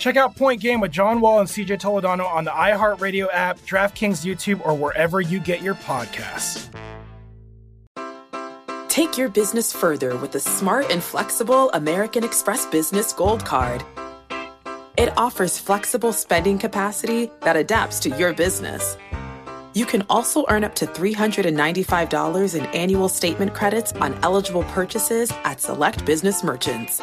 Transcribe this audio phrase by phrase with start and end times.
[0.00, 4.24] Check out Point Game with John Wall and CJ Toledano on the iHeartRadio app, DraftKings
[4.24, 6.70] YouTube, or wherever you get your podcasts.
[8.88, 13.84] Take your business further with the smart and flexible American Express Business Gold Card.
[14.96, 18.96] It offers flexible spending capacity that adapts to your business.
[19.74, 25.60] You can also earn up to $395 in annual statement credits on eligible purchases at
[25.60, 27.02] select business merchants.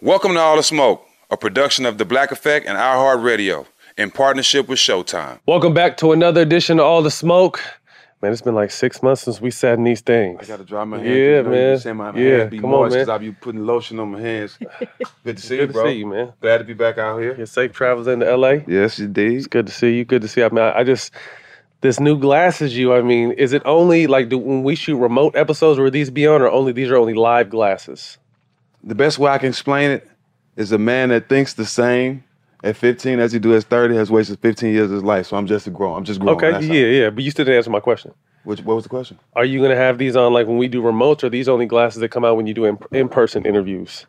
[0.00, 4.10] Welcome to All the Smoke, a production of The Black Effect and iHeart Radio in
[4.12, 5.40] partnership with Showtime.
[5.46, 7.60] Welcome back to another edition of All the Smoke.
[8.22, 10.38] Man, it's been like six months since we sat in these things.
[10.40, 11.08] I got to dry my hands.
[11.08, 11.80] Yeah, you know, man.
[11.84, 13.02] You my Yeah, hands be come on, moist man.
[13.02, 14.56] because I be putting lotion on my hands.
[15.24, 15.82] Good to see you, bro.
[15.82, 16.32] Good to see you, man.
[16.40, 17.36] Glad to be back out here.
[17.36, 18.58] Your safe travels into LA.
[18.68, 19.36] Yes, indeed.
[19.38, 20.04] It's good to see you.
[20.04, 20.46] Good to see you.
[20.46, 21.12] I mean, I, I just
[21.80, 22.92] this new glasses you.
[22.94, 26.26] I mean, is it only like do, when we shoot remote episodes where these be
[26.26, 28.18] on, or only these are only live glasses?
[28.84, 30.08] The best way I can explain it
[30.56, 32.24] is a man that thinks the same
[32.64, 35.26] at 15 as he do at 30 has wasted 15 years of his life.
[35.26, 35.96] So I'm just a grown.
[35.98, 36.36] I'm just growing.
[36.36, 37.10] Okay, That's yeah, yeah.
[37.10, 38.12] But you still didn't answer my question.
[38.44, 39.18] Which, what was the question?
[39.34, 42.00] Are you gonna have these on like when we do remotes, or these only glasses
[42.00, 44.06] that come out when you do in, in-person interviews?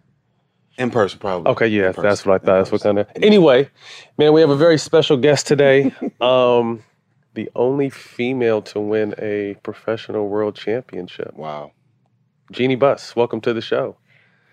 [0.77, 1.51] In person, probably.
[1.51, 2.03] Okay, yeah, In person.
[2.03, 2.57] that's what I In thought.
[2.59, 2.95] That's what person.
[2.95, 3.23] kind of.
[3.23, 3.69] Anyway,
[4.17, 5.93] man, we have a very special guest today.
[6.21, 6.81] um,
[7.33, 11.33] the only female to win a professional world championship.
[11.33, 11.73] Wow.
[12.51, 13.97] Jeannie Buss, welcome to the show.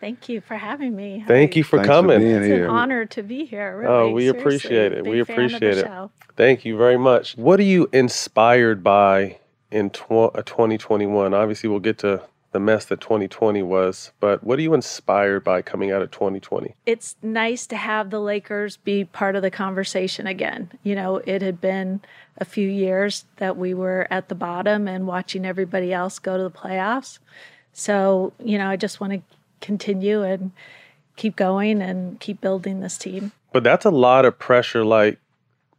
[0.01, 1.25] Thank you for having me.
[1.27, 2.21] Thank you for Thanks for coming.
[2.21, 2.65] being It's here.
[2.65, 3.79] an honor to be here.
[3.79, 3.93] Really.
[3.93, 4.41] Oh, we Seriously.
[4.41, 5.05] appreciate it.
[5.05, 5.85] Big We fan of the appreciate it.
[5.87, 6.11] show.
[6.37, 7.37] Thank you very much.
[7.37, 9.39] What are you inspired by
[9.71, 11.33] in tw- uh, 2021?
[11.33, 15.61] Obviously, we'll get to the mess that 2020 was, but what are you inspired by
[15.61, 16.75] coming out of 2020?
[16.87, 20.71] It's nice to have the Lakers be part of the conversation again.
[20.83, 22.01] You know, it had been
[22.39, 26.43] a few years that we were at the bottom and watching everybody else go to
[26.43, 27.19] the playoffs.
[27.75, 29.21] So, you know, I just want to
[29.61, 30.53] continue and
[31.17, 33.33] keep going and keep building this team.
[33.53, 34.85] But that's a lot of pressure.
[34.85, 35.19] Like,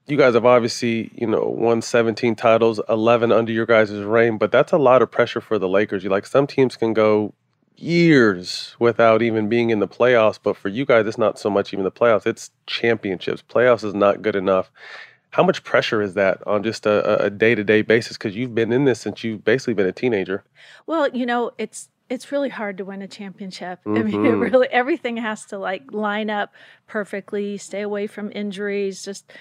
[0.08, 4.52] you guys have obviously, you know, won 17 titles, 11 under your guys' reign, but
[4.52, 6.04] that's a lot of pressure for the Lakers.
[6.04, 7.34] You like some teams can go
[7.76, 11.74] years without even being in the playoffs, but for you guys, it's not so much
[11.74, 13.44] even the playoffs, it's championships.
[13.48, 14.72] Playoffs is not good enough.
[15.32, 18.18] How much pressure is that on just a a day to day basis?
[18.18, 20.44] Because you've been in this since you've basically been a teenager.
[20.88, 23.80] Well, you know, it's it's really hard to win a championship.
[23.86, 24.52] I mean, it Mhm.
[24.52, 26.54] really everything has to like line up
[26.88, 29.04] perfectly, stay away from injuries.
[29.04, 29.32] Just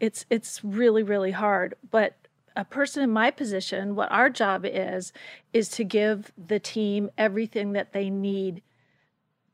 [0.00, 1.74] it's it's really really hard.
[1.90, 2.14] But
[2.54, 5.12] a person in my position, what our job is
[5.52, 8.62] is to give the team everything that they need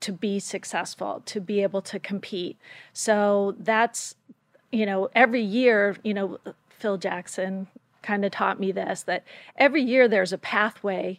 [0.00, 2.56] to be successful, to be able to compete.
[2.92, 4.14] So that's
[4.70, 7.68] you know, every year, you know, Phil Jackson
[8.02, 9.24] kind of taught me this that
[9.56, 11.18] every year there's a pathway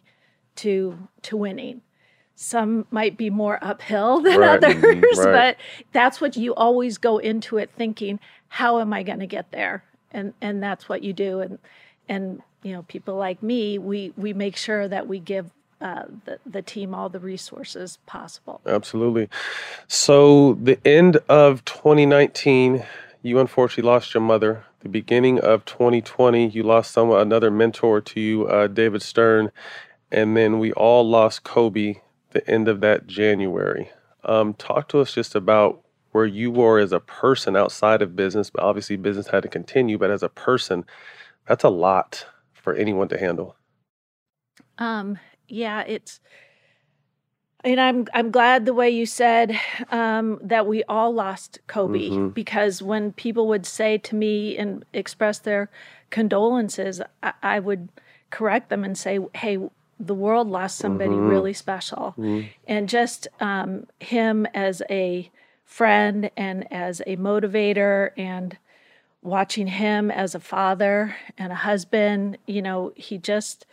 [0.60, 1.82] to to winning.
[2.36, 5.32] Some might be more uphill than Right, others, mhm, right.
[5.32, 5.58] but
[5.92, 9.84] that's what you always go into it thinking, how am I going to get there?
[10.12, 11.58] And and that's what you do and
[12.08, 15.50] and you know, people like me, we we make sure that we give
[15.80, 18.60] uh, the, the team all the resources possible.
[18.66, 19.28] Absolutely.
[19.88, 22.84] So the end of 2019,
[23.22, 24.64] you unfortunately lost your mother.
[24.80, 29.52] The beginning of 2020, you lost someone, another mentor to you, uh, David Stern,
[30.12, 31.96] and then we all lost Kobe.
[32.32, 33.90] The end of that January.
[34.24, 38.50] Um, talk to us just about where you were as a person outside of business.
[38.50, 39.98] But obviously, business had to continue.
[39.98, 40.84] But as a person,
[41.48, 43.56] that's a lot for anyone to handle.
[44.78, 45.18] Um,
[45.48, 46.20] yeah, it's.
[47.62, 49.58] And I'm I'm glad the way you said
[49.90, 52.32] um, that we all lost Kobe Mhm.
[52.32, 55.68] because when people would say to me and express their
[56.08, 57.90] condolences, I, I would
[58.30, 59.58] correct them and say, hey,
[60.00, 61.28] the world lost somebody Mm-hmm.
[61.28, 62.14] really special.
[62.66, 65.30] And just um, him as a
[65.64, 68.56] friend and as a motivator and
[69.22, 73.66] watching him as a father and a husband, you know, he just,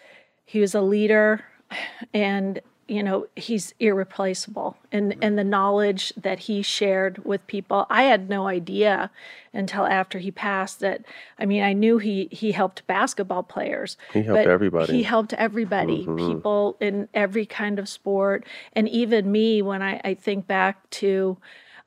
[0.45, 1.45] he was a leader
[2.13, 4.78] and you know he's irreplaceable.
[4.92, 9.12] And and the knowledge that he shared with people i had no idea
[9.54, 11.01] until after he passed that
[11.38, 14.94] i mean i knew he he helped basketball players He helped everybody.
[14.94, 18.45] he helped everybody people in every kind of sport.
[18.74, 21.38] And even me when i i think back to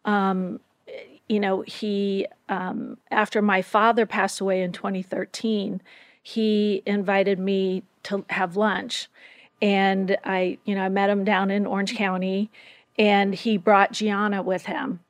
[0.05, 0.61] um
[1.29, 5.81] you know he um after my father passed away in 2013
[6.23, 9.09] he invited me to have lunch
[9.63, 12.51] and I, you know, I met him down in Orange County,
[12.99, 15.01] and he brought Gianna with him.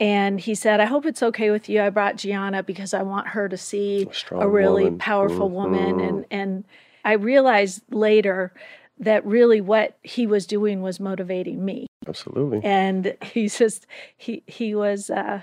[0.00, 1.80] And he said, I hope it's okay with you.
[1.80, 4.98] I brought Gianna because I want her to see a, strong really woman.
[4.98, 5.96] powerful woman.
[5.96, 6.08] Mhm.
[6.08, 6.64] And and
[7.04, 8.52] I realized later
[8.98, 11.86] that really what he was doing was motivating me.
[12.08, 12.60] Absolutely.
[12.64, 13.86] And he's just
[14.16, 15.42] he he was uh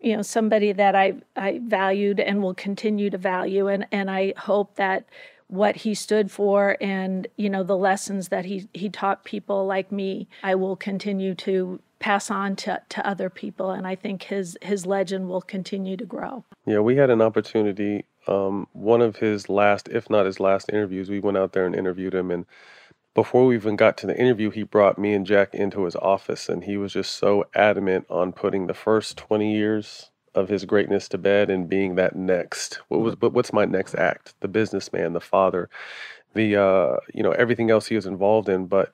[0.00, 4.34] you know somebody that I I valued and will continue to value and and I
[4.36, 5.06] hope that
[5.48, 9.90] what he stood for and you know the lessons that he he taught people like
[9.90, 14.56] me I will continue to pass on to to other people and I think his
[14.62, 16.44] his legend will continue to grow.
[16.66, 18.04] Yeah, we had an opportunity.
[18.26, 21.74] Um, one of his last, if not his last interviews, we went out there and
[21.74, 22.30] interviewed him.
[22.30, 22.44] And
[23.14, 26.48] before we even got to the interview, he brought me and Jack into his office,
[26.48, 31.08] and he was just so adamant on putting the first 20 years of his greatness
[31.08, 32.80] to bed and being that next.
[32.88, 34.34] What was, but what's my next act?
[34.40, 35.68] The businessman, the father,
[36.34, 38.66] the uh, you know everything else he was involved in.
[38.66, 38.92] But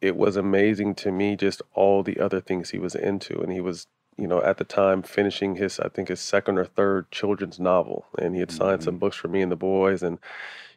[0.00, 3.60] it was amazing to me just all the other things he was into, and he
[3.60, 3.86] was
[4.16, 8.06] you know, at the time finishing his, I think his second or third children's novel,
[8.18, 10.18] and he had signed some books for me and the boys, and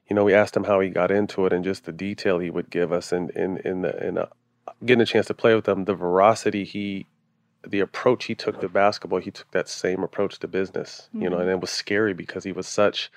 [0.09, 2.49] you know, we asked him how he got into it and just the detail he
[2.49, 4.25] would give us, and in in the in uh,
[4.83, 7.05] getting a chance to play with him, the veracity he,
[7.67, 11.39] the approach he took to basketball, he took that same approach to business, you know,
[11.39, 13.11] and it was scary because he was such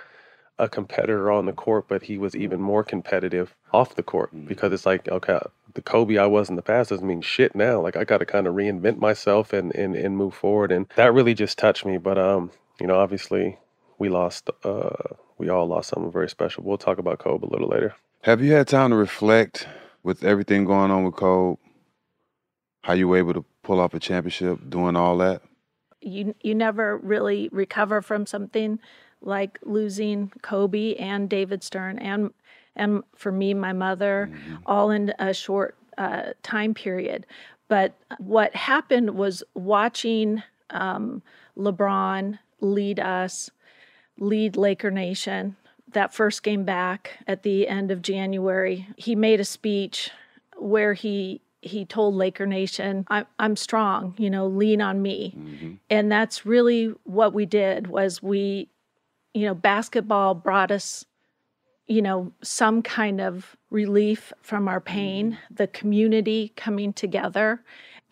[0.58, 4.72] a competitor on the court, but he was even more competitive off the court because
[4.72, 5.40] it's like, okay,
[5.74, 7.80] the Kobe I was in the past doesn't mean shit now.
[7.80, 11.14] Like I got to kind of reinvent myself and, and and move forward, and that
[11.14, 11.98] really just touched me.
[11.98, 12.50] But um,
[12.80, 13.58] you know, obviously
[13.98, 14.90] we lost, uh,
[15.38, 16.64] we all lost someone very special.
[16.64, 17.94] We'll talk about Kobe a little later.
[18.22, 19.66] Have you had time to reflect
[20.02, 21.58] with everything going on with Kobe?
[22.82, 25.42] How you were able to pull off a championship doing all that?
[26.02, 28.78] you you never really recover from something
[29.20, 32.32] like losing Kobe and David Stern and
[32.74, 34.30] and for me my mother
[34.66, 37.26] all in a short uh, time period
[37.68, 41.22] but what happened was watching um,
[41.56, 43.50] LeBron lead us
[44.18, 45.56] lead Laker Nation
[45.92, 50.10] that first game back at the end of January he made a speech
[50.56, 55.34] where he he told Laker Nation, I'm, I'm strong, you know, lean on me.
[55.36, 55.74] Mm-hmm.
[55.88, 58.68] And that's really what we did was we,
[59.32, 61.06] you know, basketball brought us,
[61.86, 65.54] you know, some kind of relief from our pain, mm-hmm.
[65.54, 67.62] the community coming together.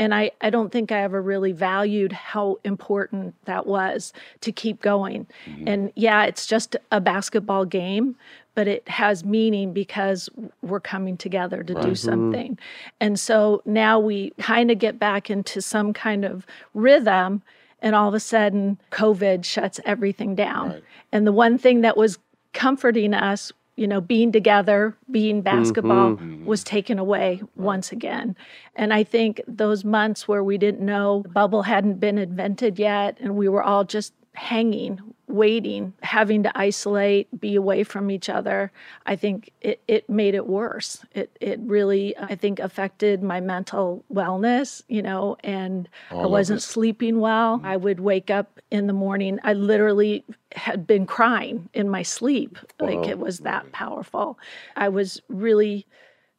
[0.00, 4.80] And I, I don't think I ever really valued how important that was to keep
[4.80, 5.26] going.
[5.44, 5.68] Mm-hmm.
[5.68, 8.16] And yeah, it's just a basketball game,
[8.54, 10.30] but it has meaning because
[10.62, 11.94] we're coming together to do mm-hmm.
[11.94, 12.58] something.
[12.98, 17.42] And so now we kind of get back into some kind of rhythm,
[17.82, 20.80] and all of a sudden, COVID shuts everything down.
[21.12, 22.18] And the one thing that was
[22.54, 25.56] comforting us, you know, being together, being mm-hmm.
[25.56, 26.44] basketball, mm-hmm.
[26.44, 28.36] was taken away once again.
[28.76, 33.16] And I think those months where we didn't know the bubble hadn't been invented yet,
[33.20, 38.72] and we were all just hanging, waiting, having to isolate, be away from each other,
[39.06, 41.04] I think it, it made it worse.
[41.14, 47.20] It it really I think affected my mental wellness, you know, and I wasn't sleeping
[47.20, 47.60] well.
[47.64, 49.38] I would wake up in the morning.
[49.42, 52.58] I literally had been crying in my sleep.
[52.78, 54.38] Like it was that powerful.
[54.76, 55.86] I was really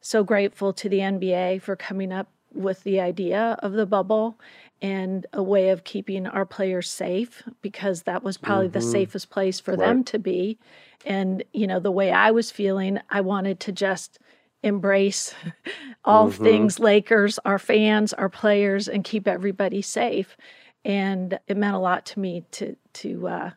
[0.00, 4.38] so grateful to the NBA for coming up with the idea of the bubble
[4.82, 8.90] and a way of keeping our players safe because that was probably the mm-hmm.
[8.90, 10.58] safest place for them to be.
[11.06, 14.18] And, you know, the way I was feeling, I wanted to just
[14.64, 15.34] embrace
[16.04, 16.42] all mm-hmm.
[16.42, 20.36] things Lakers, our fans, our players, and keep everybody safe.
[20.84, 23.50] And it meant a lot to me to to uh,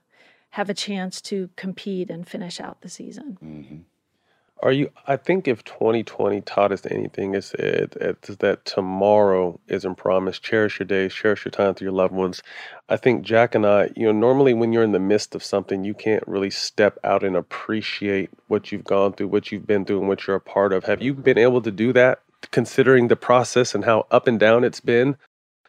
[0.52, 3.38] have a chance to compete and finish out the season.
[3.44, 3.78] Mm-hmm.
[4.64, 4.92] Are you?
[5.08, 10.44] I think if 2020 taught us anything, it's, it, it's that tomorrow isn't promised.
[10.44, 12.42] Cherish your days, cherish your time with your loved ones.
[12.90, 15.84] I think Jack and I, you know, normally when you're in the midst of something,
[15.86, 20.00] you can't really step out and appreciate what you've gone through, what you've been through,
[20.00, 20.86] and what you're a part of.
[20.86, 22.22] Have you been able to do that,
[22.52, 25.18] considering the process and how up and down it's been?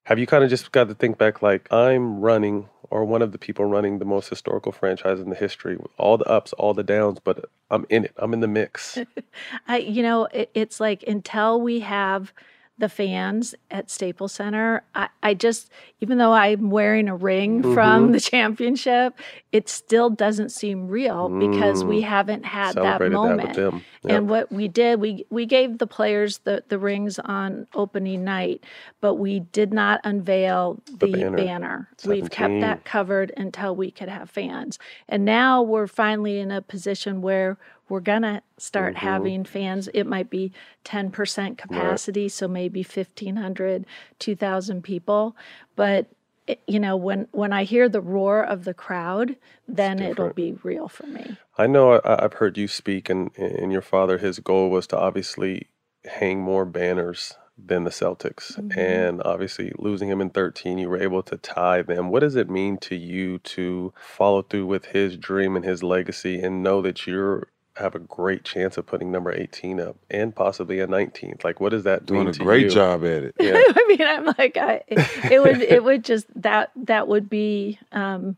[0.04, 3.32] Have you kind of just got to think back, like I'm running or one of
[3.32, 6.82] the people running the most historical franchise in the history, all the ups, all the
[6.82, 8.12] downs, but I'm in it.
[8.16, 8.98] I'm in the mix.
[9.68, 12.32] I, you know, it, it's like until we have
[12.78, 14.82] the fans at Staples Center.
[14.94, 17.74] I, I just, even though I'm wearing a ring mm-hmm.
[17.74, 19.18] from the championship,
[19.50, 21.52] it still doesn't seem real mm.
[21.52, 22.04] because we mm.
[22.04, 23.54] haven't had that moment.
[23.54, 23.82] That yep.
[24.04, 28.62] And what we did, we we gave the players the, the rings on opening night,
[29.00, 31.36] but we did not unveil the, the banner.
[31.36, 31.88] banner.
[32.04, 34.78] We've kept that covered until we could have fans.
[35.08, 39.06] And now we're finally in a position where we're going to start mm-hmm.
[39.06, 39.88] having fans.
[39.94, 40.52] It might be
[40.84, 42.32] 10% capacity, right.
[42.32, 43.86] so maybe 1,500,
[44.18, 45.36] 2,000 people.
[45.76, 46.08] But
[46.46, 50.52] it, you know, when when I hear the roar of the crowd, then it'll be
[50.62, 51.36] real for me.
[51.58, 54.98] I know I, have heard you speak, and and your father, his goal was to
[54.98, 55.68] obviously
[56.04, 58.56] hang more banners than the Celtics.
[58.56, 58.78] Mm-hmm.
[58.78, 62.10] And obviously, losing him in 13, you were able to tie them.
[62.10, 66.40] What does it mean to you to follow through with his dream and his legacy
[66.40, 70.80] and know that you're have a great chance of putting number 18 up and possibly
[70.80, 71.44] a 19th.
[71.44, 72.70] Like, what does that doing a great you?
[72.70, 73.34] job at it?
[73.38, 73.54] Yeah.
[73.68, 78.36] I mean, I'm like, I, it would, it would just that that would be, um,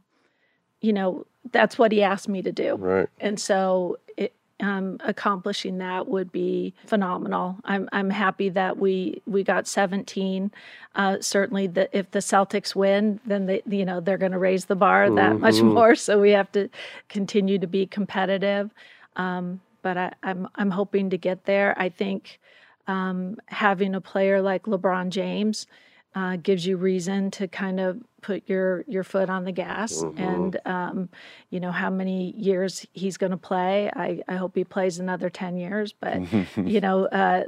[0.80, 3.08] you know, that's what he asked me to do, right?
[3.20, 7.56] And so, it, um, accomplishing that would be phenomenal.
[7.64, 10.50] I'm I'm happy that we we got 17.
[10.94, 14.66] Uh, certainly, the, if the Celtics win, then they you know they're going to raise
[14.66, 15.40] the bar that mm-hmm.
[15.40, 15.94] much more.
[15.94, 16.68] So we have to
[17.08, 18.70] continue to be competitive.
[19.18, 21.74] Um, but I, am I'm, I'm hoping to get there.
[21.78, 22.40] I think
[22.86, 25.66] um, having a player like LeBron James
[26.14, 30.20] uh, gives you reason to kind of put your your foot on the gas mm-hmm.
[30.20, 31.08] and um,
[31.50, 33.90] you know how many years he's going to play.
[33.94, 36.20] I, I hope he plays another 10 years but
[36.56, 37.44] you know uh,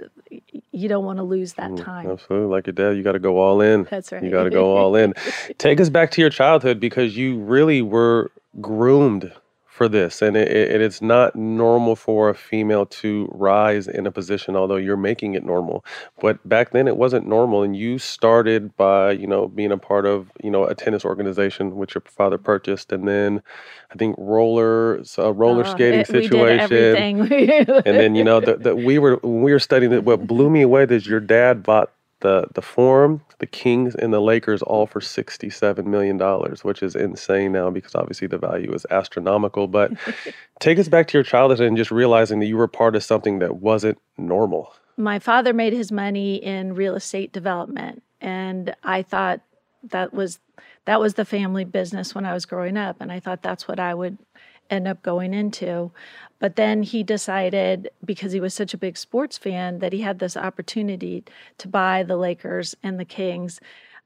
[0.70, 2.10] you don't want to lose that mm, time.
[2.10, 2.48] absolutely.
[2.48, 3.88] Like your dad you got to go all in.
[3.90, 5.14] That's right you got to go all in.
[5.58, 9.32] Take us back to your childhood because you really were groomed
[9.80, 14.12] for this, and it, it, it's not normal for a female to rise in a
[14.12, 15.86] position, although you're making it normal.
[16.20, 20.04] But back then, it wasn't normal, and you started by you know being a part
[20.04, 23.42] of you know a tennis organization which your father purchased, and then
[23.90, 26.76] I think roller a roller oh, skating it, situation,
[27.86, 30.04] and then you know that we were we were studying that.
[30.04, 31.90] What blew me away is your dad bought
[32.20, 36.82] the the Forum, the Kings, and the Lakers all for sixty seven million dollars, which
[36.82, 39.66] is insane now because obviously the value is astronomical.
[39.66, 39.92] But
[40.60, 43.38] take us back to your childhood and just realizing that you were part of something
[43.40, 44.72] that wasn't normal.
[44.96, 49.40] My father made his money in real estate development, and I thought
[49.84, 50.38] that was
[50.84, 53.78] that was the family business when I was growing up, and I thought that's what
[53.78, 54.18] I would
[54.70, 55.90] end up going into.
[56.38, 60.18] But then he decided, because he was such a big sports fan, that he had
[60.18, 61.24] this opportunity
[61.58, 63.60] to buy the Lakers and the Kings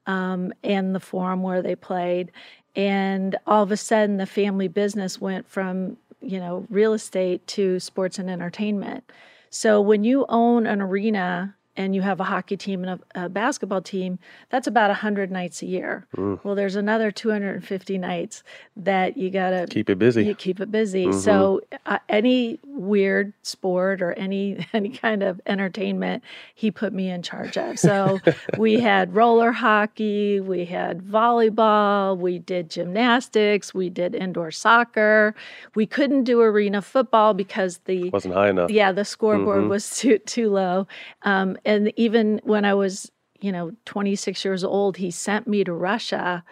[0.07, 2.33] um, and the forum where they played.
[2.75, 7.79] And all of a sudden, the family business went from, you know, real estate to
[7.79, 9.05] sports and entertainment.
[9.51, 13.29] So when you own an arena and you have a hockey team and a, a
[13.29, 14.19] basketball team,
[14.51, 16.07] that's about 100 nights a year.
[16.17, 16.43] Mm.
[16.45, 18.43] Well, there's another 250 nights
[18.77, 20.25] that you got to keep it busy.
[20.25, 21.07] You keep it busy.
[21.07, 21.19] Mm-hmm.
[21.19, 26.23] So uh, any weird sport or any any kind of entertainment,
[26.55, 27.79] he put me in charge of.
[27.79, 28.21] So
[28.59, 35.35] we had roller hockey, we had volleyball, we did gymnastics, we did indoor soccer.
[35.75, 38.71] We couldn't do arena football because the wasn't high enough.
[38.71, 39.71] Yeah, the scoreboard mm-hmm.
[39.71, 40.87] was too too low.
[41.23, 45.73] Um, and even when I was, you know, 26 years old, he sent me to
[45.73, 46.45] Russia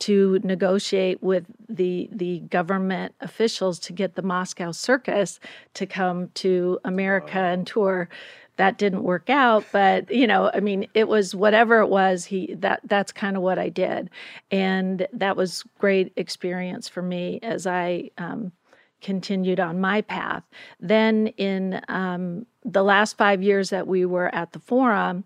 [0.00, 5.38] to negotiate with the the government officials to get the Moscow Circus
[5.74, 8.08] to come to America and tour.
[8.56, 12.24] That didn't work out, but you know, I mean, it was whatever it was.
[12.24, 14.10] He that that's kind of what I did,
[14.50, 18.52] and that was great experience for me as I um,
[19.00, 20.44] continued on my path.
[20.78, 25.24] Then in um, the last five years that we were at the forum,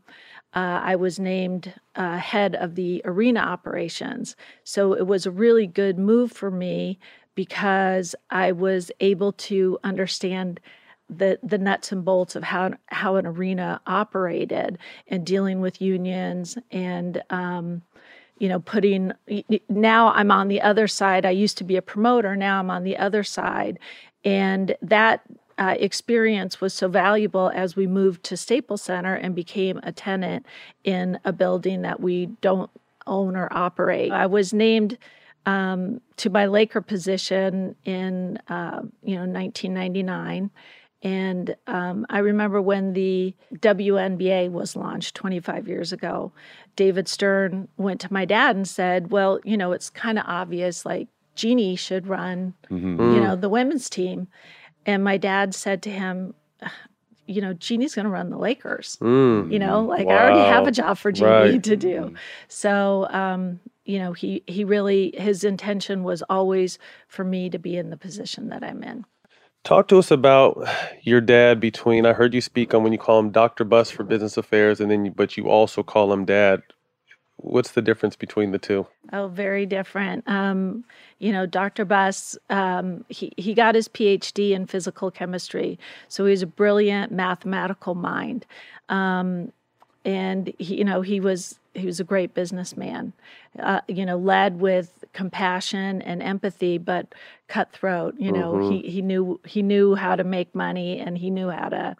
[0.54, 4.36] uh, I was named uh, head of the arena operations.
[4.62, 6.98] So it was a really good move for me
[7.34, 10.60] because I was able to understand
[11.10, 14.78] the the nuts and bolts of how how an arena operated
[15.08, 17.82] and dealing with unions and um,
[18.38, 19.12] you know putting
[19.68, 21.24] now I'm on the other side.
[21.24, 22.36] I used to be a promoter.
[22.36, 23.78] Now I'm on the other side,
[24.24, 25.22] and that
[25.58, 30.46] uh, experience was so valuable as we moved to Staples Center and became a tenant
[30.82, 32.70] in a building that we don't
[33.06, 34.10] own or operate.
[34.10, 34.98] I was named
[35.46, 40.50] um, to my Laker position in uh, you know 1999.
[41.04, 46.32] And um, I remember when the WNBA was launched 25 years ago,
[46.76, 50.84] David Stern went to my dad and said, Well, you know, it's kind of obvious,
[50.86, 52.98] like Jeannie should run, Mm-hmm.
[53.14, 54.28] you know, the women's team.
[54.86, 56.34] And my dad said to him,
[57.26, 58.96] You know, Jeannie's going to run the Lakers.
[59.00, 59.52] Mm.
[59.52, 61.62] You know, like I already have a job for Jeannie Right.
[61.64, 62.14] to do.
[62.48, 67.76] So, um, you know, he he really his intention was always for me to be
[67.76, 69.04] in the position that I'm in.
[69.64, 70.62] Talk to us about
[71.02, 71.58] your dad.
[71.58, 74.78] Between I heard you speak on when you call him Doctor Buss for business affairs,
[74.78, 76.62] and then you, but you also call him Dad.
[77.36, 78.86] What's the difference between the two?
[79.12, 80.28] Oh, very different.
[80.28, 80.84] Um,
[81.18, 81.86] you know, Dr.
[81.86, 85.78] Buss, um, he, he got his PhD in physical chemistry.
[86.08, 88.46] So he's a brilliant mathematical mind.
[88.90, 89.50] Um,
[90.04, 93.12] and he, you know, he was he was a great businessman.
[93.58, 97.14] Uh, you know, led with compassion and empathy, but
[97.48, 98.14] cutthroat.
[98.18, 101.68] You know, he he knew he knew how to make money, and he knew how
[101.68, 101.96] to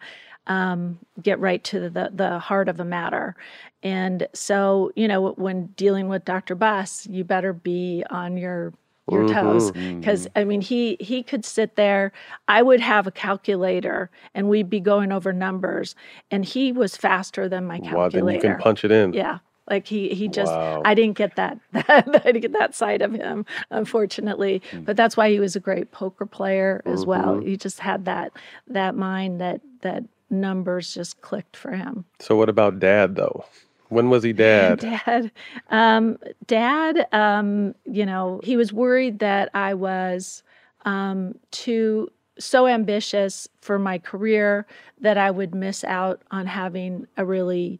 [0.47, 3.35] um, get right to the the heart of the matter.
[3.83, 6.55] And so, you know, when dealing with Dr.
[6.55, 8.73] Buss, you better be on your
[9.09, 10.39] your mm-hmm, toes because mm-hmm.
[10.39, 12.11] I mean he he could sit there.
[12.47, 15.95] I would have a calculator and we'd be going over numbers,
[16.31, 18.25] and he was faster than my calculator.
[18.25, 19.13] Wow, then you can punch it in.
[19.13, 19.39] Yeah.
[19.69, 20.83] Like he he just Wow.
[20.85, 24.61] I didn't get that, that I didn't get that side of him, unfortunately.
[24.71, 24.85] Mm.
[24.85, 27.37] But that's why he was a great poker player as well.
[27.37, 27.47] Mm-hmm.
[27.47, 28.31] He just had that
[28.67, 32.05] that mind that that numbers just clicked for him.
[32.19, 33.45] So what about Dad though?
[33.89, 34.79] When was he Dad?
[35.05, 35.31] Dad,
[35.69, 40.43] um, Dad, um, you know, he was worried that I was
[40.85, 44.65] um, too so ambitious for my career
[44.99, 47.79] that I would miss out on having a really,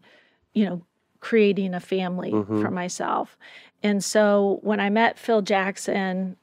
[0.53, 0.81] you know,
[1.19, 3.37] creating a family for myself.
[3.83, 6.37] And so when I met Phil Jackson,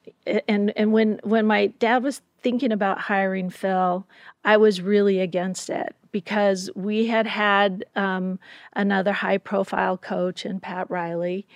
[0.46, 4.06] and and when when my dad was thinking about hiring Phil,
[4.44, 8.38] I was really against it because we had had um,
[8.74, 11.46] another high profile coach in Pat Riley.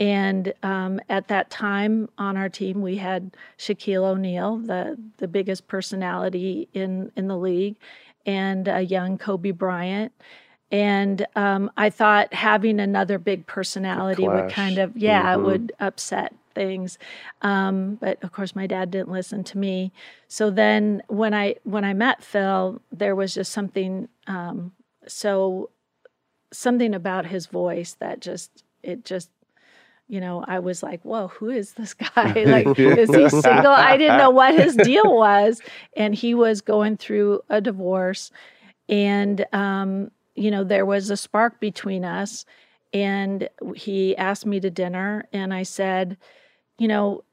[0.00, 5.66] And um, at that time on our team, we had Shaquille O'Neal, the, the biggest
[5.68, 7.76] personality in, in the league,
[8.26, 10.12] and a young Kobe Bryant.
[10.70, 15.44] And um, I thought having another big personality would kind of, yeah, it Mhm.
[15.44, 16.98] would upset things.
[17.42, 19.92] Um, but of course, my dad didn't listen to me.
[20.28, 24.72] So then, when I when I met Phil, there was just something um,
[25.06, 25.70] so
[26.52, 29.30] something about his voice that just it just
[30.08, 32.32] you know I was like, whoa, who is this guy?
[32.44, 33.72] like, is he single?
[33.72, 35.60] I didn't know what his deal was,
[35.96, 38.30] and he was going through a divorce,
[38.88, 42.44] and um, you know there was a spark between us,
[42.92, 46.16] and he asked me to dinner, and I said,
[46.78, 47.24] you know,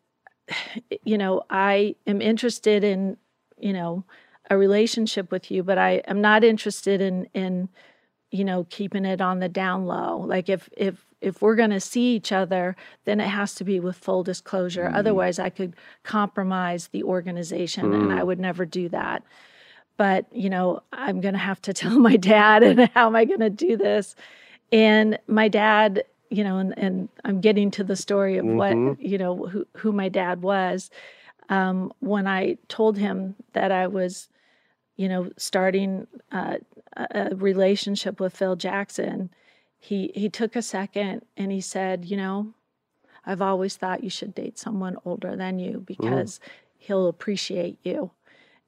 [1.03, 3.17] you know, I am interested in,
[3.57, 4.03] you know,
[4.49, 7.69] a relationship with you, but I am not interested in in,
[8.31, 10.17] you know, keeping it on the down low.
[10.17, 12.75] Like if if if we're going to see each other,
[13.05, 14.89] then it has to be with full disclosure.
[14.91, 14.95] Mm.
[14.95, 18.25] Otherwise, I could compromise the organization, and I mm.
[18.25, 19.23] would never do that.
[19.97, 23.25] But you know, I'm going to have to tell my dad, and how am I
[23.25, 24.15] going to do this?
[24.71, 29.17] And my dad, you know, and, and I'm getting to the story of what you
[29.17, 30.89] know who who my dad was.
[31.49, 34.29] Um, when I told him that I was,
[34.95, 36.57] you know, starting uh,
[36.95, 39.29] a a relationship with Phil Jackson,
[39.77, 42.53] he he took a second and he said, you know,
[43.25, 46.39] I've always thought you should date someone older than you because
[46.77, 48.11] he'll appreciate you.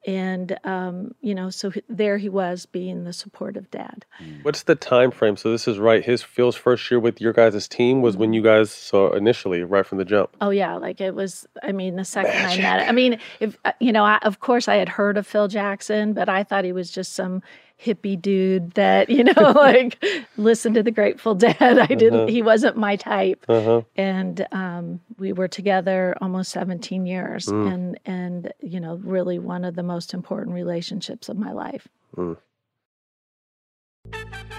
[0.05, 4.05] And um, you know, so there he was being the supportive dad.
[4.41, 5.37] What's the time frame?
[5.37, 6.03] So this is right.
[6.03, 9.85] His Phil's first year with your guys' team was when you guys saw initially, right
[9.85, 10.35] from the jump.
[10.41, 11.47] Oh yeah, like it was.
[11.63, 14.67] I mean, the second I met, I mean, if uh, you know, I, of course
[14.67, 17.41] I had heard of Phil Jackson, but I thought he was just some
[17.83, 20.03] hippie dude that you know, like
[20.37, 21.57] listened to the Grateful Dead.
[21.59, 22.29] I didn't.
[22.29, 23.45] He wasn't my type.
[23.47, 23.81] Uh huh.
[23.95, 29.75] And um, we were together almost 17 years, and and you know, really one of
[29.75, 31.87] the most important relationships of my life.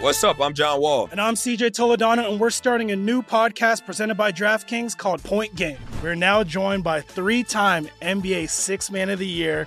[0.01, 0.41] What's up?
[0.41, 1.09] I'm John Wall.
[1.11, 5.55] And I'm CJ Toledano, and we're starting a new podcast presented by DraftKings called Point
[5.55, 5.79] Game.
[6.03, 9.67] We're now joined by three time NBA Six Man of the Year,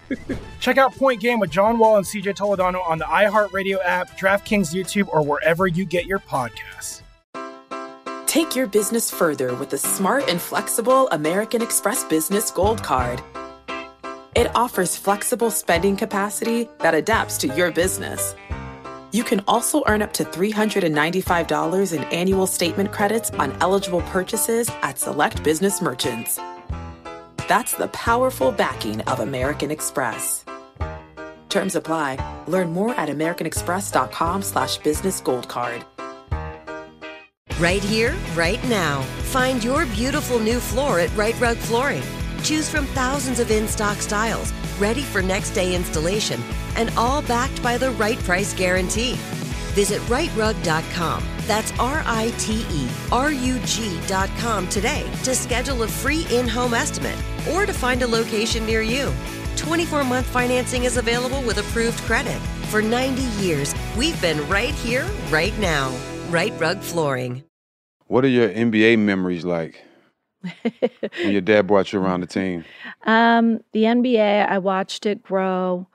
[0.61, 4.73] Check out Point Game with John Wall and CJ Toledano on the iHeartRadio app, DraftKings
[4.73, 7.01] YouTube, or wherever you get your podcasts.
[8.27, 13.23] Take your business further with the smart and flexible American Express Business Gold Card.
[14.35, 18.35] It offers flexible spending capacity that adapts to your business.
[19.11, 24.99] You can also earn up to $395 in annual statement credits on eligible purchases at
[24.99, 26.39] select business merchants.
[27.47, 30.40] That's the powerful backing of American Express.
[31.51, 32.17] Terms apply.
[32.47, 35.85] Learn more at americanexpress.com slash business gold card.
[37.59, 39.01] Right here, right now.
[39.29, 42.01] Find your beautiful new floor at Rite Rug Flooring.
[42.41, 46.41] Choose from thousands of in stock styles, ready for next day installation,
[46.75, 49.13] and all backed by the right price guarantee.
[49.75, 51.23] Visit riterug.com.
[51.41, 56.73] That's R I T E R U G.com today to schedule a free in home
[56.73, 57.17] estimate
[57.51, 59.13] or to find a location near you.
[59.57, 62.39] 24 month financing is available with approved credit.
[62.69, 65.95] For 90 years, we've been right here, right now.
[66.29, 67.43] Rite Rug Flooring.
[68.07, 69.81] What are your NBA memories like
[70.41, 72.65] when your dad brought you around the team?
[73.05, 75.87] Um, the NBA, I watched it grow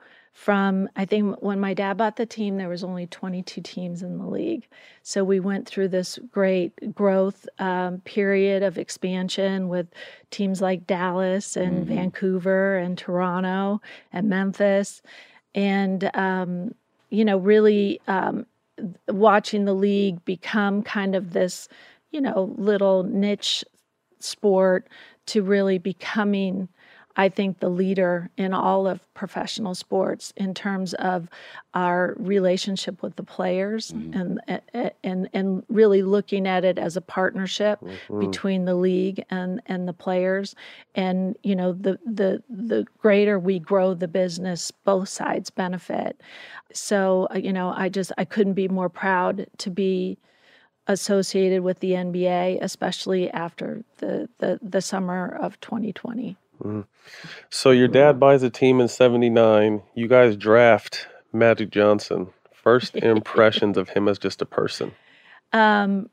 [0.47, 4.17] from, I think when my dad bought the team, there was only 22 teams in
[4.17, 4.65] the league.
[5.03, 9.87] So we went through this great growth um, period of expansion with
[10.31, 13.81] teams like Dallas and Vancouver and Toronto
[14.13, 15.01] and Memphis.
[15.53, 16.73] And, um,
[17.09, 18.45] you know, really um,
[19.09, 21.67] watching the league become kind of this,
[22.11, 23.65] you know, little niche
[24.21, 24.87] sport
[25.25, 26.69] to really becoming
[27.17, 31.27] I think the leader in all of professional sports in terms of
[31.73, 34.39] our relationship with the players and
[35.03, 37.79] and and really looking at it as a partnership
[38.19, 40.55] between the league and and the players.
[40.93, 46.21] And you know the the the greater we grow the business both sides benefit.
[46.71, 50.19] So uh, you know I just I couldn't be more proud to be
[50.87, 56.37] associated with the NBA, especially after the, the, the summer of 2020.
[57.49, 59.81] So your dad buys a team in '79.
[59.95, 62.27] You guys draft Magic Johnson.
[62.51, 64.91] First impressions of him as just a person.
[65.53, 66.09] Um,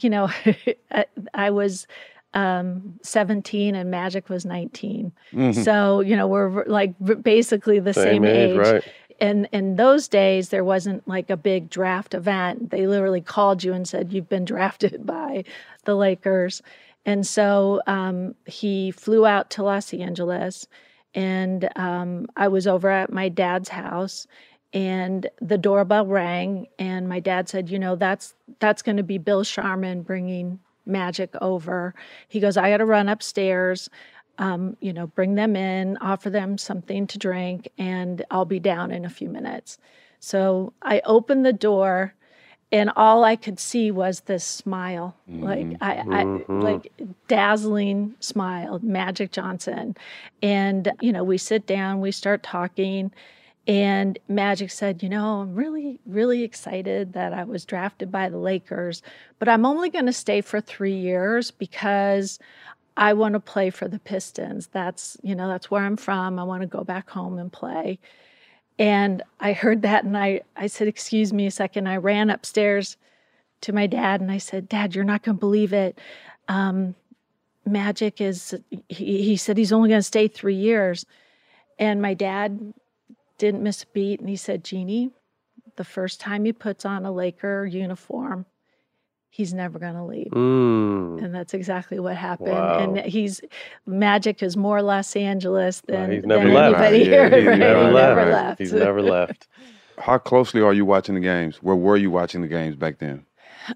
[0.00, 0.30] you know,
[0.90, 1.86] I, I was
[2.34, 5.12] um, 17 and Magic was 19.
[5.52, 8.56] So, you know, we're like basically the same, age.
[8.56, 8.84] right?
[9.20, 12.70] And in those days, there wasn't like a big draft event.
[12.70, 15.44] They literally called you and said, You've been drafted by
[15.84, 16.62] the Lakers.
[17.04, 20.66] And so um, he flew out to Los Angeles,
[21.14, 24.26] and um, I was over at my dad's house,
[24.72, 29.18] and the doorbell rang, and my dad said, "You know, that's that's going to be
[29.18, 31.94] Bill Sharman bringing Magic over."
[32.28, 33.90] He goes, "I got to run upstairs."
[34.38, 38.90] Um, you know, bring them in, offer them something to drink, and I'll be down
[38.90, 39.76] in a few minutes.
[40.20, 42.14] So I opened the door,
[42.72, 45.44] and all I could see was this smile, mm-hmm.
[45.44, 46.60] like I, I mm-hmm.
[46.60, 46.90] like
[47.28, 49.94] dazzling smile, Magic Johnson.
[50.42, 53.12] And you know, we sit down, we start talking,
[53.68, 58.38] and Magic said, "You know, I'm really, really excited that I was drafted by the
[58.38, 59.02] Lakers,
[59.38, 62.38] but I'm only going to stay for three years because."
[62.94, 64.66] I want to play for the Pistons.
[64.66, 66.38] That's, you know, that's where I'm from.
[66.38, 67.98] I want to go back home and play.
[68.78, 71.88] And I heard that and I, I said, Excuse me a second.
[71.88, 72.96] I ran upstairs
[73.62, 75.98] to my dad and I said, Dad, you're not going to believe it.
[76.48, 76.94] Um,
[77.64, 78.54] Magic is,
[78.88, 81.06] he, he said he's only going to stay three years.
[81.78, 82.74] And my dad
[83.38, 85.10] didn't miss a beat and he said, Jeannie,
[85.76, 88.46] the first time he puts on a Laker uniform,
[89.34, 90.28] he's never going to leave.
[90.30, 91.24] Mm.
[91.24, 92.50] And that's exactly what happened.
[92.50, 92.78] Wow.
[92.78, 93.40] And he's
[93.86, 96.76] Magic is more Los Angeles than, he's never than left.
[96.76, 97.38] anybody Yeah, here.
[97.38, 97.58] he's right?
[97.58, 98.16] never He left.
[98.18, 98.58] never left.
[98.58, 99.48] He's never left.
[99.98, 101.62] How closely are you watching the games?
[101.62, 103.24] Where were you watching the games back then?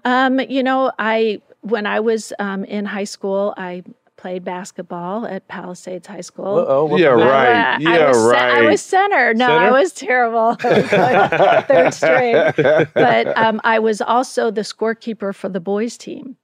[0.05, 3.83] Um, you know, I when I was um, in high school, I
[4.17, 6.65] played basketball at Palisades High School.
[6.67, 7.75] Oh, Yeah, I wa- right.
[7.75, 9.33] I Yeah, was, ce- I was center.
[9.33, 9.71] No, I Center?
[9.73, 10.57] was terrible.
[10.59, 12.87] I was like third string.
[12.93, 16.35] But um, I was also the scorekeeper for the boys team.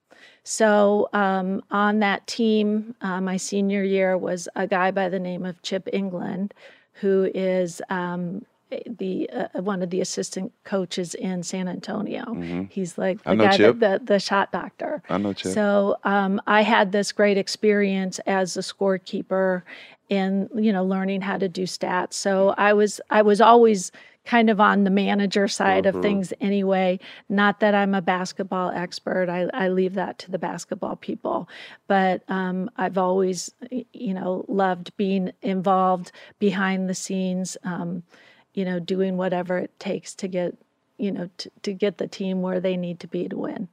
[0.44, 5.44] So um, on that team, uh, my senior year was a guy by the name
[5.44, 6.52] of Chip Engelland,
[6.92, 8.44] who is um,
[8.86, 12.24] the uh, one of the assistant coaches in San Antonio.
[12.24, 12.70] Mhm.
[12.70, 13.78] He's like the guy Chip.
[13.80, 15.02] that the, the shot doctor.
[15.08, 15.52] I know Chip.
[15.52, 19.62] So um, I had this great experience as a scorekeeper
[20.10, 22.14] and you know learning how to do stats.
[22.14, 23.90] So I was I was always
[24.26, 25.96] kind of on the manager side Mm-hmm.
[25.98, 26.98] of things anyway.
[27.28, 29.28] Not that I'm a basketball expert.
[29.28, 31.46] I, I leave that to the basketball people.
[31.88, 33.52] But um, I've always
[33.92, 37.56] you know loved being involved behind the scenes.
[37.64, 38.02] Um,
[38.54, 40.56] you know, doing whatever it takes to get
[40.96, 43.68] you know to, to get the team where they need to be to win.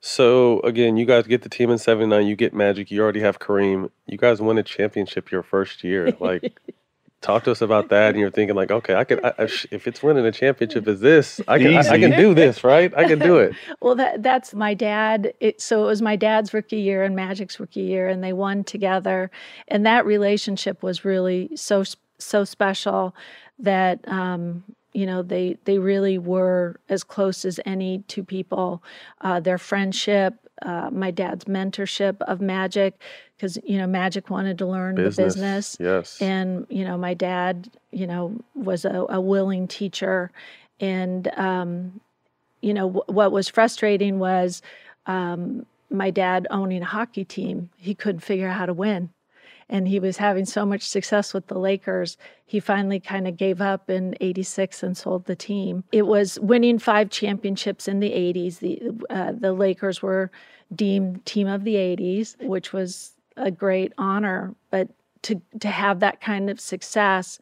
[0.00, 2.26] So again, you guys get the team in '79.
[2.26, 2.90] You get Magic.
[2.90, 3.90] You already have Kareem.
[4.06, 6.16] You guys win a championship your first year.
[6.18, 6.58] Like,
[7.20, 8.10] talk to us about that.
[8.10, 9.24] And you're thinking like, okay, I can.
[9.24, 11.40] I, I, if it's winning a championship, is this?
[11.46, 11.74] I can.
[11.74, 12.92] I, I can do this, right?
[12.96, 13.54] I can do it.
[13.82, 15.32] Well, that that's my dad.
[15.40, 18.62] It, so it was my dad's rookie year and Magic's rookie year, and they won
[18.62, 19.30] together.
[19.68, 21.82] And that relationship was really so
[22.20, 23.14] so special
[23.58, 28.82] that um, you know they they really were as close as any two people.
[29.20, 33.00] Uh, their friendship, uh, my dad's mentorship of Magic,
[33.36, 35.76] because you know Magic wanted to learn the business.
[35.80, 36.20] Yes.
[36.20, 40.30] And you know, my dad, you know, was a, a willing teacher,
[40.80, 42.00] and um,
[42.60, 44.62] you know, w- what was frustrating was
[45.06, 47.70] um, my dad owning a hockey team.
[47.76, 49.10] He couldn't figure out how to win,
[49.70, 52.18] and he was having so much success with the Lakers.
[52.44, 55.84] He finally kind of gave up in '86 and sold the team.
[55.92, 58.58] It was winning five championships in the '80s.
[58.58, 60.30] The uh, the Lakers were
[60.74, 64.54] deemed team of the '80s, which was a great honor.
[64.70, 64.88] But
[65.22, 67.38] to to have that kind of success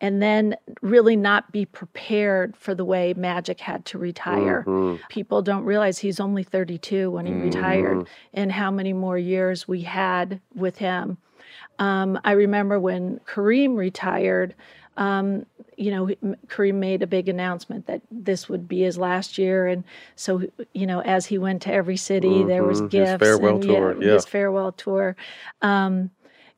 [0.00, 4.62] and then really not be prepared for the way Magic had to retire.
[4.66, 5.00] Mhm.
[5.08, 9.80] People don't realize he's only 32 when he retired and how many more years we
[9.82, 11.16] had with him.
[11.78, 14.54] Um, I remember when Kareem retired,
[14.96, 16.08] um, you know,
[16.46, 19.66] Kareem made a big announcement that this would be his last year.
[19.66, 20.42] And so,
[20.72, 22.84] you know, as he went to every city, there was Mhm.
[22.84, 23.24] His gifts.
[23.24, 24.12] farewell and, tour, yeah.
[24.14, 25.16] His farewell tour.
[25.60, 26.10] Um,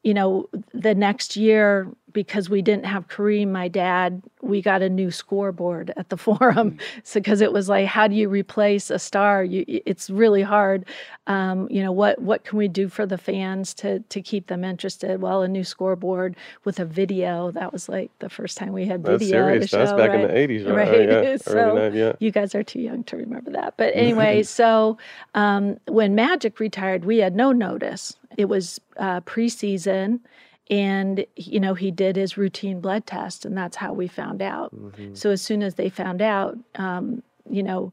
[0.04, 4.88] you know, the next year, because we didn't have Kareem, my dad, we got a
[4.88, 6.76] new scoreboard at the forum.
[7.04, 9.44] So, because it was like, how do you replace a star?
[9.44, 10.84] You, it's really hard.
[11.28, 14.64] Um, you know, what what can we do for the fans to to keep them
[14.64, 15.22] interested?
[15.22, 17.52] Well, a new scoreboard with a video.
[17.52, 19.18] That was like the first time we had video.
[19.46, 19.70] That's at serious.
[19.70, 20.88] That's back in the '80s, right?
[20.88, 21.36] Uh, yeah.
[21.40, 22.12] so Early 90s, yeah.
[22.18, 23.74] you guys are too young to remember that.
[23.76, 24.98] But anyway, so
[25.36, 28.16] um, when Magic retired, we had no notice.
[28.36, 30.18] It was uh, preseason,
[30.70, 34.74] and you know he did his routine blood test, and that's how we found out.
[34.74, 35.14] Mm-hmm.
[35.14, 37.92] So as soon as they found out, um, you know,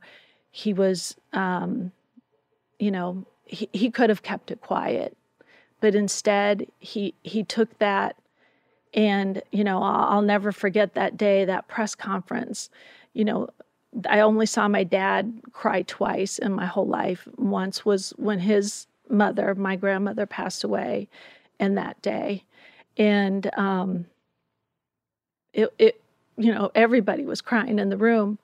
[0.52, 1.92] he was, um,
[2.80, 5.16] you know, he, he could have kept it quiet,
[5.80, 8.16] but instead he he took that
[8.96, 12.70] and, you know, I'll, I'll never forget that day, that press conference.
[13.14, 13.50] You know,
[14.10, 17.28] I only saw my dad cry twice in my whole life.
[17.38, 21.10] Once was when his mother, my grandmother, passed away,
[21.60, 22.44] and that day.
[22.98, 24.06] And um,
[25.54, 26.02] it, it,
[26.38, 28.40] you know, everybody was crying in the room,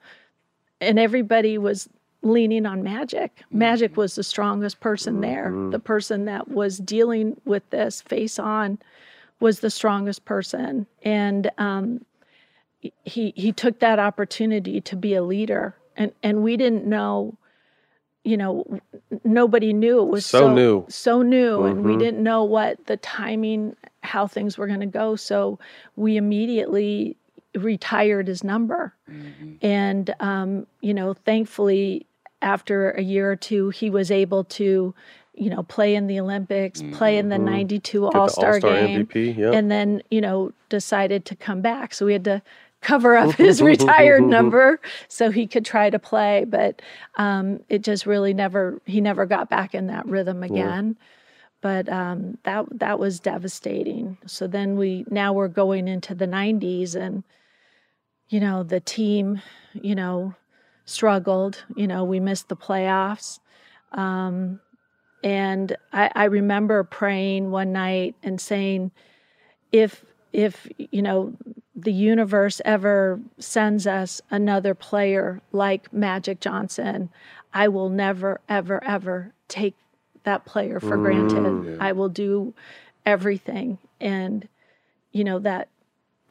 [0.80, 1.90] and everybody was
[2.24, 3.44] leaning on Magic.
[3.52, 8.78] Magic was the strongest person there, the person that was dealing with this face on
[9.40, 10.86] was the strongest person.
[11.04, 12.06] And um,
[13.04, 15.76] he he took that opportunity to be a leader.
[15.98, 17.38] And and we didn't know
[18.24, 18.64] you know
[19.24, 20.86] nobody knew it was So new.
[20.90, 22.00] so new and we Mhm.
[22.00, 25.58] didn't know what the timing how things were going to go so
[25.96, 27.16] we immediately
[27.56, 28.94] retired his number
[29.62, 32.06] and um, you know thankfully
[32.42, 34.94] after a year or two he was able to
[35.34, 38.10] you know play in the olympics play in the 92 Mm-hmm.
[38.12, 39.54] Get all-star, All-Star game MVP, yep.
[39.54, 42.42] and then you know decided to come back so we had to
[42.82, 46.82] cover up his retired number so he could try to play but
[47.16, 50.98] um, it just really never he never got back in that rhythm again.
[51.62, 54.18] But um, that that was devastating.
[54.26, 57.24] So then we now we're going into the 90s and
[58.30, 59.42] you know the team
[59.74, 60.34] you know
[60.86, 61.64] struggled.
[61.76, 63.40] You know we missed the playoffs.
[63.92, 64.60] Um,
[65.24, 68.92] and I, I remember praying one night and saying
[69.72, 71.36] if if you know
[71.84, 77.10] the universe ever sends us another player like magic johnson
[77.54, 79.76] i will never ever ever take
[80.24, 81.78] that player for granted.
[81.80, 82.54] i will do
[83.06, 83.78] everything.
[84.00, 84.48] And
[85.12, 85.68] you know that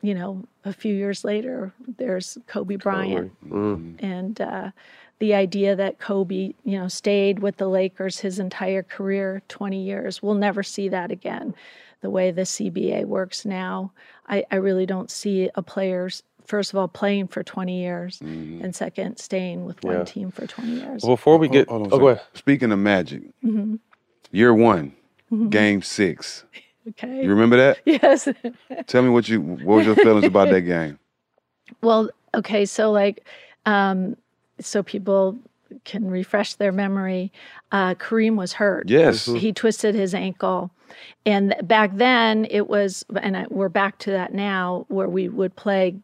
[0.02, 3.32] you know a few years later there's kobe bryant.
[3.48, 4.02] Mm.
[4.02, 4.70] and uh,
[5.18, 10.22] the idea that Kobe, you know, stayed with the Lakers his entire career, 20 years,
[10.22, 11.54] we'll never see that again.
[12.00, 13.92] The way the CBA works now,
[14.28, 18.74] I, I really don't see a player's first of all playing for 20 years, and
[18.74, 20.04] second staying with one Yeah.
[20.04, 21.04] team for 20 years.
[21.04, 22.24] Before we get, Hold on oh, go ahead.
[22.34, 23.78] Speaking of Magic, Mhm.
[24.32, 24.92] year one,
[25.30, 25.50] Mhm.
[25.50, 26.44] game six.
[26.88, 27.22] Okay.
[27.22, 27.78] You remember that?
[27.84, 28.26] Yes.
[28.86, 30.98] Tell me what you what was your feelings about that game?
[31.82, 33.24] Well, okay, so like,
[33.66, 34.16] um,
[34.58, 35.38] so people
[35.84, 37.32] can refresh their memory.
[37.72, 38.88] Uh, Kareem was hurt.
[38.88, 39.26] Yes.
[39.28, 39.38] Mhm.
[39.38, 40.70] he twisted his ankle,
[41.26, 45.56] and back then it was, and I, we're back to that now, where we would
[45.56, 45.96] play.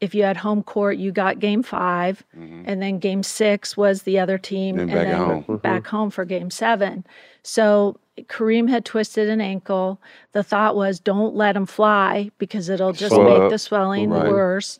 [0.00, 4.18] If you had home court, you got game 5 and then game six was the
[4.18, 5.44] other team, Then and back then home.
[5.44, 5.60] Mhm.
[5.62, 7.04] back home for game seven.
[7.42, 10.00] So Kareem had twisted an ankle.
[10.32, 13.50] The thought was, don't let him fly because it'll just Swell make up.
[13.50, 14.30] the swelling Right.
[14.30, 14.78] worse.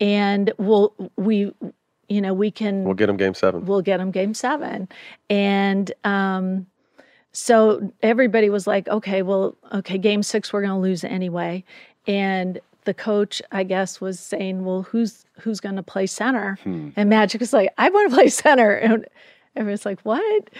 [0.00, 1.52] And we'll we,
[2.10, 3.64] you know, we can We'll get them game seven.
[3.64, 4.88] we'll get them game seven.
[5.30, 6.66] And um,
[7.32, 11.64] so everybody was like, okay, well, okay, game six, we're going to lose anyway.
[12.06, 16.58] And the coach, I guess, was saying, well, who's who's going to play center?
[16.64, 16.90] Hmm.
[16.96, 18.72] And Magic was like, I want to play center.
[18.72, 19.06] And
[19.60, 20.50] everyone's like, what?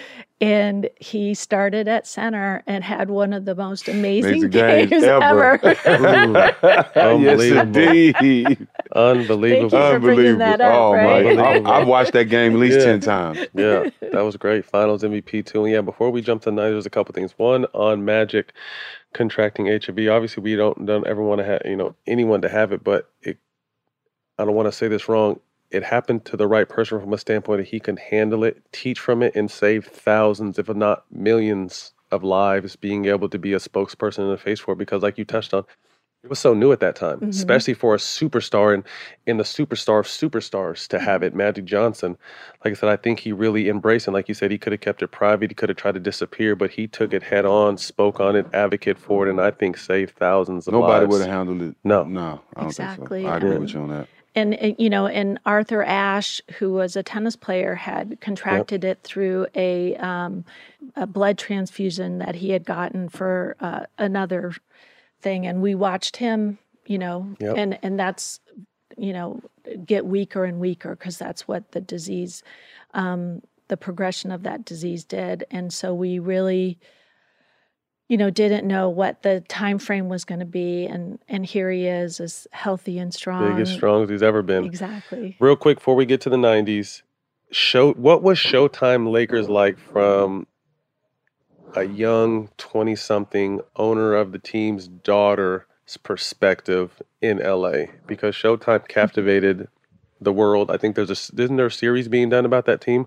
[0.40, 5.02] And he started at center and had one of the most amazing, Amazing games games,
[5.04, 5.54] ever.
[5.84, 6.56] ever.
[6.64, 7.60] yes, Unbelievable.
[7.60, 8.68] indeed.
[8.94, 9.70] Unbelievable.
[9.70, 11.36] Thank you for that up, oh right?
[11.36, 11.42] my!
[11.70, 12.84] I, I've watched that game at least Yeah.
[12.84, 13.38] ten times.
[13.54, 14.64] yeah, that was great.
[14.64, 15.64] Finals MVP too.
[15.64, 17.32] And yeah, before we jump to tonight, there's a couple things.
[17.36, 18.52] One on Magic
[19.12, 20.08] contracting HIV.
[20.08, 23.10] Obviously, we don't don't ever want to have you know anyone to have it, but
[23.22, 23.38] it.
[24.38, 25.38] I don't want to say this wrong.
[25.70, 28.98] It happened to the right person from a standpoint that he can handle it, teach
[28.98, 32.74] from it, and save thousands, if not millions, of lives.
[32.76, 35.54] Being able to be a spokesperson and a face for it, because like you touched
[35.54, 35.64] on,
[36.22, 37.30] it was so new at that time, Mhm.
[37.30, 38.84] especially for a superstar and
[39.26, 41.34] in the superstar of superstars to have it.
[41.34, 42.18] Magic Johnson,
[42.64, 44.10] like I said, I think he really embraced it.
[44.10, 46.54] Like you said, he could have kept it private, he could have tried to disappear,
[46.56, 49.78] but he took it head on, spoke on it, advocate for it, and I think
[49.78, 51.02] saved thousands of Nobody lives.
[51.04, 51.76] Nobody would have handled it.
[51.84, 53.32] No, no, I don't Exactly, think so.
[53.32, 54.08] I agree um, with you on that.
[54.34, 58.98] And uh, you know and arthur ashe who was a tennis player had contracted it
[59.02, 60.44] through a, um,
[60.96, 64.52] a blood transfusion that he had gotten for uh, another
[65.20, 67.56] thing and we watched him you know Yep.
[67.56, 68.40] and and that's
[68.96, 69.40] you know
[69.84, 72.42] get weaker and weaker because that's what the disease
[72.94, 76.78] um, the progression of that disease did and so we really
[78.10, 81.70] you know didn't know what the time frame was going to be and and here
[81.70, 84.64] he is as healthy and strong Biggest, strong as he's ever been.
[84.64, 85.36] Exactly.
[85.38, 87.02] Real quick before we get to the '90s,
[87.52, 90.48] show what was Showtime Lakers like from
[91.76, 95.62] a young twenty-something owner of the team's daughter's
[96.02, 97.84] perspective in LA?
[98.08, 99.68] Because Showtime captivated
[100.20, 100.68] the world.
[100.68, 103.06] I think there's a isn't there a series being done about that team?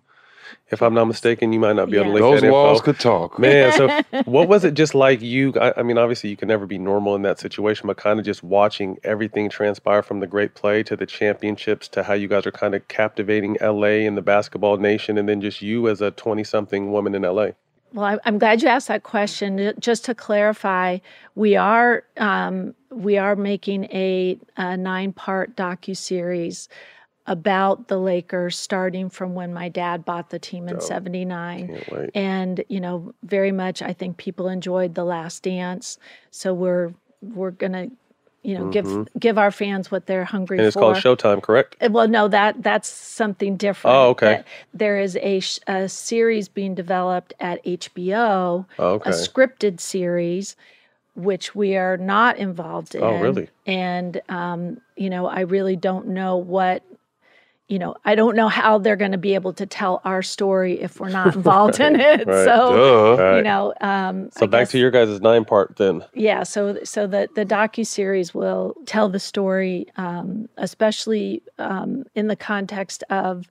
[0.70, 2.54] If I'm not mistaken, you might not be able to link Those that info.
[2.64, 3.38] walls could talk.
[3.38, 5.54] Man, so what was it just like you?
[5.60, 8.26] I, I mean, obviously, you can never be normal in that situation, but kind of
[8.26, 12.46] just watching everything transpire from the great play to the championships to how you guys
[12.48, 16.12] are kind of captivating LA and the basketball nation, and then just you as a
[16.12, 17.50] 20 something woman in LA.
[17.94, 19.74] Well, I- I'm glad you asked that question.
[19.80, 20.98] Just to clarify,
[21.36, 26.70] we are um, we are making a, a nine part docu series
[27.28, 31.68] about the Lakers, starting from when my dad bought the team in '79.
[31.88, 32.12] Can't.
[32.14, 35.98] And you know, very much, I think people enjoyed the Last Dance,
[36.32, 37.88] so we're we're gonna,
[38.42, 38.72] you know, Mhm.
[38.74, 40.82] give give our fans what they're hungry And it's for.
[40.82, 41.78] called Showtime, correct?
[41.82, 43.96] Uh, Well, no, that that's something different.
[43.96, 44.26] Oh, okay.
[44.26, 49.12] That- There is a, a series being developed at HBO, Oh, okay.
[49.12, 50.58] a scripted series,
[51.16, 53.04] which we are not involved in.
[53.04, 53.48] Oh, really?
[53.66, 56.84] And um, you know, I really don't know what.
[57.70, 60.82] You know, I don't know how they're going to be able to tell our story
[60.82, 62.28] if we're not involved in it.
[62.28, 62.44] Right.
[62.46, 63.36] So, Duh.
[63.38, 66.04] you know, um, So I back guess- to your guys' nine part then.
[66.14, 72.28] yeah, so so the the docu series will tell the story, um, especially um, in
[72.28, 73.50] the context of,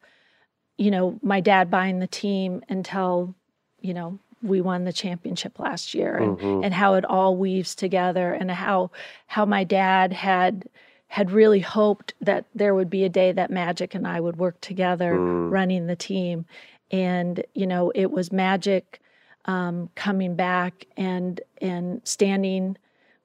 [0.77, 3.35] you know, my dad buying the team until,
[3.81, 6.65] you know, we won the championship last year, and, Mhm.
[6.65, 8.91] and how it all weaves together, and how
[9.27, 10.65] how my dad had
[11.13, 14.59] had really hoped that there would be a day that Magic and I would work
[14.63, 15.51] together Mm.
[15.53, 16.47] running the team,
[16.91, 18.99] and you know, it was Magic
[19.45, 22.79] um, coming back and and standing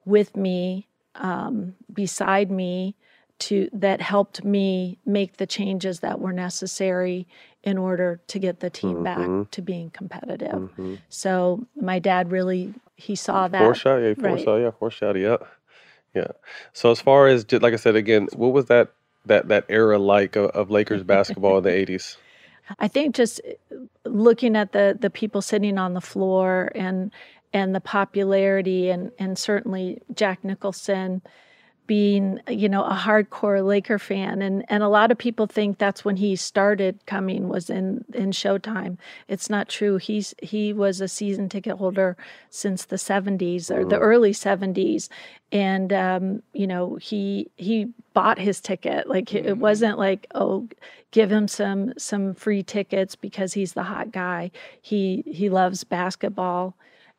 [0.04, 2.94] with me um, beside me
[3.38, 7.26] to that helped me make the changes that were necessary
[7.62, 9.04] in order to get the team Mhm.
[9.04, 10.68] back to being competitive.
[10.76, 10.98] Mhm.
[11.08, 14.16] So my dad really he saw that Foreshadow, yeah, right.
[14.16, 15.36] foreshadow, yeah, foreshadow, yeah,
[16.14, 16.28] yeah.
[16.72, 18.92] So as far as like I said again, what was that
[19.26, 22.16] that that era like of, of Lakers basketball in the '80s?
[22.78, 27.12] I think just uh, looking at the the people sitting on the floor and
[27.52, 31.22] and the popularity and and certainly Jack Nicholson
[31.88, 36.04] being you know a hardcore Laker fan and and a lot of people think that's
[36.04, 38.98] when he started coming was in in Showtime.
[39.26, 39.96] It's not true.
[39.96, 42.16] He's he was a season ticket holder
[42.50, 45.08] since the 70s or the early 70s
[45.50, 50.68] and um, you know he he bought his ticket like it wasn't like oh
[51.10, 54.50] give him some some free tickets because he's the hot guy.
[54.80, 56.76] He he loves basketball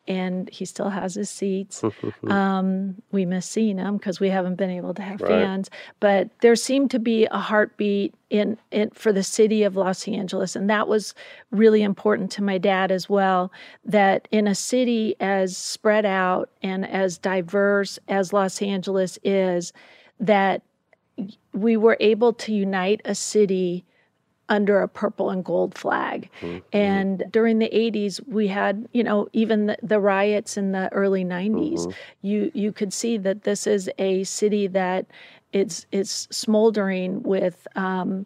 [0.09, 1.83] and he still has his seats.
[2.27, 5.29] um, we miss seeing him because we haven't been able to have Right.
[5.29, 5.69] fans.
[5.99, 10.55] But there seemed to be a heartbeat in, in for the city of Los Angeles,
[10.55, 11.13] and that was
[11.51, 13.51] really important to my dad as well.
[13.85, 19.71] That in a city as spread out and as diverse as Los Angeles is,
[20.19, 20.63] that
[21.53, 23.85] we were able to unite a city
[24.49, 26.29] under a purple and gold flag.
[26.73, 31.23] And during the 80s, we had, you know, even the, the riots in the early
[31.23, 31.85] 90s.
[32.21, 35.05] You you could see that this is a city that
[35.53, 38.25] it's it's smoldering with, um,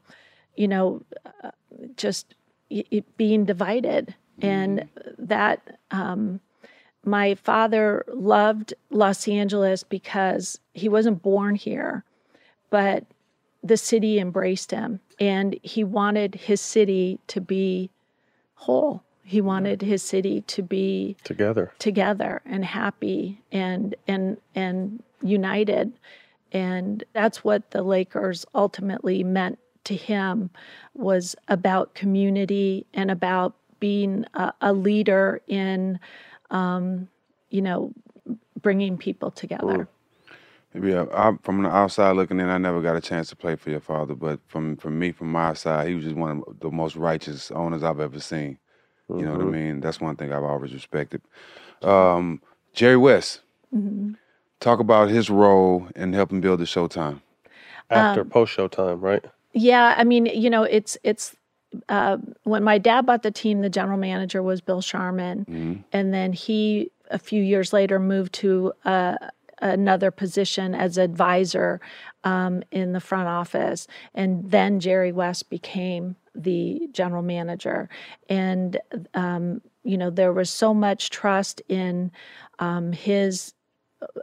[0.56, 1.02] you know,
[1.44, 1.52] uh,
[1.98, 2.36] just
[2.70, 4.88] it, it being divided, and
[5.20, 5.78] that.
[5.92, 6.40] Um,
[7.06, 12.06] my father loved Los Angeles because he wasn't born here,
[12.70, 13.04] but
[13.64, 17.90] the city embraced him and he wanted his city to be
[18.56, 19.04] whole.
[19.24, 21.72] He wanted his city to be Together.
[21.80, 25.94] together and happy and and and united.
[26.52, 30.50] And that's what the Lakers ultimately meant to him
[30.94, 36.00] was about community and about being a, a leader in
[36.52, 37.08] um,
[37.50, 37.94] you know
[38.62, 39.88] bringing people together.
[40.82, 43.70] Yeah, I, from the outside looking in, I never got a chance to play for
[43.70, 46.72] your father, but from from me, from my side, he was just one of the
[46.72, 48.58] most righteous owners I've ever seen.
[49.10, 49.80] You know what I mean?
[49.82, 51.22] That's one thing I've always respected.
[51.84, 52.42] Um,
[52.74, 53.42] Jerry West,
[53.76, 54.16] Mhm.
[54.60, 57.22] talk about his role in helping build the Showtime.
[57.92, 59.24] After Um, post Showtime, right?
[59.52, 61.36] Yeah, I mean, you know, it's it's
[61.90, 65.84] uh, when my dad bought the team, the general manager was Bill Sharman, Mhm.
[65.92, 69.18] and then he a few years later moved to uh,
[69.64, 71.82] another position as advisor
[72.24, 77.90] um, in the front office, and then Jerry West became the general manager,
[78.30, 78.80] and
[79.14, 82.12] um, you know there was so much trust in
[82.60, 83.54] um, his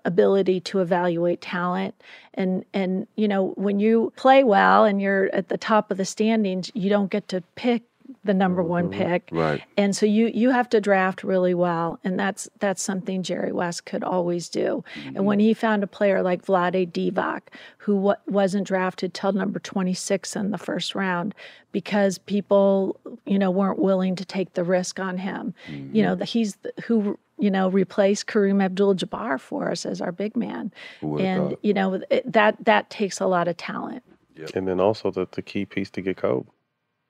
[0.04, 1.94] ability to evaluate talent.
[2.34, 6.04] And and you know when you play well and you're at the top of the
[6.04, 7.82] standings you don't get to pick
[8.24, 9.00] the number one mm-hmm.
[9.00, 9.28] pick.
[9.32, 9.62] Right.
[9.76, 13.86] and so you you have to draft really well and that's that's something Jerry West
[13.86, 14.84] could always do.
[15.14, 15.46] And when mm-hmm.
[15.46, 17.42] he found a player like Vlade Divac
[17.78, 21.34] who wa- wasn't drafted till number 26 in the first round
[21.72, 25.54] because people you know weren't willing to take the risk on him.
[25.68, 25.96] Mm-hmm.
[25.96, 30.12] You know that he's the, who you know replaced Kareem Abdul-Jabbar for us as our
[30.12, 30.72] big man.
[31.00, 31.58] And thought?
[31.62, 34.02] you know it, that that takes a lot of talent.
[34.54, 36.48] And then also the, the key piece to get Kobe.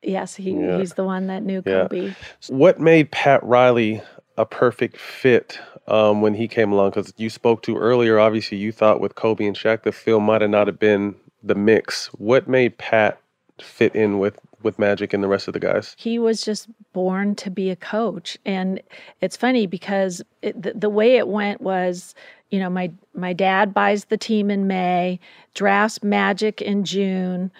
[0.03, 0.79] Yes he, Yeah.
[0.79, 1.83] he's the one that knew Yeah.
[1.89, 2.15] Kobe
[2.49, 4.03] What made Pat Riley
[4.37, 6.91] a perfect fit um, when he came along?
[6.91, 10.41] Because you spoke to earlier, obviously, you thought with Kobe and Shaq, the film might
[10.41, 12.07] have not have been the mix.
[12.15, 13.21] What made Pat
[13.61, 15.95] fit in with with Magic and the rest of the guys?
[15.99, 18.81] he was just born to be a coach and
[19.23, 22.15] it's funny because it, the, the way it went was
[22.51, 25.19] you know my my dad buys the team in may
[25.55, 27.51] drafts magic in june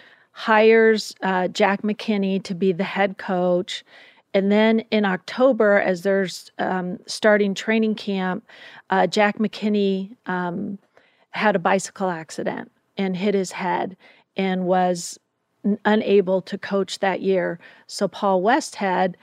[0.47, 3.85] hires uh, jack mckinney to be the head coach
[4.33, 8.43] and then in october as there's um, starting training camp
[8.91, 10.79] uh, jack mckinney um,
[11.31, 13.97] had a bicycle accident and hit his head
[14.37, 15.19] and was
[15.65, 17.59] n- unable to coach that year.
[17.87, 19.15] So Paul Westhead,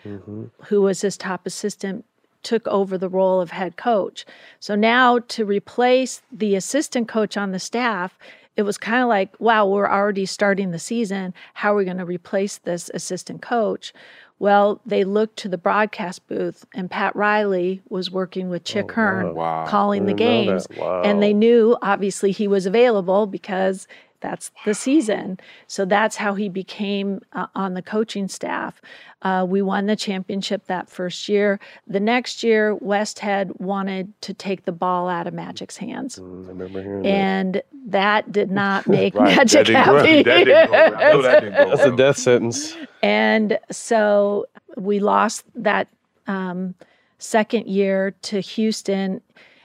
[0.65, 2.05] who was his top assistant,
[2.43, 4.25] took over the role of head coach.
[4.59, 8.17] So now to replace the assistant coach on the staff,
[8.57, 11.33] it was kind of like, wow, we're already starting the season.
[11.53, 13.93] How are we going to replace this assistant coach?
[14.39, 18.93] Well, they looked to the broadcast booth, and Pat Riley was working with Chick oh,
[18.95, 19.65] Hearn, Wow.
[19.67, 20.67] calling the I didn't know games.
[20.77, 21.01] Wow.
[21.03, 23.87] And they knew, obviously, he was available because
[24.21, 25.39] that's the season.
[25.67, 28.81] So that's how he became uh, on the coaching staff.
[29.23, 31.59] Uh, we won the championship that first year.
[31.87, 36.19] The next year, West Westhead wanted to take the ball out of Magic's hands.
[36.19, 37.05] Mm, I remember hearing.
[37.05, 40.23] And that did not make Right, Magic didn't happy.
[40.23, 42.75] that didn't go- I know that That's a death sentence.
[43.01, 44.45] And so
[44.75, 45.87] we lost that
[46.27, 46.75] um,
[47.17, 49.21] second year to Houston.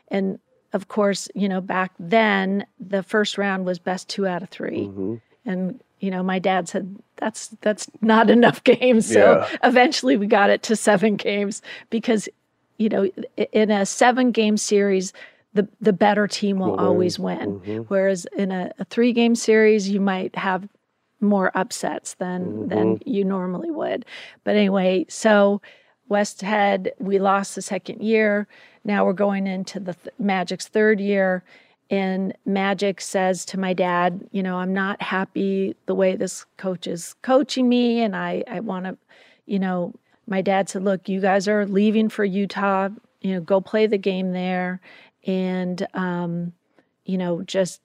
[0.09, 0.39] And
[0.73, 4.71] of course, you know, back then the first round was best two out of 3
[4.89, 5.15] Mm-hmm.
[5.45, 9.07] And, you know, my dad said, that's that's not enough games.
[9.13, 9.49] So Yeah.
[9.65, 12.29] eventually we got it to seven games because
[12.79, 13.05] you know,
[13.53, 15.13] in a seven game series,
[15.55, 16.81] the the better team will win.
[16.81, 17.61] always win.
[17.61, 17.85] Mhm.
[17.89, 20.67] Whereas in a, a three game series, you might have
[21.21, 24.05] more upsets than than you normally would.
[24.45, 25.61] But anyway, so
[26.13, 28.47] Westhead, we lost the second year.
[28.85, 31.43] Now we're going into the th- Magic's third year.
[31.91, 36.87] And Magic says to my dad, you know, I'm not happy the way this coach
[36.87, 38.03] is coaching me.
[38.03, 38.97] And I, I want to,
[39.47, 39.95] you know,
[40.27, 42.89] my dad said, look, you guys are leaving for Utah,
[43.21, 44.81] you know, go play the game there.
[45.27, 46.53] And, um,
[47.05, 47.81] you know, just,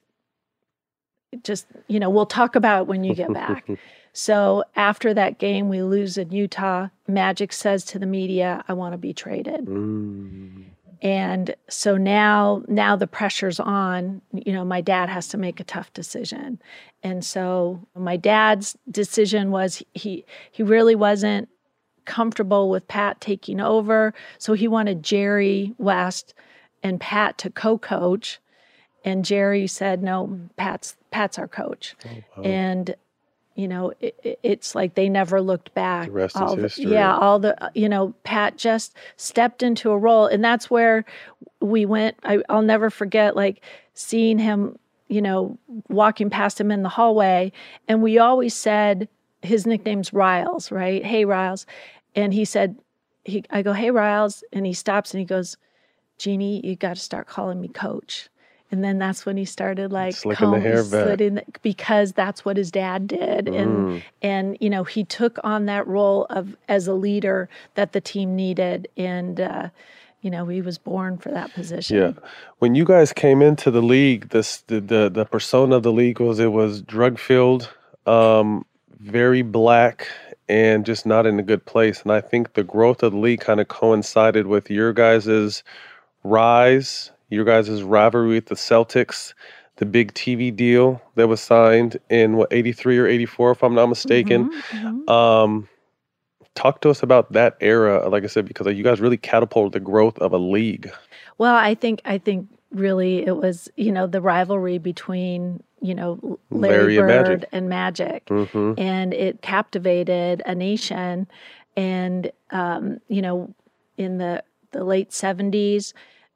[1.43, 3.67] just, you know, we'll talk about when you get back.
[4.20, 6.88] So after that game, we lose in Utah.
[7.07, 9.68] Magic says to the media, I want to be traded.
[9.68, 10.63] Mm.
[11.03, 15.63] And so now now the pressure's on, you know, my dad has to make a
[15.63, 16.59] tough decision.
[17.03, 21.47] And so my dad's decision was he he really wasn't
[22.05, 26.34] comfortable with Pat taking over, so he wanted Jerry West
[26.82, 28.39] and Pat to co-coach.
[29.05, 31.95] And Jerry said, "No, Pat's Pat's our coach."
[32.43, 32.95] And
[33.58, 36.05] you know, it, it- it's like they never looked back.
[36.08, 36.86] The rest is all the- history.
[36.91, 41.03] Yeah, all the you know, Pat just stepped into a role, and that's where
[41.60, 42.16] we went.
[42.24, 43.62] I, I'll never forget, like
[43.93, 44.78] seeing him,
[45.10, 45.58] you know,
[45.89, 47.51] walking past him in the hallway,
[47.88, 49.10] and we always said
[49.41, 51.03] his nickname's Riles, right?
[51.03, 51.66] Hey, Riles,
[52.16, 52.76] and he said,
[53.26, 55.58] he, I go, hey, Riles, and he stops and he goes,
[56.18, 58.30] Jeannie, you got to start calling me Coach.
[58.72, 61.18] And then that's when he started like Slicking the hair back.
[61.18, 64.03] the- because that's what his dad did, and Mm.
[64.22, 68.36] and you know he took on that role of as a leader that the team
[68.36, 69.70] needed, and uh,
[70.22, 71.97] you know he was born for that position.
[71.97, 72.11] Yeah.
[72.59, 76.20] When you guys came into the league, this the the, the persona of the league
[76.20, 77.70] was it was drug filled,
[78.05, 78.65] um,
[78.99, 80.07] very black,
[80.49, 82.01] and just not in a good place.
[82.01, 85.63] And I think the growth of the league kind of coincided with your guys'
[86.24, 89.34] rise, your guys' rivalry with the Celtics,
[89.78, 93.88] the big TV deal that was signed in what 83 or 84, if I'm not
[93.88, 94.49] mistaken.
[94.71, 95.09] Mhm, mhm.
[95.09, 95.69] Um,
[96.55, 99.86] talk to us about that era, like I said, because you guys really catapulted the
[99.86, 100.91] growth of a league.
[101.38, 106.39] Well, I think I think really it was you know the rivalry between you know
[106.49, 107.49] Larry Larry, and Bird Magic.
[107.51, 111.28] and Magic, hmm and it captivated a nation.
[111.75, 113.53] And um, you know,
[113.97, 115.93] in the the late seventies,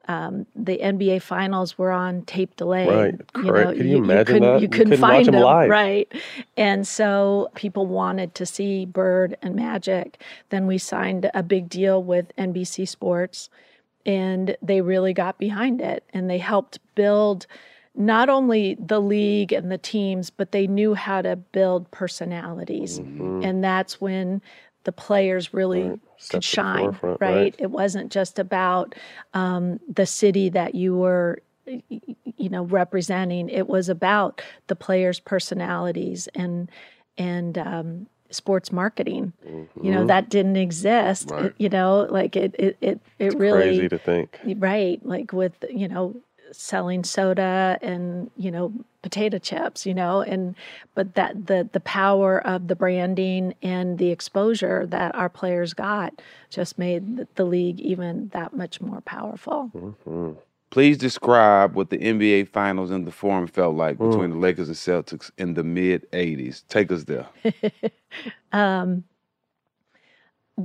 [0.08, 2.86] um, the NBA finals were on tape delay.
[2.88, 3.78] Right, correct.
[3.78, 4.54] Can you imagine couldn't, that?
[4.56, 5.70] You You couldn't, couldn't watch find them them, live.
[5.70, 6.12] right?
[6.56, 10.20] And so people wanted to see Bird and Magic.
[10.50, 13.48] Then we signed a big deal with NBC Sports,
[14.04, 17.46] and they really got behind it, and they helped build
[17.94, 22.98] not only the league and the teams, but they knew how to build personalities.
[22.98, 23.42] Mm-hmm.
[23.44, 24.40] And that's when
[24.84, 27.20] the players really Step could shine, right?
[27.20, 27.54] right.
[27.58, 28.94] It wasn't just about
[29.34, 33.48] um, the city that you were, you know, representing.
[33.48, 36.70] It was about the players' personalities and
[37.18, 39.32] and um, sports marketing.
[39.82, 41.30] You know, that didn't exist.
[41.30, 41.46] Right.
[41.46, 44.38] It- you know, like it it it, it really Crazy to think.
[44.56, 46.16] right like with you know
[46.52, 48.72] selling soda and you know
[49.02, 50.54] potato chips you know and
[50.94, 56.12] but that the the power of the branding and the exposure that our players got
[56.50, 60.36] just made the, the league even that much more powerful Mhm.
[60.70, 64.10] Please describe what the NBA Finals in the Forum felt like Mm.
[64.10, 66.64] between the Lakers and Celtics in the mid '80s.
[66.68, 67.26] Take us there.
[68.52, 69.04] um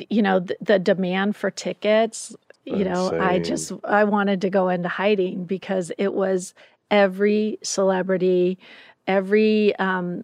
[0.09, 2.35] you know the, the demand for tickets
[2.65, 6.53] you know i just i wanted to go into hiding because it was
[6.91, 8.57] every celebrity
[9.07, 10.23] every um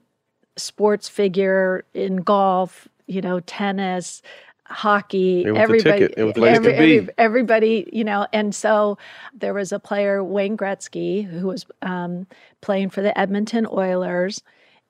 [0.55, 4.22] sports figure in golf you know tennis
[4.66, 6.14] hockey It was the everybody ticket.
[6.18, 7.09] It was the to be.
[7.18, 8.97] everybody you know and so
[9.34, 12.28] there was a player wayne gretzky who was um,
[12.61, 14.41] playing for the edmonton oilers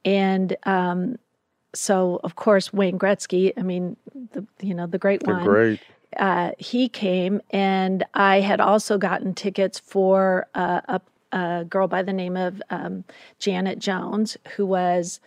[0.06, 1.18] and um,
[1.74, 3.98] so of course Wayne Gretzky, I mean,
[4.34, 5.80] the you know the great They're one, great.
[6.18, 11.02] uh, he came, and I had also gotten tickets for uh, a,
[11.34, 13.04] a girl by the name of um,
[13.40, 15.20] Janet Jones, who was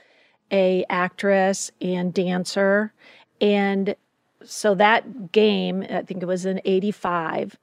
[0.52, 2.92] a actress and dancer,
[3.40, 3.94] and
[4.44, 7.58] so that game, I think it was in '85.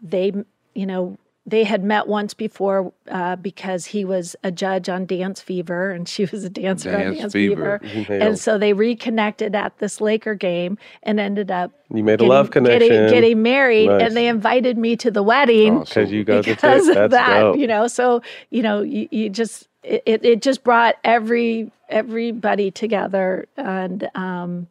[0.00, 0.32] They,
[0.74, 1.18] you know,
[1.50, 6.08] they had met once before uh, because he was a judge on Dance Fever, and
[6.08, 7.80] she was a dancer on Dance Dance Fever.
[7.82, 8.12] Fever.
[8.14, 12.50] And so they reconnected at this Laker game and ended up You made a love
[12.50, 12.88] connection.
[12.88, 13.88] getting, getting married.
[13.88, 14.02] Nice.
[14.02, 17.12] And they invited me to the wedding Oh, because you guys are because of That's
[17.12, 17.38] that.
[17.40, 17.56] dope.
[17.58, 22.70] You know, so you know, you, you just it, it it just brought every everybody
[22.70, 24.68] together, and um,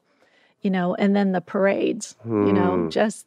[0.61, 2.15] you know, and then the parades.
[2.25, 2.89] You know, Hmm.
[2.89, 3.25] just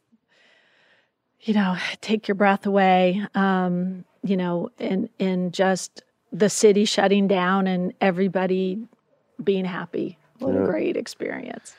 [1.43, 3.25] you know, take your breath away.
[3.35, 8.79] Um, you know, and and just the city shutting down and everybody
[9.43, 10.17] being happy.
[10.39, 10.61] What Yeah.
[10.63, 11.75] a great experience.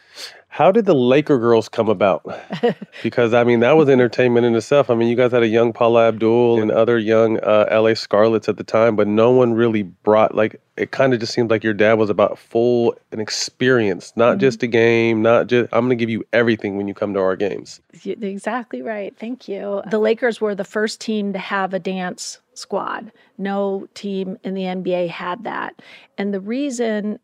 [0.49, 2.23] How did the Laker girls come about?
[3.03, 4.89] Because I mean, that was entertainment in itself.
[4.91, 8.49] I mean, you guys had a young Paula Abdul and other young uh, LA Scarlets
[8.49, 10.91] at the time, but no one really brought like it.
[10.91, 14.41] Kind of just seemed like your dad was about full an experience, not mm-hmm.
[14.41, 17.21] just a game, not just I'm going to give you everything when you come to
[17.21, 17.81] our games.
[18.05, 19.17] Y- Exactly right.
[19.19, 19.83] Thank you.
[19.91, 23.13] The Lakers were the first team to have a dance squad.
[23.39, 25.81] No team in the NBA had that.
[26.19, 27.19] And the reason,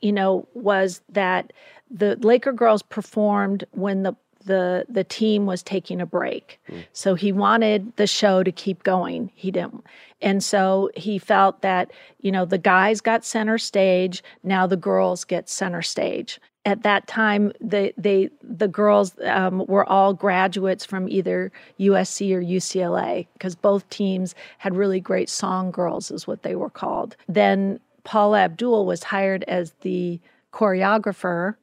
[0.00, 1.52] you know, was that
[1.90, 6.60] the Laker girls performed when the the the team was taking a break.
[6.92, 9.30] So he wanted the show to keep going.
[9.34, 9.84] He didn't.
[10.20, 11.90] And so he felt that,
[12.20, 17.06] you know, the guys got center stage, now the girls get center stage at that
[17.06, 23.54] time the they the girls um, were all graduates from either USC or UCLA because
[23.54, 27.16] both teams had really great song girls is what they were called.
[27.28, 30.20] Then Paula Abdul was hired as the
[30.52, 31.56] choreographer.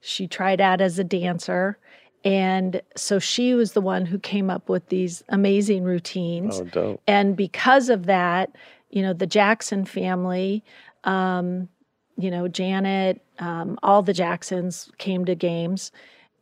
[0.00, 1.78] She tried out as a dancer.
[2.24, 6.60] And so she was the one who came up with these amazing routines.
[6.60, 7.02] Oh, dope.
[7.06, 8.50] And because of that,
[8.90, 10.62] you know, the Jackson family,
[11.04, 11.68] um,
[12.16, 15.90] you know, Janet, um, all the Jacksons came to games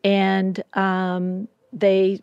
[0.04, 2.20] and um, they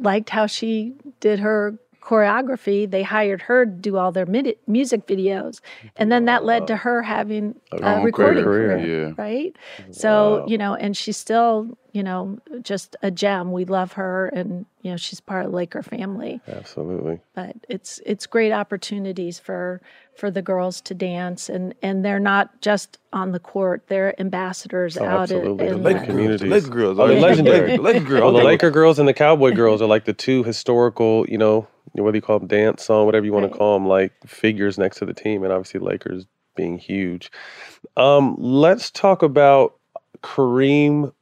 [0.00, 2.88] liked how she did her choreography.
[2.88, 5.60] They hired her to do all their midi- music videos.
[5.96, 9.14] And then that led to her having A a recording career, career, yeah.
[9.16, 9.56] right?
[9.90, 10.46] So, Wow.
[10.46, 13.52] you know, and she's still, you know, just a gem.
[13.52, 17.20] We love her and, you know, she's part of the Laker family Absolutely.
[17.34, 19.80] but it's it's great opportunities for
[20.16, 24.98] for the girls to dance and and they're not just on the court they're ambassadors
[24.98, 25.66] Oh, out in, absolutely.
[25.68, 26.50] in The the Laker communities.
[26.50, 26.98] Laker girls.
[26.98, 27.22] Oh, they're yeah.
[27.22, 27.76] legendary.
[27.76, 28.20] The Laker girls.
[28.22, 31.66] Well, the Laker girls and the Cowboy girls are like the two historical, you know,
[31.92, 33.52] whether you call them dance song, whatever you want Right.
[33.52, 36.26] to call them, like figures next to the team, and obviously Lakers
[36.56, 37.30] being huge.
[37.96, 39.74] Um, let's talk about
[40.22, 41.12] Kareem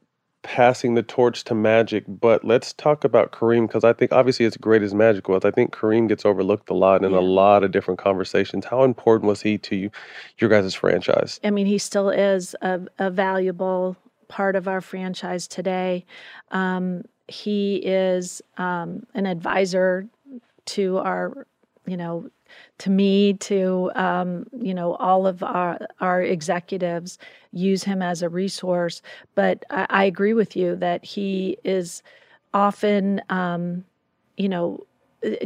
[0.43, 4.55] passing the torch to Magic, but let's talk about Kareem because I think obviously as
[4.57, 7.19] great as Magic was, I think Kareem gets overlooked a lot in Yeah.
[7.19, 8.65] a lot of different conversations.
[8.65, 9.89] How important was he to you,
[10.37, 11.39] your guys' franchise?
[11.43, 13.95] I mean, he still is a, a valuable
[14.27, 16.05] part of our franchise today.
[16.51, 20.07] Um, he is um, an advisor
[20.65, 21.47] to our,
[21.85, 22.29] you know,
[22.79, 27.17] to me, to um, you know, all of our our executives
[27.51, 29.01] use him as a resource.
[29.35, 32.03] But I, I agree with you that he is
[32.53, 33.85] often, um,
[34.37, 34.85] you know,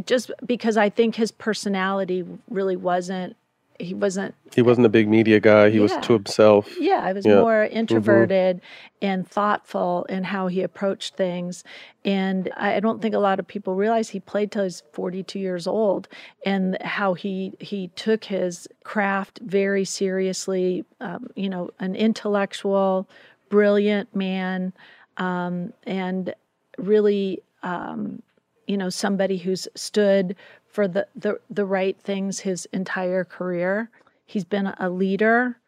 [0.04, 3.36] just because I think his personality really wasn't.
[3.78, 5.70] He wasn't He wasn't a big media guy.
[5.70, 6.68] He was to himself.
[6.80, 7.40] yeah, I was Yeah.
[7.40, 8.60] more introverted
[9.00, 11.62] and thoughtful in how he approached things.
[12.04, 15.38] And I I don't think a lot of people realize he played till he's 42
[15.38, 16.08] years old
[16.44, 20.84] and how he he took his craft very seriously.
[21.00, 23.08] Um, you know, an intellectual,
[23.48, 24.72] brilliant man,
[25.18, 26.34] um, and
[26.78, 28.22] really, um,
[28.66, 30.36] you know, somebody who's stood
[30.78, 33.90] for the, the the right things his entire career.
[34.26, 35.58] He's been a leader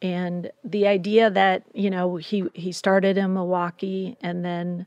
[0.00, 4.86] and the idea that you know he he started in Milwaukee and then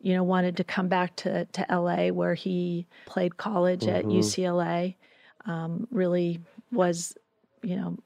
[0.00, 4.94] you know wanted to come back to to LA where he played college at UCLA
[5.44, 6.40] um, really
[6.72, 7.14] was
[7.62, 7.98] you know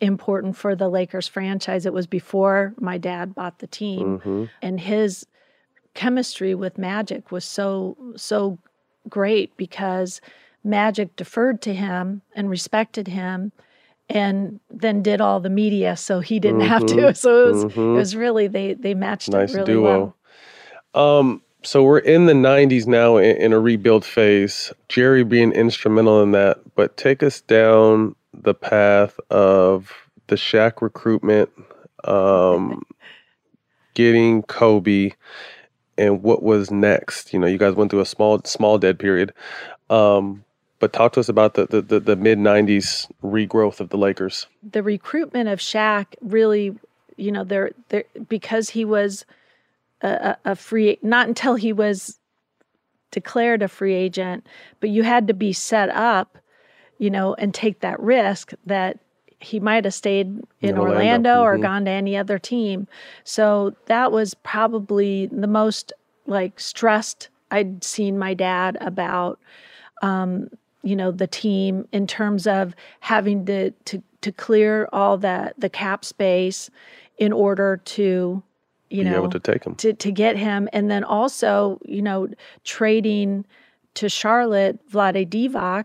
[0.00, 1.84] important for the Lakers franchise.
[1.84, 5.26] It was before my dad bought the team, hmm and his
[5.94, 8.56] chemistry with Magic was so so
[9.08, 10.20] great because
[10.62, 13.52] Magic deferred to him and respected him
[14.08, 17.64] and then did all the media so he didn't have to Mhm, so it was
[17.66, 17.94] mhm.
[17.94, 20.14] it was really they they matched Nice it really duo.
[20.92, 24.72] well Um, so we're in the 90s now in, in a rebuild phase.
[24.88, 29.92] Jerry being instrumental in that, but take us down the path of
[30.26, 31.50] the Shaq recruitment,
[32.04, 32.82] um,
[33.94, 35.12] getting Kobe,
[35.98, 37.32] and what was next.
[37.32, 39.32] You know, you guys went through a small small dead period.
[39.90, 40.44] Um,
[40.80, 44.46] but talk to us about the the, the, the mid 90s regrowth of the Lakers.
[44.62, 46.76] the recruitment of Shaq really,
[47.16, 49.24] you know, there there because he was
[50.02, 52.18] a, a free not until he was
[53.10, 54.46] declared a free agent,
[54.80, 56.38] but you had to be set up,
[56.98, 58.98] you know, and take that risk that
[59.40, 61.62] he might have stayed in In Orlando, Orlando, or mhm.
[61.62, 62.86] gone to any other team.
[63.24, 65.92] So that was probably the most
[66.26, 69.40] like stressed I'd seen my dad about
[70.02, 70.48] um,
[70.82, 75.68] you know the team in terms of having to to to clear all that the
[75.70, 76.70] cap space
[77.18, 78.42] in order to
[78.90, 79.74] you Be know able to take him.
[79.76, 82.28] to to get him and then also you know
[82.64, 83.44] trading
[83.94, 85.84] to Charlotte Vlade Divac.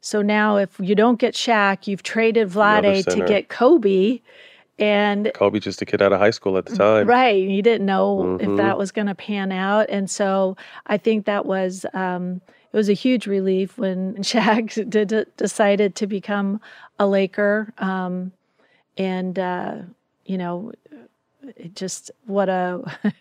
[0.00, 4.20] So now, if you don't get Shaq, you've traded Vlade to get Kobe.
[4.78, 7.06] And Kobe just a kid out of high school at the time.
[7.06, 7.36] Right.
[7.40, 8.56] You didn't know if Mhm.
[8.56, 9.86] that was going to pan out.
[9.90, 10.56] And so
[10.86, 12.40] I think that was, um,
[12.72, 16.60] it was a huge relief when Shaq did, decided to become
[16.98, 17.72] a Laker.
[17.78, 18.32] Um,
[18.96, 19.76] and, uh,
[20.24, 20.72] you know,
[21.56, 22.82] it just what a,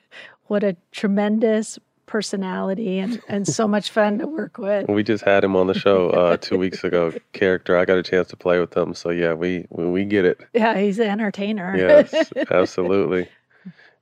[0.48, 1.80] what a tremendous
[2.12, 4.88] personality and, and so much fun to work with.
[4.90, 7.14] We just had him on the show uh, two weeks ago.
[7.32, 10.26] Character, I got a chance to play with him, so yeah, we we, we get
[10.26, 10.42] it.
[10.54, 11.74] Yeah, he's an entertainer.
[11.76, 13.30] Yes, absolutely.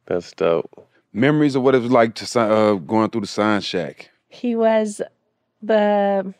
[0.08, 0.88] That's dope.
[1.14, 4.08] Memories of what it was like to uh, going through the Sign Shaq.
[4.28, 5.02] he was
[5.62, 6.34] the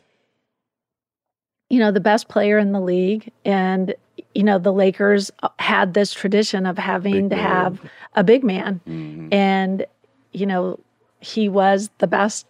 [1.68, 3.94] you know the best player in the league and
[4.34, 7.44] you know the lakers had this tradition of having Big to man.
[7.44, 7.80] have
[8.14, 9.32] a big man Mhm.
[9.32, 9.86] and
[10.32, 10.78] you know
[11.20, 12.46] he was the best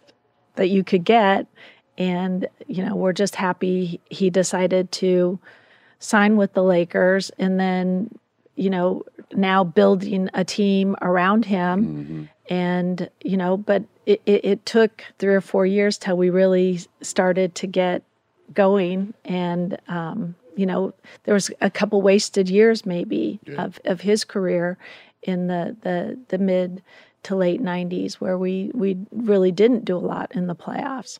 [0.55, 1.45] that you could get
[1.97, 5.39] and you know we're just happy he decided to
[5.99, 8.09] sign with the lakers and then
[8.55, 9.03] you know
[9.33, 12.29] now building a team around him Mhm.
[12.51, 16.81] And you know but it, it, it took three or four years till we really
[17.01, 18.03] started to get
[18.53, 19.13] going.
[19.23, 20.93] And um, you know
[21.23, 24.77] there was a couple wasted years maybe of, of his career
[25.23, 26.83] in the, the the mid
[27.23, 31.19] to late 90s where we we really didn't do a lot in the playoffs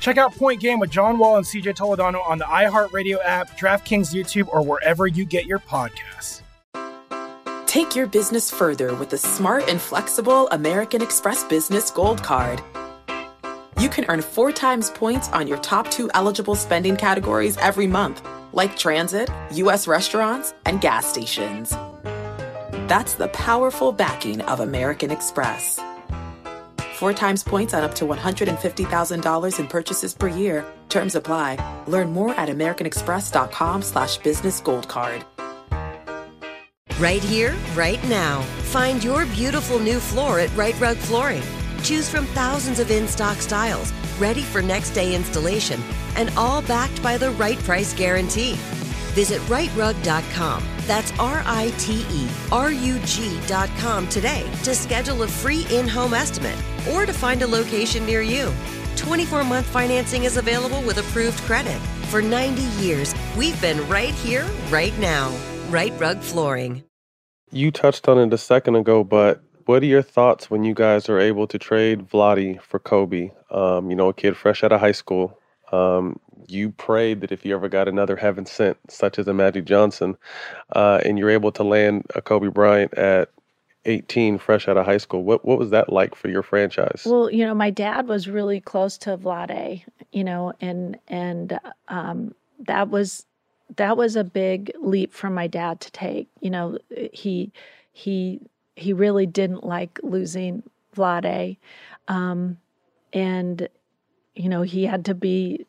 [0.00, 4.14] Check out Point Game with John Wall and CJ Toledano on the iHeartRadio app, DraftKings
[4.14, 6.42] YouTube, or wherever you get your podcasts.
[7.66, 12.60] Take your business further with the smart and flexible American Express Business Gold Card.
[13.78, 18.26] You can earn four times points on your top two eligible spending categories every month,
[18.52, 19.88] like transit, U.S.
[19.88, 21.70] restaurants, and gas stations.
[22.88, 25.80] That's the powerful backing of American Express.
[27.02, 30.64] Four times points on up to $150,000 in purchases per year.
[30.88, 31.58] Terms apply.
[31.88, 35.24] Learn more at americanexpress.com slash business gold card.
[37.00, 38.42] Right here, right now.
[38.70, 41.42] Find your beautiful new floor at Rite Rug Flooring.
[41.82, 45.82] Choose from thousands of in stock styles, ready for next day installation,
[46.14, 48.56] and all backed by the right price guarantee.
[49.12, 50.64] Visit riterug.com.
[50.86, 56.14] That's R I T E R U G.com today to schedule a free in home
[56.14, 56.56] estimate
[56.90, 58.52] or to find a location near you.
[58.96, 61.78] 24 month financing is available with approved credit.
[62.10, 65.34] For 90 years, we've been right here, right now.
[65.68, 66.84] Rite Rug Flooring.
[67.50, 71.08] You touched on it a second ago, but what are your thoughts when you guys
[71.08, 73.30] are able to trade Vlade for Kobe?
[73.50, 75.38] Um, you know, a kid fresh out of high school.
[75.70, 76.18] Um,
[76.48, 80.16] you prayed that if you ever got another heaven sent, such as a Magic Johnson,
[80.74, 83.30] uh, and you're able to land a Kobe Bryant at
[83.84, 85.24] 18, fresh out of high school.
[85.24, 87.02] What what was that like for your franchise?
[87.04, 89.82] Well, you know, my dad was really close to Vlade,
[90.12, 93.26] you know, and and um, that was
[93.76, 96.28] that was a big leap for my dad to take.
[96.40, 96.78] You know,
[97.12, 97.52] he
[97.92, 98.40] he
[98.76, 100.62] he really didn't like losing
[100.94, 101.56] Vlade,
[102.08, 102.58] um,
[103.12, 103.68] and
[104.34, 105.66] you know he had to be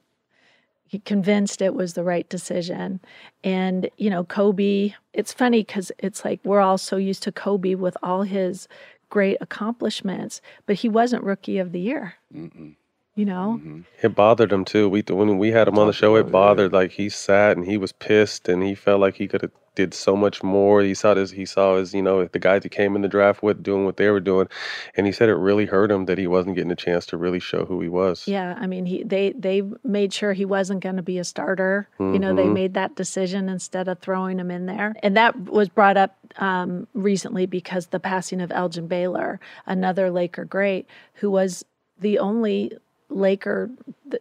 [1.06, 3.00] convinced it was the right decision.
[3.44, 7.76] And, you know, Kobe, it's funny because it's like we're all so used to Kobe
[7.76, 8.68] with all his
[9.10, 12.76] great accomplishments, but he wasn't rookie of the year, Mm-mm.
[13.16, 13.60] You know?
[13.60, 13.82] Mm-hmm.
[14.02, 14.90] It bothered him too.
[14.90, 16.74] We when we had him on the show, about it it, bothered.
[16.74, 19.94] Like he sat and he was pissed, and he felt like he could have did
[19.94, 20.82] so much more.
[20.82, 21.32] He saw this.
[21.32, 23.98] He saw his, you know, the guys he came in the draft with doing what
[23.98, 24.48] they were doing,
[24.96, 27.40] and he said it really hurt him that he wasn't getting a chance to really
[27.40, 28.28] show who he was.
[28.28, 31.88] Yeah, I mean, he they they made sure he wasn't going to be a starter.
[32.00, 32.54] You know, they Mhm.
[32.54, 36.88] made that decision instead of throwing him in there, and that was brought up um,
[36.94, 41.64] recently because the passing of Elgin Baylor, another Laker great, who was
[42.00, 42.72] the only
[43.16, 43.70] Laker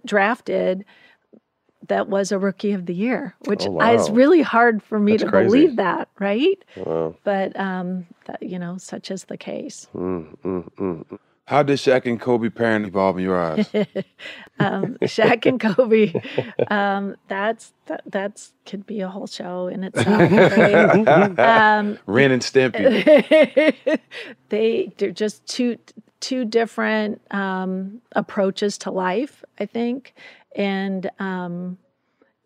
[0.04, 0.84] drafted
[1.88, 5.24] that was a rookie of the year, which Oh, is really hard for me That's
[5.24, 5.48] to crazy.
[5.48, 6.64] believe that, right?
[6.76, 7.16] Wow.
[7.24, 9.88] But um, that, you know, such is the case.
[9.94, 11.18] Mm, mm, mm, mm.
[11.46, 13.68] How did Shaq and Kobe pairing evolve in your eyes?
[14.60, 16.12] um, Shaq and Kobe,
[16.68, 20.30] um, that's that that's could be a whole show in itself.
[20.30, 21.38] Right?
[21.38, 23.98] um, Ren and Stimpy.
[24.50, 25.78] they they're just two
[26.20, 30.14] two different um, approaches to life, I think,
[30.54, 31.76] and um,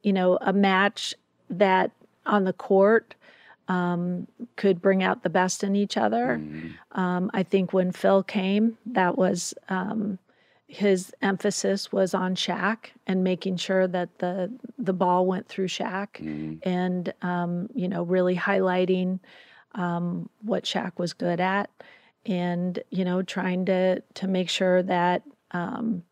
[0.02, 1.14] you know a match
[1.50, 1.90] that
[2.24, 3.14] on the court
[3.68, 6.40] um, could bring out the best in each other.
[6.92, 10.18] Um, I think when Phil came, that was um,
[10.68, 16.18] his emphasis was on Shaq and making sure that the the ball went through Shaq,
[16.64, 19.20] and um, you know really highlighting
[19.74, 21.70] um, what Shaq was good at,
[22.24, 26.02] and you know trying to to make sure that um,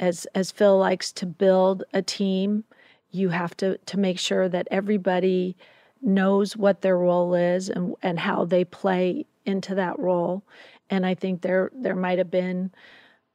[0.00, 2.64] as as Phil likes to build a team,
[3.10, 5.56] you have to to make sure that everybody
[6.02, 10.42] knows what their role is and and how they play into that role.
[10.90, 12.70] And I think there there might have been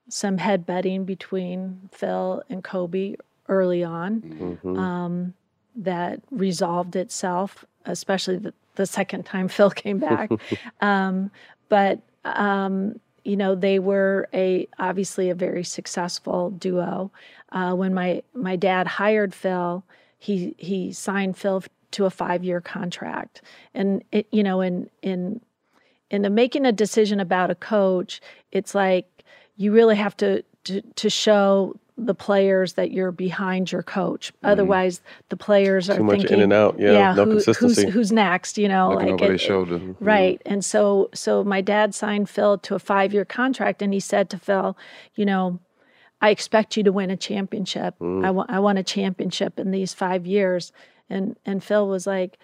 [0.10, 3.16] some headbutting between Phil and Kobe
[3.50, 4.22] early on
[4.64, 4.78] Mhm.
[4.78, 5.34] um,
[5.76, 10.32] that resolved itself, especially the, the second time Phil came back.
[10.82, 11.32] um,
[11.70, 17.12] but um, you know, they were a obviously a very successful duo.
[17.52, 19.84] Uh, when my my dad hired Phil,
[20.18, 23.42] he he signed Phil to a five year contract,
[23.74, 25.42] and it you know in in
[26.10, 28.22] in the making a decision about a coach,
[28.52, 29.08] it's like
[29.56, 34.32] you really have to to, to show the players that you're behind your coach.
[34.44, 36.02] Otherwise, the players are Mm-hmm.
[36.02, 36.76] Too much in thinking, and out.
[36.78, 37.86] Yeah, no who- consistency.
[37.86, 38.58] Who's, who's next?
[38.60, 39.82] You know, like over their it- shoulder.
[40.00, 40.40] Right.
[40.46, 44.38] And so so my dad signed Phil to a 5-year contract and he said to
[44.38, 44.78] Phil,
[45.16, 45.60] you know,
[46.22, 47.96] I expect you to win a championship.
[48.00, 50.72] I want I want a championship in these 5 years.
[51.10, 52.38] And and Phil was like,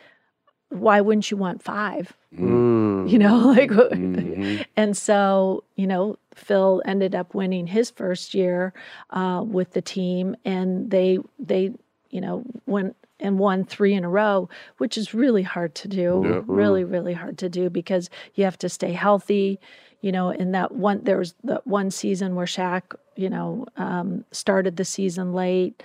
[0.70, 2.14] why wouldn't you want 5?
[2.38, 3.09] Mm.
[3.09, 4.66] You know, like what- Mhm.
[4.78, 8.74] and so, you know, Phil ended up winning his first year
[9.11, 11.74] uh, with the team, and they they
[12.09, 14.49] you know went and won three in a row,
[14.80, 16.24] which is really hard to do.
[16.26, 16.41] Yeah.
[16.47, 19.59] Really, really hard to do because you have to stay healthy.
[20.01, 24.26] You know, in that one, there was the one season where Shaq, you know, um,
[24.32, 25.82] started the season late,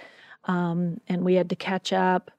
[0.47, 2.31] um, and we had to catch up.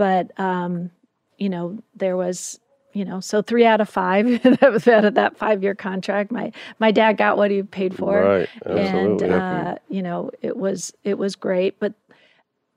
[0.00, 0.90] But um,
[1.36, 2.58] you know, there was,
[2.94, 6.32] you know, so three out of five that was out of that five year contract.
[6.32, 8.48] My my dad got what he paid for, Right.
[8.64, 11.78] and uh, you know, it was it was great.
[11.78, 11.92] But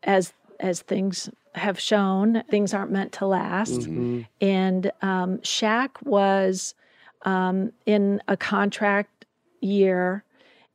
[0.04, 3.80] as as things have shown, things aren't meant to last.
[3.84, 4.28] Mhm.
[4.42, 6.76] And um, Shaq was
[7.22, 9.24] um, in a contract
[9.62, 10.26] year,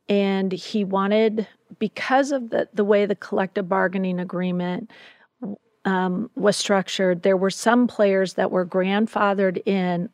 [0.07, 1.47] and he wanted
[1.77, 4.89] because of the the way the collective bargaining agreement
[5.85, 7.23] um, was structured.
[7.23, 10.09] There were some players that were grandfathered in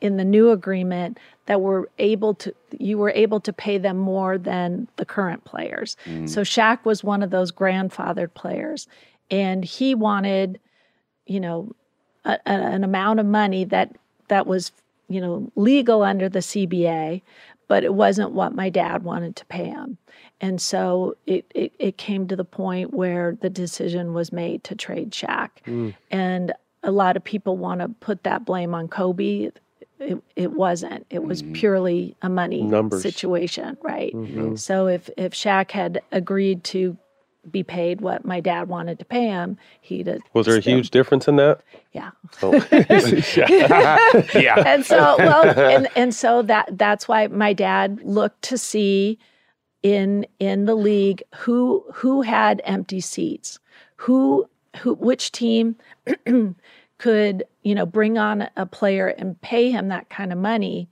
[0.00, 4.38] in the new agreement that were able to you were able to pay them more
[4.38, 5.96] than the current players.
[6.26, 8.88] So Shaq was one of those grandfathered players
[9.30, 10.58] and he wanted
[11.26, 11.72] you know
[12.24, 13.94] a, a- an amount of money that
[14.28, 14.72] that was
[15.08, 17.20] you know legal under the CBA
[17.68, 19.98] but it wasn't what my dad wanted to pay him
[20.40, 24.74] and so it, it, it came to the point where the decision was made to
[24.74, 25.50] trade Shaq.
[25.66, 25.94] Mm.
[26.10, 29.50] And a lot of people want to put that blame on Kobe.
[29.98, 31.06] It, it wasn't.
[31.10, 31.54] It was mm.
[31.54, 33.02] purely a money Numbers.
[33.02, 34.14] situation right?
[34.14, 34.56] Mm-hmm.
[34.56, 36.96] So if if Shaq had agreed to
[37.50, 40.76] be paid what my dad wanted to pay him he'd have Was there a still-
[40.76, 41.62] huge difference in that?
[41.92, 42.10] yeah.
[42.42, 42.52] Oh.
[44.38, 44.62] yeah.
[44.66, 49.18] and so well and, and so that that's why my dad looked to see
[49.82, 53.58] in in the league who who had empty seats
[53.96, 54.46] who
[54.78, 55.76] who which team
[56.98, 60.88] could you know bring on a player and pay him that kind of money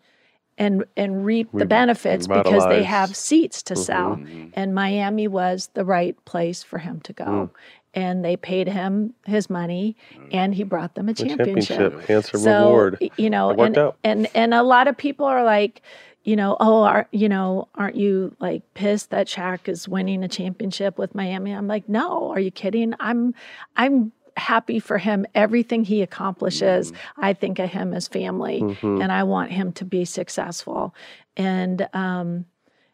[0.59, 3.83] and and reap the benefits because they have seats to mm-hmm.
[3.83, 4.17] sell.
[4.17, 4.49] Mm-hmm.
[4.55, 7.25] And Miami was the right place for him to go.
[7.25, 7.55] Hmm.
[7.95, 10.27] And they paid him his money hmm.
[10.33, 13.11] and he brought them a championship, championship, handsome so reward.
[13.17, 13.97] you know and, out.
[14.05, 15.81] and and a lot of people are like
[16.29, 20.29] you know oh are you know aren't you like pissed that Shaq is winning a
[20.29, 21.53] championship with Miami?
[21.53, 22.95] I'm like no are you kidding?
[23.01, 23.35] I'm
[23.77, 25.27] i'm happy for him.
[25.35, 29.03] Everything he accomplishes i think of him as family Mhm.
[29.03, 30.95] and i want him to be successful.
[31.37, 32.45] And um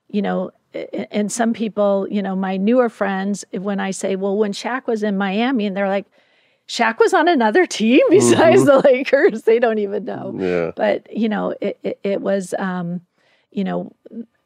[0.09, 0.51] you know
[1.11, 5.03] and some people you know my newer friends when i say well when Shaq was
[5.03, 6.07] in Miami and they're like
[6.69, 9.43] Shaq was on another team besides the Lakers.
[9.43, 10.35] They don't even know.
[10.39, 10.71] Yeah.
[10.77, 13.01] but you know it it, it was um
[13.55, 13.93] you know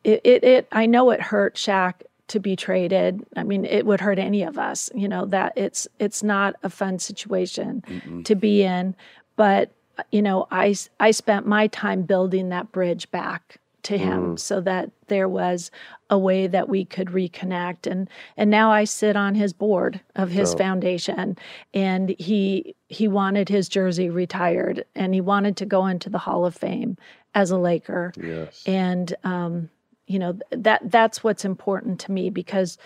[0.05, 1.95] it, it it I know it hurt Shaq
[2.29, 3.25] to be traded.
[3.37, 4.91] I mean, it would hurt any of us.
[4.95, 8.25] You know that it's it's not a fun situation Mm-mm.
[8.25, 8.95] to be in.
[9.37, 9.73] But
[10.13, 14.39] you know, I I spent my time building that bridge back to him Mm.
[14.39, 15.71] so that there was
[16.11, 20.31] a way that we could reconnect and and now I sit on his board of
[20.31, 21.37] his foundation
[21.73, 26.45] and he he wanted his jersey retired and he wanted to go into the Hall
[26.45, 26.97] of Fame
[27.35, 28.63] as a Laker Yes.
[28.67, 29.71] and um,
[30.07, 32.79] you know that that's what's important to me because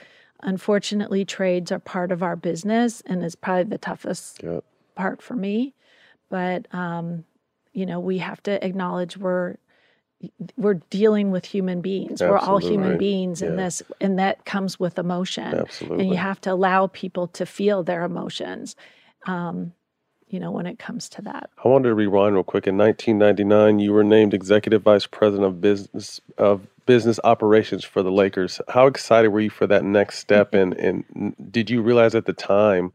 [0.43, 4.65] unfortunately trades are part of our business and is probably the toughest Yep.
[4.95, 5.75] part for me
[6.31, 7.25] but um,
[7.73, 9.57] you know we have to acknowledge we're
[10.57, 12.99] we're dealing with human beings we're all human Absolutely.
[12.99, 13.65] beings in Yeah.
[13.65, 16.01] this and that comes with emotion Absolutely.
[16.05, 18.77] and you have to allow people to feel their emotions
[19.27, 19.73] um,
[20.33, 22.67] you know when it comes to that I wanted to rewind real quick.
[22.67, 28.11] In 1999, you were named executive vice president of business of business operations for the
[28.11, 28.61] Lakers.
[28.69, 30.53] How excited were you for that next step?
[30.53, 30.81] Mm-hmm.
[30.81, 32.93] And and did you realize at the time,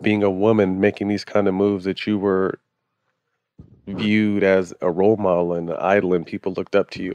[0.00, 2.58] being a woman making these kind of moves, that you were
[3.86, 7.14] viewed as a role model and an idol, and people looked up to you?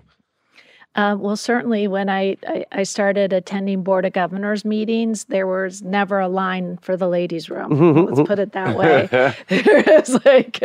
[0.95, 5.81] Uh, well, certainly when I, I, I started attending Board of Governors meetings, there was
[5.81, 8.05] never a line for the ladies' room.
[8.05, 9.07] Let's put it that way.
[9.47, 10.61] there was like,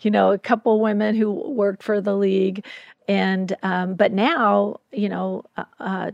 [0.00, 2.64] you know, a couple women who worked for the league.
[3.06, 6.10] And, um, but now, you know, uh, uh,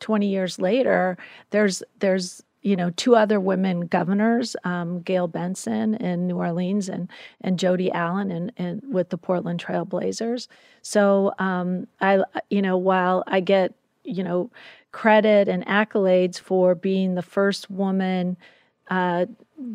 [0.00, 1.16] 20 years later,
[1.50, 7.10] there's, there's, you know, two other women governors, um, Gayle Benson in New Orleans and
[7.42, 10.48] and Jody Allen and and with the Portland Trailblazers.
[10.82, 14.50] So um, I, you know, while I get you know
[14.92, 18.36] credit and accolades for being the first woman
[18.90, 19.26] uh,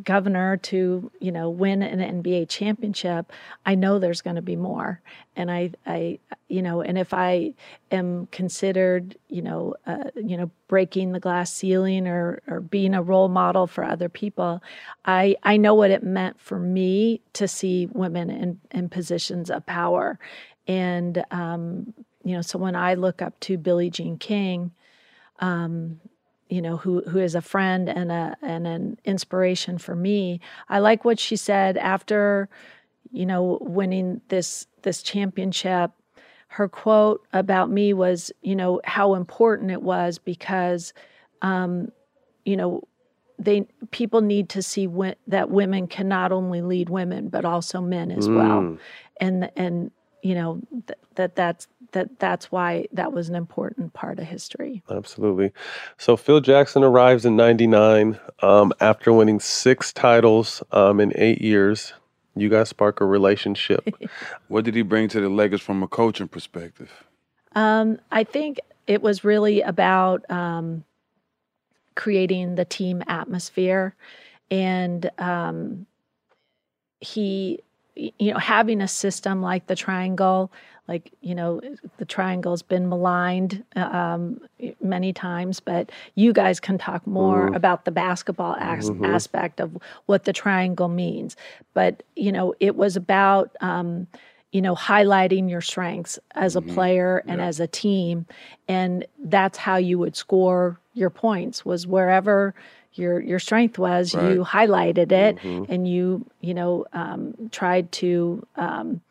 [0.04, 3.32] governor to you know win an NBA championship,
[3.66, 5.02] I know there's going to be more,
[5.36, 7.54] and I I you know, and if I
[7.92, 13.02] am considered you know uh, you know breaking the glass ceiling or or being a
[13.02, 14.62] role model for other people,
[15.06, 19.66] I I know what it meant for me to see women in in positions of
[19.66, 20.20] power,
[20.68, 24.72] and um, you know, so when I look up to Billie Jean King.
[25.42, 26.02] Um,
[26.50, 30.40] you know who who is a friend and a and an inspiration for me.
[30.68, 32.50] I like what she said after
[33.12, 35.92] you know winning this this championship.
[36.48, 40.94] Her quote about me was you know how important it was because
[41.42, 41.92] um
[42.46, 42.84] you know
[43.38, 47.80] they people need to see wi- that women can not only lead women but also
[47.80, 48.62] men as well.
[48.62, 48.80] Mm.
[49.22, 49.92] and and
[50.22, 54.84] you know th- that that's that that's why that was an important part of history
[54.90, 55.52] Absolutely.
[55.98, 61.94] So Phil Jackson arrives in '99 um, after winning six titles um, in eight years.
[62.36, 63.88] You guys spark a relationship.
[64.48, 66.92] What did he bring to the Lakers from a coaching perspective?
[67.54, 70.84] Um, I think it was really about um,
[71.96, 73.94] creating the team atmosphere,
[74.50, 75.86] and um,
[77.00, 77.69] he, y-
[78.18, 80.52] you know, having a system like the triangle.
[80.88, 81.62] Like you know,
[81.98, 84.42] the triangle's been maligned um,
[84.82, 87.56] many times, but you guys can talk more Mhm.
[87.56, 89.06] about the basketball as- Mhm.
[89.06, 89.78] aspect of
[90.08, 91.36] what the triangle means.
[91.76, 94.08] But you know, it was about um,
[94.52, 96.70] you know highlighting your strengths as a Mm-hmm.
[96.72, 96.74] Mhm.
[96.74, 97.48] player and Yeah.
[97.48, 98.26] as a team
[98.68, 102.56] and that's how you would score your points was wherever
[103.00, 105.66] your your strength was you highlighted it Mhm.
[105.70, 109.02] and you you know um, tried to um,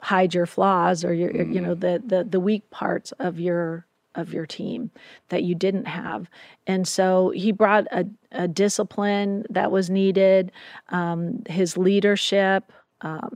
[0.00, 4.32] hide your flaws or your you know the, the the weak parts of your of
[4.32, 4.90] your team
[5.30, 6.28] that you didn't have
[6.66, 10.52] and so he brought a, a discipline that was needed
[10.90, 12.70] um, his leadership
[13.00, 13.34] um,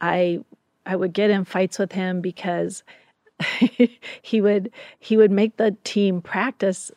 [0.00, 0.38] i
[0.86, 2.84] i would get in fights with him because
[4.22, 6.92] he would he would make the team practice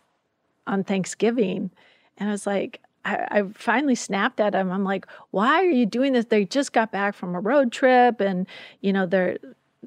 [0.68, 1.72] on Thanksgiving.
[2.18, 4.72] And I was like, I, I finally snapped at him.
[4.72, 6.26] I'm like, why are you doing this?
[6.26, 8.48] They just got back from a road trip and,
[8.82, 9.38] you know, they're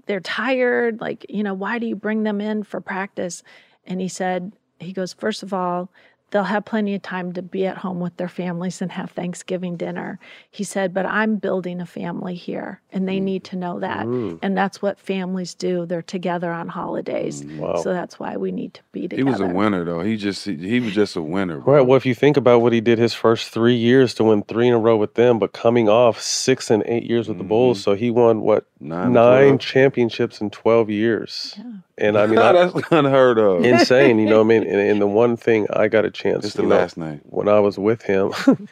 [0.07, 1.01] they're tired.
[1.01, 3.43] Like, you know, why do you bring them in for practice?
[3.85, 5.91] And he said, he goes, first of all,
[6.31, 9.77] they'll have plenty of time to be at home with their families and have Thanksgiving
[9.77, 10.19] dinner.
[10.51, 13.23] He said, but I'm building a family here and they mm.
[13.23, 14.07] need to know that.
[14.07, 14.39] Mm.
[14.43, 15.87] And that's what families do.
[15.87, 17.43] They're together on holidays.
[17.43, 17.77] Mm, wow.
[17.83, 19.17] So that's why we need to be together.
[19.17, 20.01] He was a winner though.
[20.03, 21.59] He just he, he was just a winner.
[21.59, 21.75] bro.
[21.75, 21.87] Right.
[21.87, 24.69] Well, if you think about what he did his first three years to win three
[24.69, 27.79] in a row with them, but coming off six and eight years with the Bulls,
[27.79, 27.91] mm-hmm.
[27.91, 29.61] so he won what Nine, nine, twelve.
[29.61, 31.59] championships in twelve years.
[32.01, 33.65] And I mean, I, that's unheard of.
[33.65, 34.19] insane.
[34.19, 36.45] You know, what I mean, and, and the one thing I got a chance.
[36.45, 37.21] It's the know, last night.
[37.25, 38.33] when I was with him.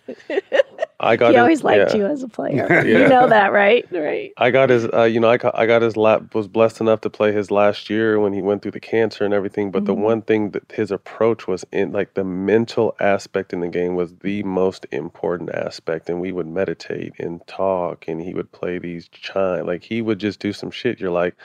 [1.00, 1.96] I got he his- always liked yeah.
[1.98, 2.66] you as a player.
[2.68, 2.82] Yeah.
[2.82, 3.86] You know that, right?
[3.92, 4.32] Right.
[4.36, 7.02] I got his, uh, you know, I got, I got his lap, was blessed enough
[7.02, 9.70] to play his last year when he went through the cancer and everything.
[9.70, 9.98] But the Mhm.
[10.00, 14.12] one thing that his approach was in, like the mental aspect in the game was
[14.22, 16.10] the most important aspect.
[16.10, 20.18] And we would meditate and talk, and he would play these chime, like he would
[20.18, 20.98] just do some shit.
[20.98, 21.36] You're like,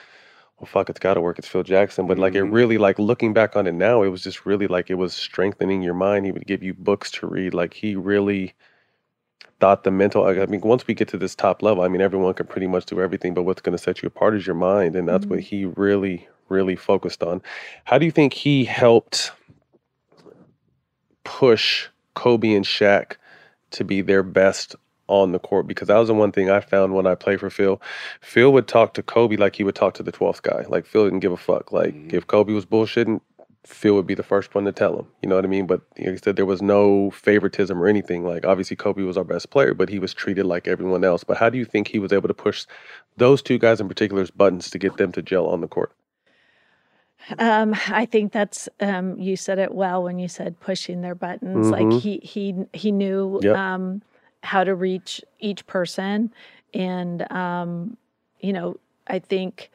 [0.64, 1.38] well, fuck, it's got to work.
[1.40, 2.08] It's Phil Jackson.
[2.08, 2.54] But like it mm-hmm.
[2.54, 5.82] really, like looking back on it now, it was just really like it was strengthening
[5.82, 6.26] your mind.
[6.26, 7.54] He would give you books to read.
[7.54, 8.54] Like he really
[9.60, 12.34] thought the mental I mean once we get to this top level I mean everyone
[12.34, 14.94] can pretty much do everything but what's going to set you apart is your mind
[14.96, 15.56] and that's what mm-hmm.
[15.56, 17.42] he really really focused on
[17.86, 19.32] how do you think he helped
[21.24, 23.16] push Kobe and Shaq
[23.72, 24.76] to be their best
[25.08, 27.50] on the court because that was the one thing I found when I played for
[27.50, 27.82] Phil.
[28.22, 30.66] Phil would talk to Kobe like he would talk to the 12th guy.
[30.70, 31.72] Like Phil didn't give a fuck.
[31.72, 33.20] Like if Kobe was bullshitting,
[33.66, 35.08] Phil would be the first one to tell him.
[35.22, 35.68] You know what I mean?
[35.68, 38.26] But like I said, there was no favoritism or anything.
[38.26, 41.24] Like obviously Kobe was our best player, but he was treated like everyone else.
[41.24, 42.66] But how do you think he was able to push
[43.18, 45.92] those two guys in particular's buttons to get them to gel on the court?
[47.40, 51.68] Um, I think that's um, you said it well when you said pushing their buttons.
[51.68, 51.72] Mhm.
[51.72, 53.56] Like he he he knew Yep.
[53.56, 54.02] um,
[54.44, 56.32] how to reach each person,
[56.74, 57.98] and um,
[58.40, 58.78] you know
[59.08, 59.72] I think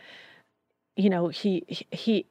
[0.96, 2.26] you know he he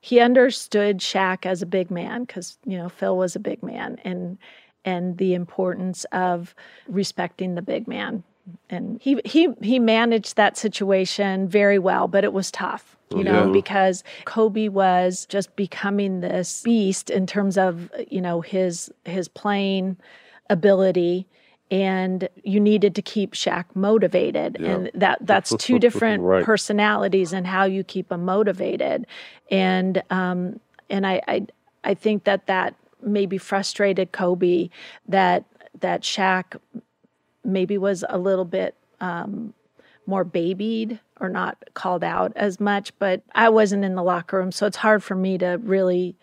[0.00, 3.98] he understood Shaq as a big man because you know Phil was a big man
[4.04, 4.38] and
[4.84, 6.54] and the importance of
[6.88, 8.24] respecting the big man.
[8.68, 13.46] And he he he managed that situation very well but it was tough you know
[13.46, 13.52] Yeah.
[13.52, 19.96] because Kobe was just becoming this beast in terms of you know his his playing
[20.50, 21.28] ability
[21.72, 24.70] and you needed to keep Shaq motivated Yeah.
[24.72, 26.44] and that that's two different Right.
[26.44, 29.06] personalities and how you keep them motivated
[29.50, 30.60] and um
[30.90, 31.46] and I I
[31.82, 34.68] I think that that maybe frustrated Kobe
[35.08, 35.44] that
[35.80, 36.56] that Shaq
[37.42, 39.54] maybe was a little bit um,
[40.06, 42.96] more babied or not called out as much.
[42.98, 46.16] But I wasn't in the locker room, so it's hard for me to really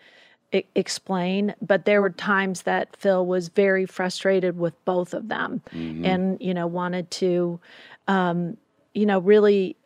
[0.52, 1.54] e- explain.
[1.60, 6.04] But there were times that Phil was very frustrated with both of them, Mhm.
[6.04, 7.60] and you know wanted to,
[8.08, 8.56] um,
[8.94, 9.76] you know, really,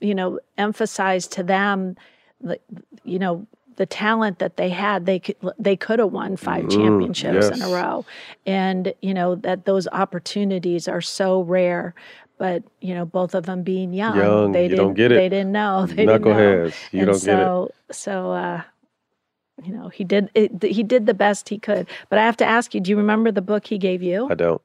[0.00, 1.96] you know, emphasize to them,
[2.40, 2.58] the,
[3.04, 3.46] you know.
[3.76, 7.62] The talent that they had, they could they could have won five Mm, championships in
[7.62, 8.04] a row,
[8.44, 11.94] and you know that those opportunities are so rare.
[12.36, 15.14] But you know, both of them being young, Young, they you didn't get it.
[15.16, 16.70] they didn't know they didn't know.
[16.92, 17.46] You and don't get it.
[17.46, 18.62] so so uh,
[19.64, 21.86] you know he did it, he did the best he could.
[22.08, 24.28] But I have to ask you, do you remember the book he gave you?
[24.30, 24.62] I don't.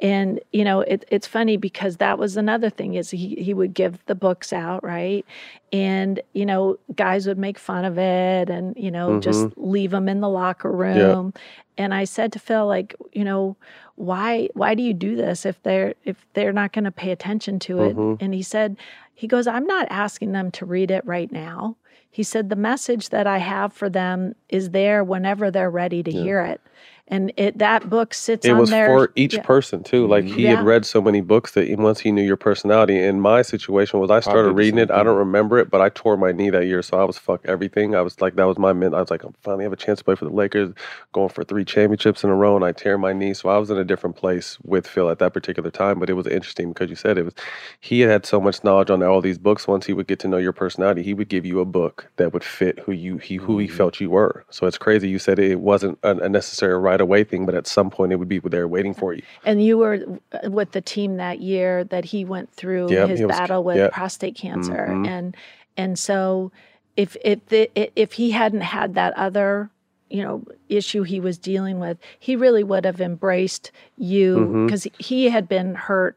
[0.00, 3.74] And you know, it, it's funny because that was another thing is he he would
[3.74, 5.24] give the books out, right?
[5.72, 9.52] And you know, guys would make fun of it, and you know, just Mhm.
[9.56, 11.32] leave them in the locker room.
[11.78, 13.56] And I said to Phil, like, you know,
[13.94, 17.58] why why do you do this if they're if they're not going to pay attention
[17.60, 17.96] to it?
[17.96, 18.16] Mhm.
[18.20, 18.76] And he said,
[19.14, 21.76] he goes, I'm not asking them to read it right now.
[22.14, 26.12] He said the message that I have for them is there whenever they're ready to
[26.12, 26.22] Yeah.
[26.22, 26.60] hear it.
[27.08, 29.42] And it that book sits It on was their for each yeah.
[29.42, 30.06] person too.
[30.06, 30.56] Like he Yeah.
[30.56, 32.98] had read so many books that once he knew your personality.
[32.98, 34.90] And my situation was I started the reading it.
[34.90, 37.42] I don't remember it, but I tore my knee that year, so I was fuck
[37.44, 37.94] everything.
[37.94, 38.94] I was like that was my min.
[38.94, 40.72] I was like, I finally have a chance to play for the Lakers,
[41.12, 43.34] going for three championships in a row, and I tear my knee.
[43.34, 46.00] So I was in a different place with Phil at that particular time.
[46.00, 47.34] But it was interesting because you said it was
[47.80, 49.68] he had had so much knowledge on all these books.
[49.68, 52.32] Once he would get to know your personality, he would give you a book that
[52.32, 54.44] would fit who you he who he felt you were.
[54.50, 55.08] So it's crazy.
[55.10, 58.16] You said it wasn't a, a necessary right away thing, but at some point it
[58.16, 59.22] would be there waiting for you.
[59.44, 60.04] And you were
[60.44, 63.92] with the team that year that he went through Yep, his was- battle with yep.
[63.92, 65.06] prostate cancer, Mhm.
[65.08, 65.36] and
[65.76, 66.52] and so
[66.96, 69.70] if if the, if he hadn't had that other
[70.10, 75.28] you know issue he was dealing with, he really would have embraced you because he
[75.30, 76.16] had been hurt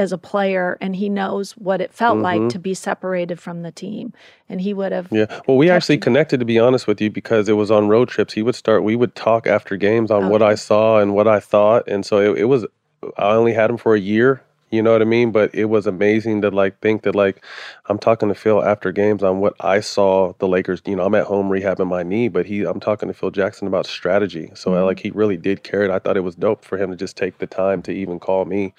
[0.00, 2.48] as a player and he knows what it felt like Mhm.
[2.50, 4.14] to be separated from the team
[4.48, 5.26] and he would have Yeah.
[5.46, 8.32] Well, we actually connected to be honest with you because it was on road trips.
[8.32, 8.82] He would start.
[8.82, 12.18] We would talk after games on what I saw and what I thought, and so
[12.18, 12.64] it, it was.
[13.18, 14.42] I only had him for a year.
[14.70, 15.32] You know what I mean?
[15.32, 17.44] But it was amazing to like think that like
[17.86, 20.80] I'm talking to Phil after games on what I saw the Lakers.
[20.86, 23.66] You know, I'm at home rehabbing my knee, but he I'm talking to Phil Jackson
[23.66, 24.50] about strategy.
[24.54, 25.90] So I, like he really did care it.
[25.90, 28.44] I thought it was dope for him to just take the time to even call
[28.44, 28.72] me,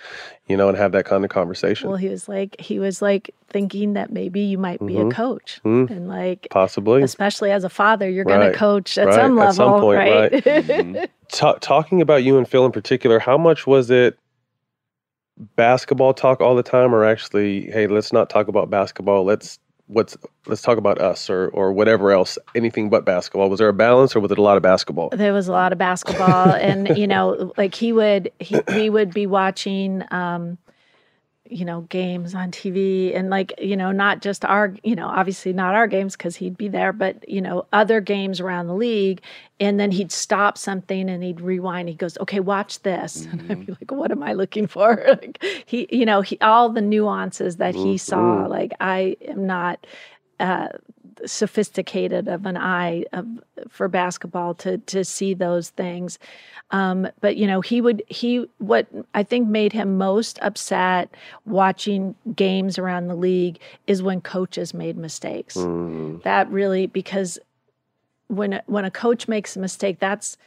[0.47, 1.89] you know, and have that kind of conversation.
[1.89, 5.11] well he was like he was like thinking that maybe you might be Mhm.
[5.11, 5.89] a coach Mm.
[5.89, 7.03] and like Possibly.
[7.03, 9.97] especially as a father you're going to coach at right, some level at some point,
[9.97, 10.43] right, right.
[10.45, 11.03] Mm-hmm.
[11.27, 14.18] Ta- talking about you and Phil in particular, how much was it
[15.55, 19.23] basketball talk all the time, or actually, hey, let's not talk about basketball.
[19.23, 20.15] Let's what's
[20.45, 23.49] let's talk about us or or whatever else, anything but basketball.
[23.49, 25.09] Was there a balance or was it a lot of basketball?
[25.09, 29.13] There was a lot of basketball, and you know, like he would, he, we would
[29.13, 30.03] be watching.
[30.11, 30.57] Um,
[31.51, 35.51] you know games on TV and like you know not just our you know obviously
[35.53, 39.21] not our games because he'd be there but you know other games around the league.
[39.59, 41.87] And then he'd stop something and he'd rewind.
[41.87, 43.25] He goes okay watch this.
[43.25, 43.39] Mm-hmm.
[43.39, 45.05] and I'd be like what am I looking for?
[45.21, 49.85] Like he you know he all the nuances that he saw like I am not
[50.39, 50.69] uh,
[51.25, 53.27] sophisticated of an eye of,
[53.69, 56.17] for basketball to to see those things.
[56.72, 61.14] Um, but you know, he would he what I think made him most upset
[61.45, 65.57] watching games around the league is when coaches made mistakes.
[65.57, 66.23] Mm.
[66.23, 67.38] That really because
[68.27, 70.38] when when a coach makes a mistake, that's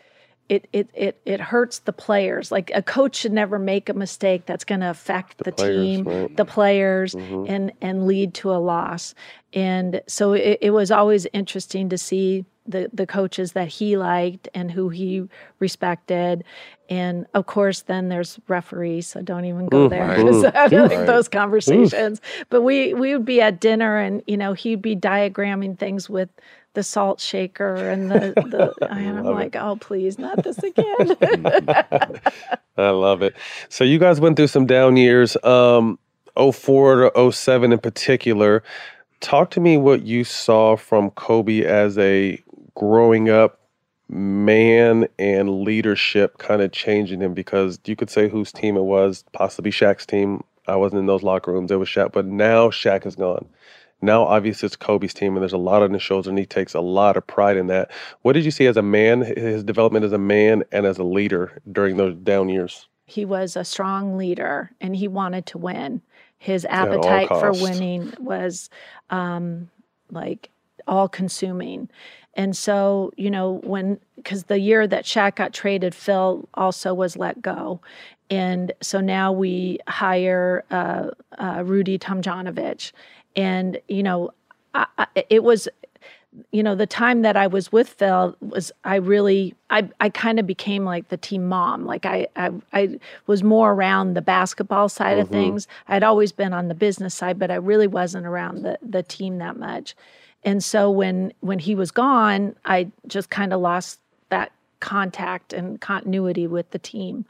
[0.49, 2.51] it it it it hurts the players.
[2.51, 5.77] Like a coach should never make a mistake that's going to affect the, the players,
[5.77, 6.37] team, right.
[6.37, 7.53] the players, mm-hmm.
[7.53, 9.15] and and lead to a loss.
[9.53, 14.49] And so it, it was always interesting to see the the coaches that he liked
[14.55, 15.23] and who he
[15.59, 16.45] respected
[16.89, 21.07] and of course then there's referees so don't even go there because i don't like
[21.07, 25.79] those conversations but we we would be at dinner and you know he'd be diagramming
[25.79, 26.31] things with
[26.75, 29.63] the salt shaker and the, the and I'm like, it.
[29.63, 31.17] oh please, not this again.
[32.77, 33.35] I love it.
[33.69, 35.99] So you guys went through some down years, um,
[36.37, 38.63] 04 to 07 in particular.
[39.21, 42.43] Talk to me what you saw from Kobe as a
[42.75, 43.61] growing up
[44.09, 49.25] man and leadership kind of changing him because you could say whose team it was,
[49.33, 50.43] possibly Shaq's team.
[50.67, 51.71] I wasn't in those locker rooms.
[51.71, 53.47] It was Shaq, but now Shaq is gone.
[54.01, 56.75] Now, obviously, it's Kobe's team, and there's a lot on his shoulders, and he takes
[56.75, 57.91] a lot of pride in that.
[58.23, 61.05] What did you see as a man, his development as a man and as a
[61.05, 62.87] leader during those down years?
[63.07, 66.03] He was a strong leader, and he wanted to win.
[66.39, 68.69] His appetite for winning was
[69.09, 69.71] um,
[70.11, 70.51] like
[70.87, 71.89] all consuming.
[72.37, 77.17] And so, you know, when, because the year that Shaq got traded, Phil also was
[77.17, 77.81] let go.
[78.31, 82.93] And so now we hire uh, uh, Rudy Tomjanovich
[83.37, 84.31] and you know
[84.75, 85.69] I, I, it was
[86.51, 90.39] you know the time that i was with phil was i really i, I kind
[90.39, 94.89] of became like the team mom like I, I, I was more around the basketball
[94.89, 95.21] side mm-hmm.
[95.23, 98.79] of things i'd always been on the business side but i really wasn't around the,
[98.83, 99.95] the team that much
[100.45, 104.01] and so when when he was gone i just kind of lost
[104.31, 107.25] that contact and continuity with the team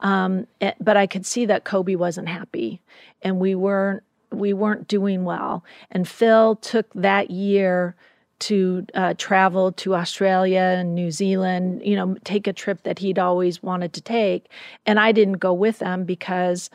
[0.00, 2.80] um, eh, but i could see that kobe wasn't happy
[3.22, 5.64] and we weren't we weren't doing well.
[5.90, 7.94] And Phil took that year
[8.38, 13.18] to uh, travel to Australia and New Zealand, you know, take a trip that he'd
[13.18, 14.50] always wanted to take.
[14.84, 16.68] And I didn't go with them because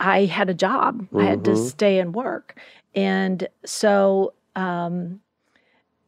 [0.00, 1.18] I had a job, mm-hmm.
[1.18, 1.66] I had to mm-hmm.
[1.66, 2.58] stay and work.
[2.94, 5.20] And so, um,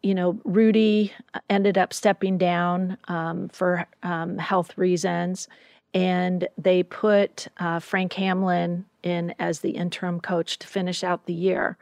[0.02, 1.12] you know, Rudy
[1.50, 5.48] ended up stepping down um, for um, health reasons
[5.94, 11.32] and they put uh, Frank Hamblen in as the interim coach to finish out the
[11.32, 11.78] year.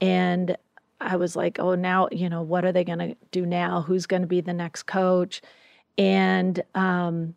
[0.00, 0.56] And
[1.00, 3.82] I was like, oh, now, you know, what are they going to do now?
[3.82, 5.42] Who's going to be the next coach?
[5.96, 7.34] And um,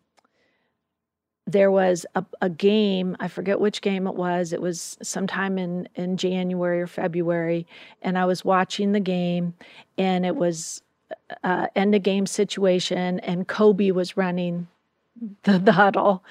[1.46, 4.52] there was a, a, game, I forget which game it was.
[4.52, 7.66] It was sometime in, in January or February.
[8.02, 9.54] And I was watching the game,
[9.96, 10.82] and it was
[11.44, 14.66] uh, end of game situation, and Kobe was running
[15.44, 16.24] the, the huddle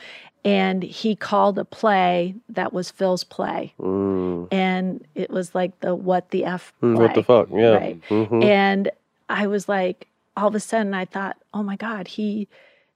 [0.46, 3.74] and he called a play that was Phil's play.
[3.80, 4.48] Mm.
[4.52, 7.70] And it was like the what the F play, mm, What the fuck, yeah.
[7.72, 8.02] Right.
[8.10, 8.44] Mm-hmm.
[8.44, 8.92] And
[9.28, 12.48] I was like, all of a sudden I thought, oh my God, he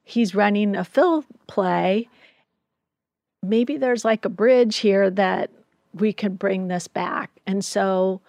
[0.10, 2.10] he's running a Phil play.
[3.44, 5.50] Maybe there's like a bridge here that
[5.94, 7.32] we could bring this back.
[7.48, 8.22] And so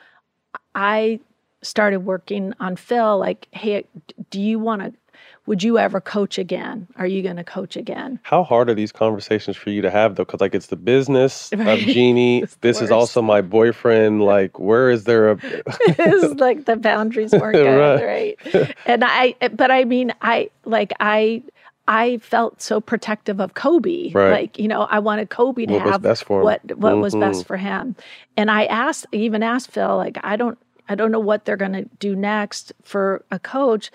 [0.75, 1.21] I
[1.63, 3.85] started working on Phil, like, hey,
[4.31, 4.93] do you want to
[5.47, 6.87] would you ever coach again?
[6.97, 8.21] Are you going to coach again?
[8.23, 10.25] How hard are these conversations for you to have though?
[10.25, 11.67] Because like it's the business right.
[11.67, 12.45] of Jeanie.
[12.61, 12.83] this worst.
[12.83, 14.23] is also my boyfriend.
[14.23, 15.39] Like, where is there a?
[15.43, 18.37] it's like the boundaries weren't good, right.
[18.55, 18.77] right?
[18.87, 21.43] And I, but I mean, I like I.
[21.91, 24.13] I felt so protective of Kobe.
[24.13, 24.31] Right.
[24.31, 27.01] Like, you know, I wanted Kobe to what have what what mm-hmm.
[27.01, 27.97] was best for him.
[28.37, 30.57] And I asked, even asked Phil, like, I don't,
[30.89, 33.91] I don't know what they're going to do next for a coach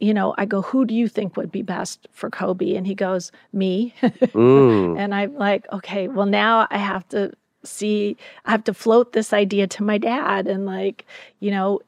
[0.00, 2.74] you know, I go, who do you think would be best for Kobe?
[2.74, 3.94] And he goes, me.
[4.02, 4.98] Mm.
[4.98, 9.32] and I'm like, okay, well, now I have to see, I have to float this
[9.32, 10.46] idea to my dad.
[10.46, 11.06] And like,
[11.40, 11.80] you know,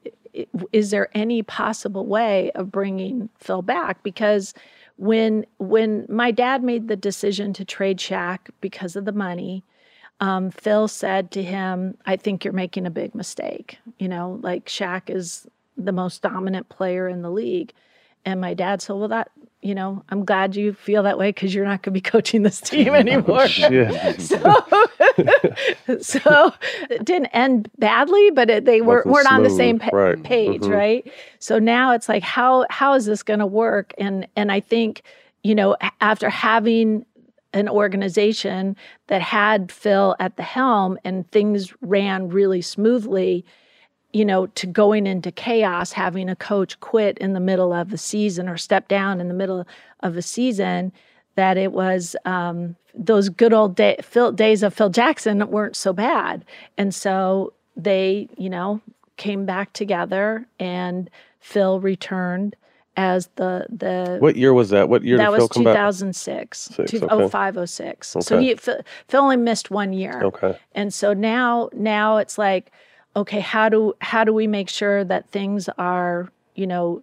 [0.71, 4.01] is there any possible way of bringing Phil back?
[4.03, 4.53] Because
[4.97, 9.63] when when my dad made the decision to trade Shaq because of the money,
[10.19, 13.77] um, Phil said to him, I think you're making a big mistake.
[13.99, 15.47] You know, like Shaq is
[15.77, 17.73] the most dominant player in the league.
[18.27, 19.31] And my dad said, Well, that,
[19.61, 22.43] you know, I'm glad you feel that way because you're not going to be coaching
[22.43, 23.47] this team anymore.
[23.47, 24.19] Shit.
[24.21, 24.55] so,
[26.01, 26.53] so
[26.89, 30.21] it didn't end badly, but it, they were, weren't on the same pa- right.
[30.23, 30.73] page, Mhm.
[30.73, 31.11] right?
[31.39, 33.93] So now it's like, how how is this going to work?
[33.97, 35.03] And and I think,
[35.43, 37.05] you know, after having
[37.53, 38.75] an organization
[39.07, 43.45] that had Phil at the helm and things ran really smoothly,
[44.13, 47.97] you know, to going into chaos, having a coach quit in the middle of the
[47.97, 49.67] season or step down in the middle
[50.01, 50.91] of the season,
[51.35, 55.93] that it was um, those good old day, Phil, days of Phil Jackson weren't so
[55.93, 56.45] bad.
[56.77, 58.81] And so they, you know,
[59.17, 61.09] came back together and
[61.39, 62.55] Phil returned
[62.95, 64.89] as the the What year was that?
[64.89, 65.73] What year that did was Phil come back?
[65.73, 67.27] 2006 Six, two- okay.
[67.29, 70.57] 05 06 so he Phil, Phil only missed one year Okay.
[70.73, 72.71] and so now now it's like
[73.17, 77.01] okay how do how do we make sure that things are you know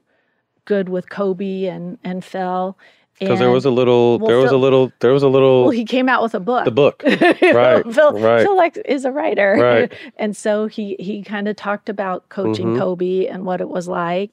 [0.65, 2.77] good with Kobe and and Phil
[3.21, 5.71] Because there was a little, well, there was a little, there was a little, well
[5.71, 7.03] he came out with a book the book.
[7.07, 8.43] Right, Phil, right.
[8.43, 9.93] Phil like is a writer, Right.
[10.17, 12.79] and so he he kind of talked about coaching Mhm.
[12.79, 14.31] Kobe and what it was like,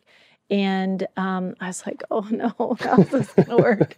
[0.49, 3.91] and um, I was like, oh no, how's this gonna work?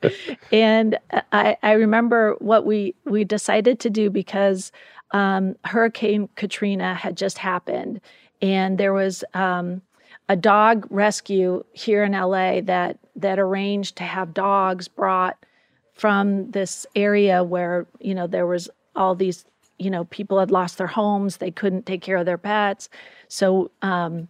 [0.51, 0.97] and
[1.31, 4.71] I I remember what we we decided to do because
[5.13, 8.01] um, Hurricane Katrina had just happened,
[8.41, 9.23] and there was.
[9.33, 9.81] Um,
[10.29, 15.37] a dog rescue here in LA that that arranged to have dogs brought
[15.93, 19.45] from this area where you know there was all these
[19.77, 22.89] you know people had lost their homes they couldn't take care of their pets
[23.27, 24.27] so um,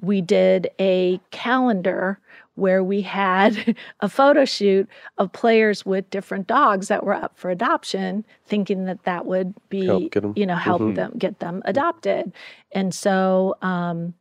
[0.00, 2.18] we did a calendar
[2.56, 7.50] where we had a photo shoot of players with different dogs that were up for
[7.50, 10.32] adoption thinking that that would be Help get 'em.
[10.36, 10.94] you know help Mhm.
[10.94, 12.32] them get them adopted
[12.72, 14.14] and so um,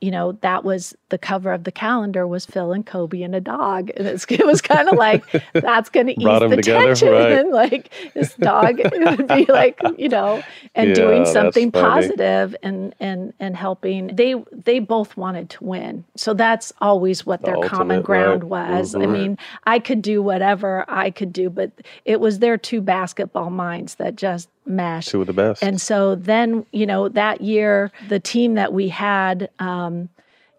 [0.00, 3.40] you know, that was the cover of the calendar was Phil and Kobe and a
[3.40, 3.90] dog.
[3.96, 7.08] And it's, it was kind of like, that's going to ease the together, tension.
[7.12, 7.32] right.
[7.32, 10.44] And like this dog would be like, you know,
[10.74, 14.14] and Yeah, doing something positive and, and, and helping.
[14.14, 16.04] They, they both wanted to win.
[16.16, 18.70] So that's always what The their common ground right.
[18.70, 18.94] was.
[18.94, 19.12] I Mhm.
[19.12, 21.72] mean, I could do whatever I could do, but
[22.04, 25.10] it was their two basketball minds that just meshed.
[25.10, 25.62] Two of the best.
[25.62, 30.08] And so then, you know, that year, the team that we had, um,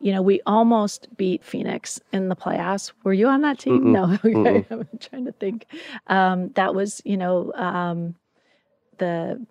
[0.01, 2.91] you know, we almost beat Phoenix in the playoffs.
[3.03, 3.81] Were you on that team?
[3.81, 3.91] Mm-mm.
[3.93, 4.03] No.
[4.23, 4.65] Okay.
[4.69, 4.71] Mm-mm.
[4.71, 5.65] I'm trying to think.
[6.07, 8.15] Um, that was, you know, um,
[8.97, 9.45] the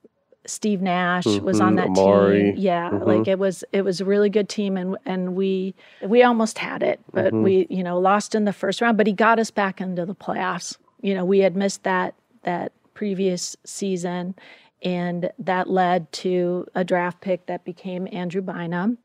[0.47, 2.53] Steve Nash was on Mhm, that Amar'e.
[2.53, 2.55] team.
[2.57, 3.07] Yeah, Mhm.
[3.07, 6.83] like it was it was a really good team and and we we almost had
[6.83, 7.43] it, but Mhm.
[7.43, 10.15] we, you know, lost in the first round, but he got us back into the
[10.15, 10.79] playoffs.
[11.03, 12.15] You know, we had missed that
[12.45, 14.35] that previous season
[14.83, 18.99] and that led to a draft pick that became Andrew Bynum.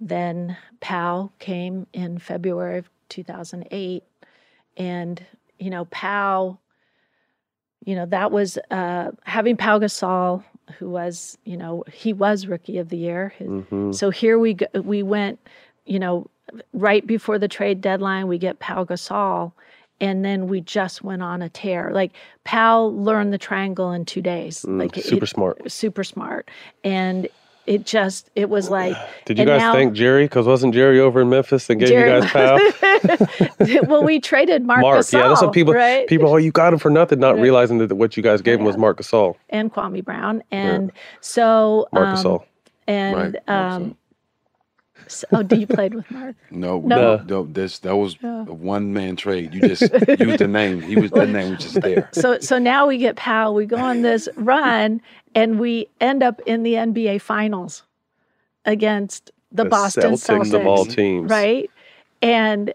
[0.00, 4.02] Then Pau came in February of 2008
[4.78, 5.22] and
[5.58, 6.58] you know, Pau
[7.84, 10.42] you know, that was uh, having Pau Gasol,
[10.78, 13.32] who was, you know, he was rookie of the year.
[13.38, 13.94] Mhm.
[13.94, 15.38] So here we go, we went,
[15.84, 16.26] you know,
[16.72, 19.52] right before the trade deadline, we get Pau Gasol,
[20.00, 21.90] and then we just went on a tear.
[21.92, 22.12] Like
[22.44, 24.62] Pau learned the triangle in two days.
[24.62, 25.70] Mm, like super it- smart.
[25.72, 26.50] super smart,
[26.84, 27.28] and
[27.66, 28.96] it just it was like.
[29.24, 30.24] Did you guys now- thank Jerry?
[30.26, 32.58] Because wasn't Jerry over in Memphis and gave Jerry- you guys Pau?
[33.88, 36.06] well, we traded Marc, Marc, Gasol, yeah, that's what people right?
[36.08, 36.28] people.
[36.28, 37.42] Oh, you got him for nothing, not Right.
[37.42, 38.80] realizing that what you guys gave him was Yeah.
[38.82, 39.34] Marc Gasol.
[39.50, 42.44] and Kwame Brown, and so Marc um, Gasol.
[42.86, 43.96] and Right, um,
[45.08, 46.36] so, oh, do you played with Marc?
[46.50, 47.16] No, No.
[47.18, 48.42] no, no this that was Yeah.
[48.48, 49.54] a one man trade.
[49.54, 49.82] You just
[50.18, 50.80] used the name.
[50.82, 52.08] He was that name was just there.
[52.12, 53.52] so so now we get Pau.
[53.52, 55.00] We go on this run,
[55.34, 57.82] and we end up in the NBA Finals
[58.64, 61.70] against the, Boston Celtics Celtics, of all teams, right?
[62.22, 62.72] And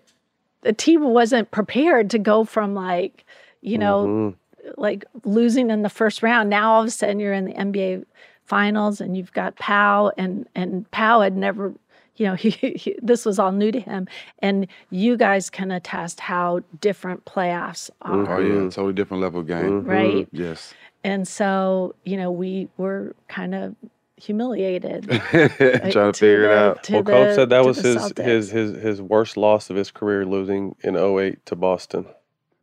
[0.61, 3.25] the team wasn't prepared to go from like,
[3.61, 4.35] you know, Mhm.
[4.77, 6.49] like losing in the first round.
[6.49, 8.05] Now all of a sudden you're in the NBA
[8.45, 11.73] Finals, and you've got Pau, and and Pau had never.
[12.17, 14.07] You know, he, he, this was all new to him,
[14.39, 18.37] and you guys can attest how different playoffs are.
[18.37, 19.83] Oh yeah, totally different level of game.
[19.83, 20.27] Right.
[20.31, 20.73] Yes.
[21.03, 23.75] And so, you know, we were kind of
[24.17, 25.09] humiliated.
[25.31, 26.89] Trying to to figure it out.
[26.89, 28.23] Well, Coach the- said that was his, Celtics.
[28.25, 32.05] his his his worst loss of his career, losing in 08 to Boston.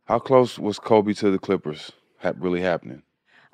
[0.05, 1.91] How close was Kobe to the Clippers?
[2.19, 3.03] Ha- really happening?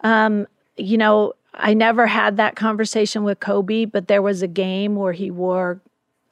[0.04, 0.48] Um,
[0.78, 5.14] you know, I never had that conversation with Kobe, but there was a game where
[5.14, 5.82] he wore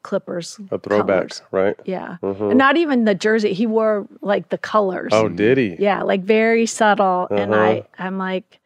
[0.03, 0.59] Clippers.
[0.69, 1.41] A throwback, colors.
[1.51, 1.75] right?
[1.85, 2.17] Yeah.
[2.21, 2.49] Mhm.
[2.49, 3.53] And not even the jersey.
[3.53, 5.11] He wore like the colors.
[5.15, 5.77] Oh, did he?
[5.79, 7.27] Yeah, like very subtle.
[7.31, 7.63] And Uh-huh.
[7.63, 8.59] I, I'm like,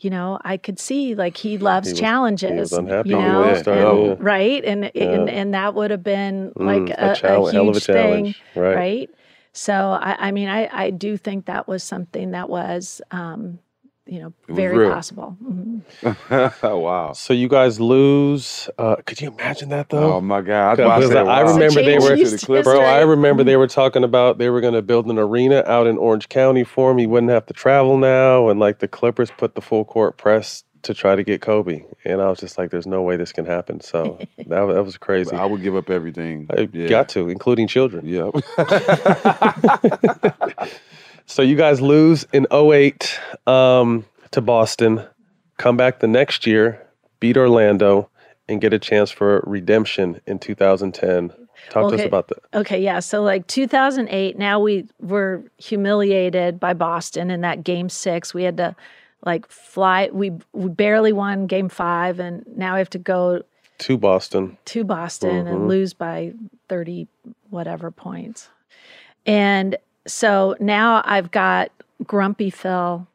[0.00, 2.50] you know, I could see like he loves He was- challenges.
[2.50, 4.16] he was unhappy you know, and- yeah.
[4.18, 4.64] right?
[4.64, 5.32] And, and Yeah.
[5.34, 7.84] and that would have been Mm, like a a, a, challenge- hell of a huge
[7.86, 9.10] thing, challenge, right.
[9.52, 13.60] So I, I mean, I I do think that was something that was, um,
[14.06, 14.90] you know, very real.
[14.90, 15.36] possible.
[15.42, 15.82] Mhm.
[16.82, 17.12] wow.
[17.12, 18.68] So you guys lose.
[18.78, 20.14] Uh, could you imagine that though?
[20.14, 20.78] Oh my God!
[20.78, 21.52] That's why Because said, I wow.
[21.52, 22.56] remember they Change were, used bro.
[22.80, 23.10] I history.
[23.10, 26.28] remember they were talking about they were going to build an arena out in Orange
[26.28, 26.98] County for him.
[26.98, 30.64] He wouldn't have to travel now, and like the Clippers put the full court press
[30.82, 33.44] to try to get Kobe, and I was just like, "There's no way this can
[33.46, 35.36] happen." So that that was crazy.
[35.36, 36.46] I would give up everything.
[36.56, 36.88] I yeah.
[36.88, 38.06] got to, including children.
[38.06, 38.34] Yep.
[41.30, 45.06] So you guys lose in 08 um, to Boston,
[45.58, 46.84] come back the next year,
[47.20, 48.10] beat Orlando,
[48.48, 51.32] and get a chance for redemption in 2010.
[51.70, 52.38] Talk to us about that.
[52.52, 52.98] Okay, yeah.
[52.98, 58.34] So like 2008, now we were humiliated by Boston in that game six.
[58.34, 58.74] We had to
[59.24, 60.08] like fly.
[60.12, 63.42] We, we barely won game five, and now we have to go
[63.78, 64.58] To Boston.
[64.64, 65.48] to Boston Mhm.
[65.52, 66.32] and lose by
[66.68, 67.06] 30
[67.50, 68.48] whatever points.
[69.26, 69.76] And
[70.06, 71.70] so now I've got
[72.06, 73.06] grumpy Phil,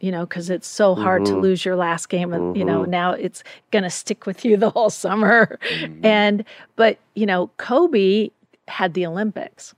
[0.00, 1.40] you know, because it's so hard to Mhm.
[1.40, 2.32] lose your last game.
[2.32, 2.88] And, you know, Mhm.
[2.88, 5.58] now it's going to stick with you the whole summer.
[6.02, 6.44] And,
[6.76, 8.30] but, you know, Kobe
[8.68, 9.74] had the Olympics,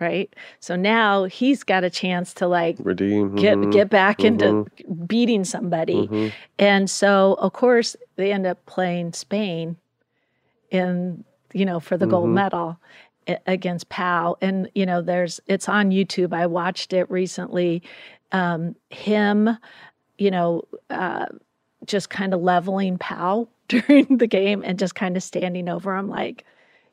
[0.00, 0.34] right?
[0.60, 3.30] So now he's got a chance to like Redeem.
[3.36, 6.10] get mhm, get back into mhm, beating somebody.
[6.58, 9.76] And so, of course, they end up playing Spain
[10.70, 12.78] in, you know, for the gold medal
[13.46, 14.36] against Pau.
[14.40, 16.32] And, you know, there's, it's on YouTube.
[16.32, 17.82] I watched it recently.
[18.32, 19.50] Um, him,
[20.18, 21.26] you know, uh,
[21.86, 26.08] just kind of leveling Pau during the game and just kind of standing over him
[26.08, 26.44] like,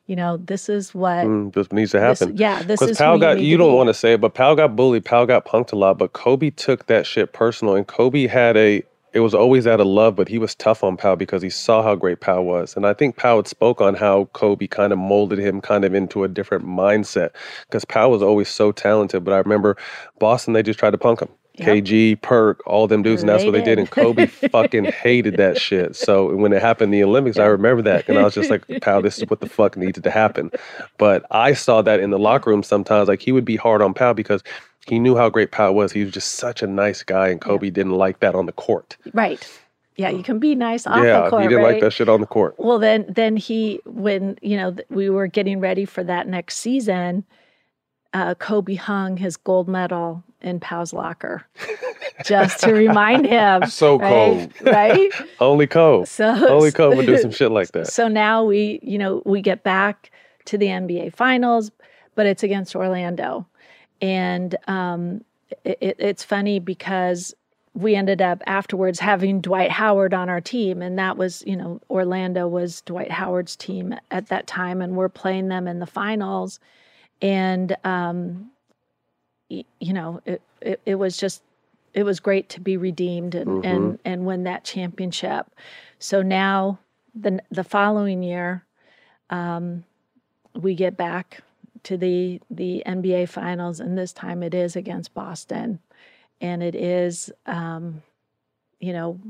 [0.06, 2.36] you know, this is what, Mm, this needs to this- happen.
[2.36, 4.54] yeah, this is who Pau you got, you don't want to say it, but Pau
[4.54, 5.04] got bullied.
[5.04, 7.74] Pau got punked a lot, but Kobe took that shit personal.
[7.74, 8.82] And Kobe had a,
[9.16, 11.82] it was always out of love, but he was tough on Pau because he saw
[11.82, 12.76] how great Pau was.
[12.76, 16.22] And I think Pau spoke on how Kobe kind of molded him kind of into
[16.22, 17.30] a different mindset
[17.62, 19.24] because Pau was always so talented.
[19.24, 19.78] But I remember
[20.18, 21.30] Boston, they just tried to punk him.
[21.54, 21.68] Yep.
[21.68, 23.76] KG, Perk, all them dudes, and that's what they did.
[23.76, 23.78] did.
[23.78, 25.96] And Kobe fucking hated that shit.
[25.96, 28.66] So when it happened in the Olympics, I remember that, and I was just like,
[28.82, 30.50] "Pau, this is what the fuck needed to happen."
[30.98, 33.08] But I saw that in the locker room sometimes.
[33.08, 34.42] Like he would be hard on Pau because
[34.86, 35.92] he knew how great Pau was.
[35.92, 38.96] He was just such a nice guy, and Kobe didn't like that on the court.
[39.12, 39.46] right.
[39.98, 41.72] Yeah, you can be nice off yeah, the court, he didn't right?
[41.72, 42.54] like that shit on the court.
[42.58, 47.24] Well, then, then he, when you know we were getting ready for that next season,
[48.12, 51.46] uh, Kobe hung his gold medal in Pau's locker,
[52.24, 53.62] just to remind him.
[53.68, 54.08] So right?
[54.08, 54.52] cold.
[54.62, 55.10] right?
[55.40, 56.04] Only Kobe.
[56.04, 57.88] So Only Kobe would do some shit like that.
[57.88, 60.10] So now we, you know, we get back
[60.46, 61.70] to the NBA Finals,
[62.14, 63.46] but it's against Orlando,
[64.00, 65.24] and um,
[65.64, 67.34] it, it, it's funny because
[67.74, 71.80] we ended up afterwards having Dwight Howard on our team, and that was, you know,
[71.90, 76.58] Orlando was Dwight Howard's team at that time, and we're playing them in the finals,
[77.20, 78.50] and um,
[79.50, 81.42] y- you know, it, it it was just
[81.92, 85.46] it was great to be redeemed and and and win that championship.
[85.98, 86.78] So now
[87.14, 88.64] the the following year,
[89.30, 89.84] um,
[90.54, 91.42] we get back
[91.86, 95.78] to the the NBA finals, and this time it is against Boston,
[96.40, 98.02] and it is, um,
[98.80, 99.20] you know,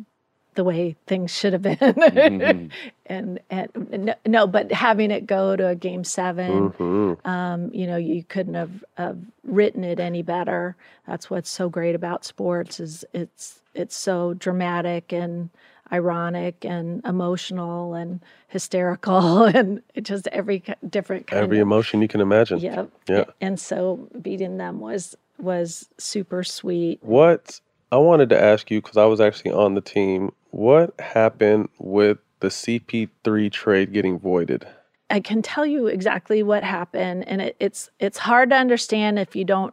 [0.54, 1.76] the way things should have been.
[1.76, 2.70] Mhm.
[3.06, 7.26] and and no, no, but having it go to a game 7 Mhm.
[7.26, 10.76] um, you know, you couldn't have, have written it any better.
[11.06, 15.50] That's what's so great about sports is it's it's so dramatic and
[15.92, 22.20] ironic and emotional and hysterical and just every different kind Every of emotion you can
[22.20, 22.58] imagine.
[22.58, 22.90] Yep.
[23.08, 23.24] Yeah.
[23.40, 26.98] And so beating them was was super sweet.
[27.02, 27.60] What
[27.92, 30.32] I wanted to ask you because I was actually on the team.
[30.50, 34.66] What happened with the CP3 trade getting voided?
[35.10, 39.36] I can tell you exactly what happened, and it, it's it's hard to understand if
[39.36, 39.72] you don't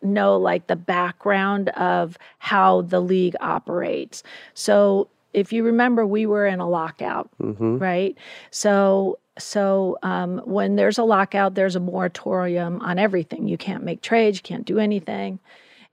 [0.00, 4.22] know like the background of how the league operates.
[4.54, 7.78] So if you remember, we were in a lockout, Mm-hmm.
[7.78, 8.16] right?
[8.50, 13.48] So so um, when there's a lockout, there's a moratorium on everything.
[13.48, 15.38] You can't make trades, you can't do anything,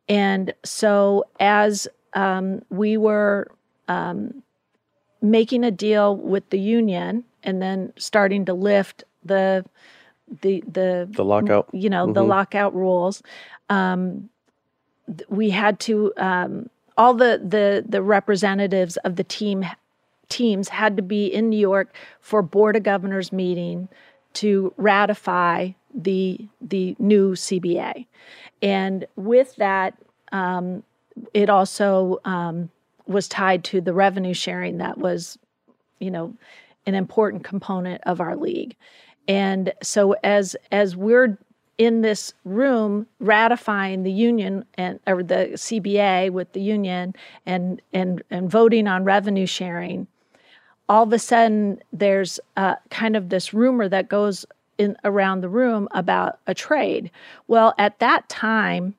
[0.10, 3.50] and so as um, we were
[3.88, 4.44] um,
[5.22, 9.66] making a deal with the union and then starting to lift the
[10.42, 11.68] the the The lockout.
[11.72, 12.28] you know the Mhm.
[12.28, 13.24] lockout rules
[13.70, 14.30] um
[15.30, 19.66] we had to um all the the the representatives of the team
[20.28, 23.90] teams had to be in New York for board of governors meeting
[24.34, 28.06] to ratify the the new CBA
[28.62, 29.96] and with that
[30.32, 30.84] um
[31.34, 32.70] it also um
[33.08, 35.40] was tied to the revenue sharing that was,
[36.00, 36.34] you know,
[36.86, 38.76] an important component of our league.
[39.28, 41.38] And so as as we're
[41.80, 47.16] in this room ratifying the union and or the CBA with the union
[47.48, 50.06] and and and voting on revenue sharing,
[50.90, 54.46] all of a sudden there's uh, kind of this rumor that goes
[54.78, 57.10] in around the room about a trade.
[57.48, 58.94] Well, at that time,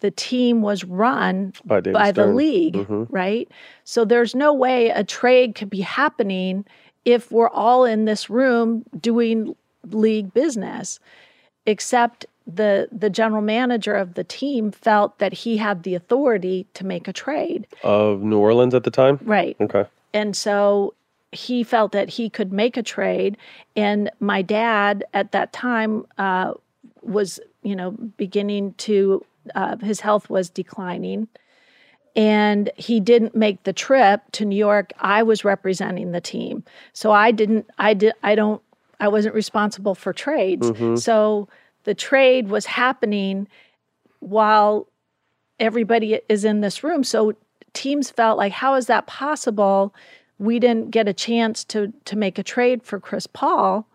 [0.00, 3.06] the team was run By by the league, Mhm.
[3.10, 3.48] right?
[3.84, 6.66] So there's no way a trade could be happening
[7.06, 9.56] if we're all in this room doing
[9.90, 11.00] league business,
[11.66, 16.86] except the the general manager of the team felt that he had the authority to
[16.86, 17.66] make a trade.
[17.82, 19.18] Of New Orleans at the time?
[19.22, 19.56] Right.
[19.60, 19.84] Okay.
[20.14, 20.94] And so
[21.32, 23.36] he felt that he could make a trade.
[23.74, 26.54] And my dad at that time uh,
[27.02, 29.24] was, you know, beginning to,
[29.54, 31.28] uh, his health was declining.
[32.14, 34.92] And he didn't make the trip to New York.
[34.98, 36.64] I was representing the team.
[36.94, 38.62] So I didn't, I did, I don't,
[39.00, 40.70] I wasn't responsible for trades.
[40.70, 40.98] Mhm.
[40.98, 41.48] So
[41.84, 43.46] the trade was happening
[44.20, 44.86] while
[45.60, 47.04] everybody is in this room.
[47.04, 47.34] So
[47.72, 49.94] teams felt like, how is that possible?
[50.38, 53.86] We didn't get a chance to to make a trade for Chris Paul,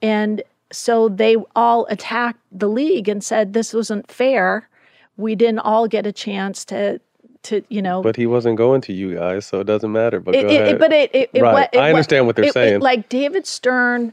[0.00, 4.68] and so they all attacked the league and said this wasn't fair.
[5.16, 7.00] We didn't all get a chance to
[7.42, 8.02] to you know.
[8.02, 10.20] But he wasn't going to you guys, so it doesn't matter.
[10.20, 10.78] But It- go it- ahead.
[10.78, 11.68] but it, it, right.
[11.76, 12.80] I understand what they're saying.
[12.80, 14.12] like David Stern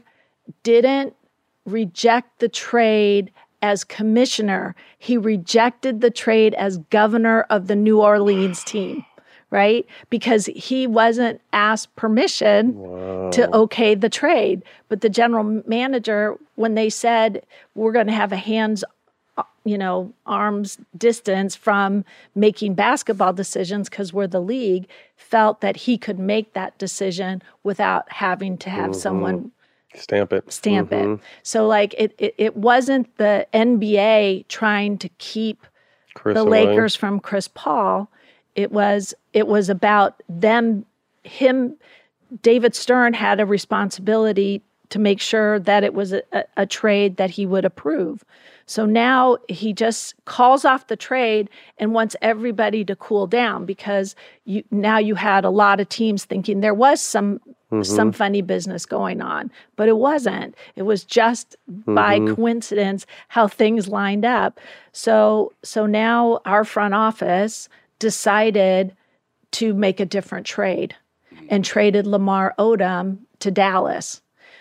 [0.62, 1.14] didn't
[1.64, 3.30] reject the trade
[3.62, 4.74] as commissioner.
[4.98, 9.04] He rejected the trade as governor of the New Orleans team,
[9.50, 9.86] right?
[10.10, 12.74] Because he wasn't asked permission
[13.32, 14.62] to okay the trade.
[14.88, 17.44] But the general manager, when they said
[17.74, 18.84] we're going to have a hands
[19.64, 22.04] you know, arms distance from
[22.34, 28.10] making basketball decisions because we're the league, felt that he could make that decision without
[28.10, 29.00] having to have mm-hmm.
[29.00, 29.52] someone
[29.98, 30.52] Stamp it.
[30.52, 31.14] stamp Mhm.
[31.16, 31.20] it.
[31.42, 35.66] So like it, it it wasn't the NBA trying to keep
[36.14, 36.66] Chris the away.
[36.66, 38.08] Lakers from Chris Paul.
[38.54, 40.84] It was it was about them
[41.24, 41.76] him
[42.42, 47.16] David Stern had a responsibility to make sure that it was a, a, a trade
[47.16, 48.24] that he would approve.
[48.68, 54.14] So now he just calls off the trade and wants everybody to cool down because
[54.44, 57.40] you now you had a lot of teams thinking there was some
[57.82, 58.16] some Mhm.
[58.16, 60.54] funny business going on, but it wasn't.
[60.74, 62.34] It was just by Mhm.
[62.36, 64.60] coincidence how things lined up.
[64.92, 67.68] So so now our front office
[67.98, 68.94] decided
[69.52, 70.94] to make a different trade
[71.48, 74.20] and traded Lamar Odom to Dallas.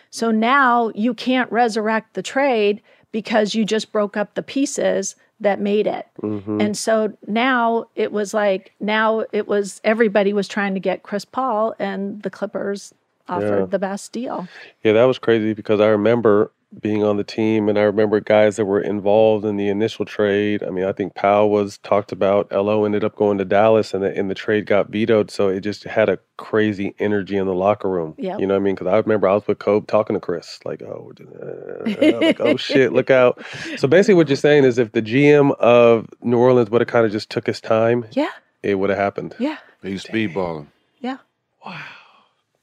[0.09, 2.81] So now you can't resurrect the trade
[3.11, 6.07] because you just broke up the pieces that made it.
[6.21, 6.61] Mhm.
[6.61, 11.25] And so now it was like now it was everybody was trying to get Chris
[11.25, 12.93] Paul and the Clippers
[13.29, 13.65] offered Yeah.
[13.65, 14.47] the best deal.
[14.83, 18.57] Yeah, that was crazy because I remember being on the team and I remember guys
[18.57, 20.63] that were involved in the initial trade.
[20.63, 22.51] I mean, I think Pau was talked about.
[22.51, 25.31] LO ended up going to Dallas and the, and the trade got vetoed.
[25.31, 28.15] So it just had a crazy energy in the locker room.
[28.17, 28.41] Yep.
[28.41, 28.75] You know what I mean?
[28.75, 32.57] Because I remember I was with Kobe talking to Chris, like, oh, uh, like, oh
[32.57, 33.41] shit, look out.
[33.77, 37.05] So basically, what you're saying is if the GM of New Orleans would have kind
[37.05, 38.31] of just took his time, Yeah.
[38.61, 39.35] it would have happened.
[39.39, 39.57] Yeah.
[39.81, 40.67] He's speedballing.
[40.99, 41.17] Yeah.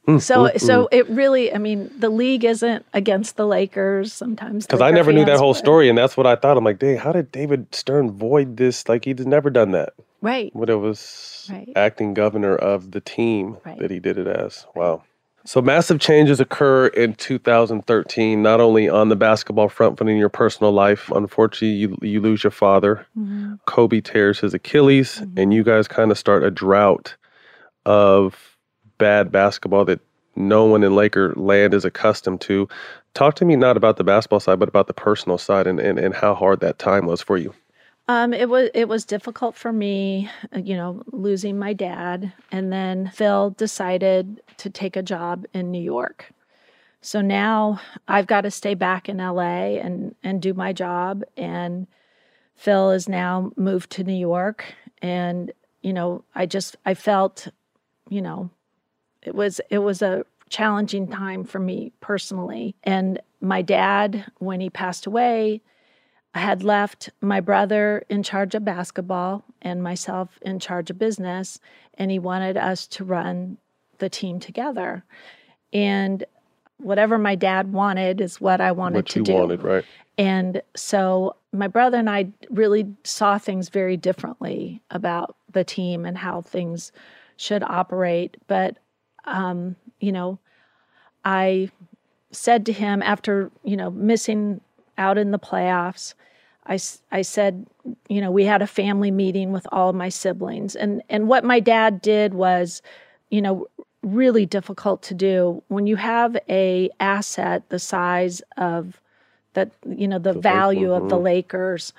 [0.06, 0.89] Mm, So mm, so mm.
[0.93, 5.24] it really I mean the league isn't against the Lakers sometimes Because I never knew
[5.24, 6.56] that whole story, and that's what I thought.
[6.59, 8.86] I'm like, dang, how did David Stern void this?
[8.89, 9.94] Like, he's never done that.
[10.20, 10.55] Right.
[10.55, 11.70] When it was Right.
[11.76, 13.78] acting governor of the team Right.
[13.78, 14.66] that he did it as.
[14.74, 15.02] Wow.
[15.47, 20.31] So massive changes occur in 2013, not only on the basketball front, but in your
[20.31, 21.10] personal life.
[21.14, 23.06] Unfortunately, you you lose your father.
[23.18, 23.59] Mhm.
[23.66, 25.39] Kobe tears his Achilles, Mm-hmm.
[25.39, 27.16] and you guys kind of start a drought
[27.86, 28.53] of
[28.99, 30.01] bad basketball that
[30.37, 32.69] no one in Laker land is accustomed to.
[33.15, 35.99] Talk to me not about the basketball side, but about the personal side and, and,
[35.99, 37.55] and how hard that time was for you.
[38.07, 42.71] Um, it was it was difficult for me, uh, you know, losing my dad, and
[42.71, 46.31] then Phil decided to take a job in New York.
[47.01, 51.23] So now I've got to stay back in LA and and do my job.
[51.39, 51.87] And
[52.57, 54.66] Phil is now moved to New York,
[55.01, 55.51] and
[55.81, 57.49] you know, I just I felt,
[58.11, 58.51] you know,
[59.24, 62.76] it was it was a challenging time for me personally.
[62.84, 65.62] And my dad, when he passed away,
[66.34, 71.60] had left my brother in charge of basketball and myself in charge of business,
[71.94, 73.56] and he wanted us to run
[73.98, 75.05] the team together.
[75.72, 76.24] And
[76.78, 79.32] whatever my dad wanted is what I wanted what to do.
[79.32, 79.84] wanted, right?
[80.18, 86.18] And so my brother and I really saw things very differently about the team and
[86.18, 86.92] how things
[87.36, 88.36] should operate.
[88.46, 88.76] But
[89.24, 90.38] um, you know,
[91.24, 91.70] I
[92.30, 94.60] said to him after you know missing
[94.96, 96.14] out in the playoffs,
[96.66, 96.78] I,
[97.12, 97.66] I said,
[98.09, 101.44] you know, we had a family meeting with all of my siblings, and and what
[101.44, 102.82] my dad did was,
[103.30, 103.66] you know,
[104.02, 109.01] really difficult to do when you have a asset the size of
[109.55, 111.92] that you know the, the value of the Lakers.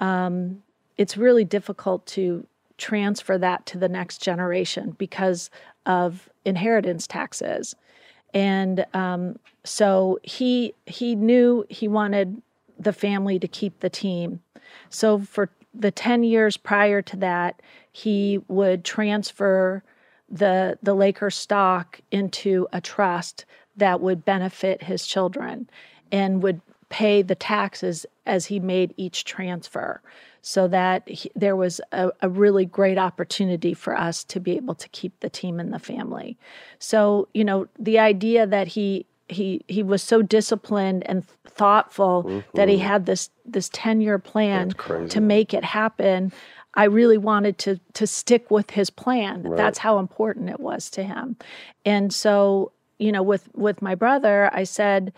[0.00, 0.62] Um,
[0.96, 2.46] it's really difficult to
[2.76, 5.50] transfer that to the next generation because
[5.86, 7.74] of inheritance taxes,
[8.32, 12.42] and um, so he he knew he wanted
[12.78, 14.40] the family to keep the team.
[14.90, 17.60] So for the 10 years prior to that,
[17.92, 19.82] he would transfer
[20.28, 23.44] the the Lakers stock into a trust
[23.76, 25.68] that would benefit his children
[26.10, 30.00] and would pay the taxes as he made each transfer
[30.46, 34.74] so that he, there was a, a, really great opportunity for us to be able
[34.74, 36.36] to keep the team and the family.
[36.78, 42.40] So, you know, the idea that he he he was so disciplined and thoughtful mm-hmm.
[42.52, 42.86] that he mm-hmm.
[42.86, 44.74] had this this 10 year plan
[45.08, 46.30] to make it happen
[46.74, 49.56] i really wanted to to stick with his plan right.
[49.56, 51.38] that's how important it was to him
[51.86, 55.10] and so you know with with my brother i said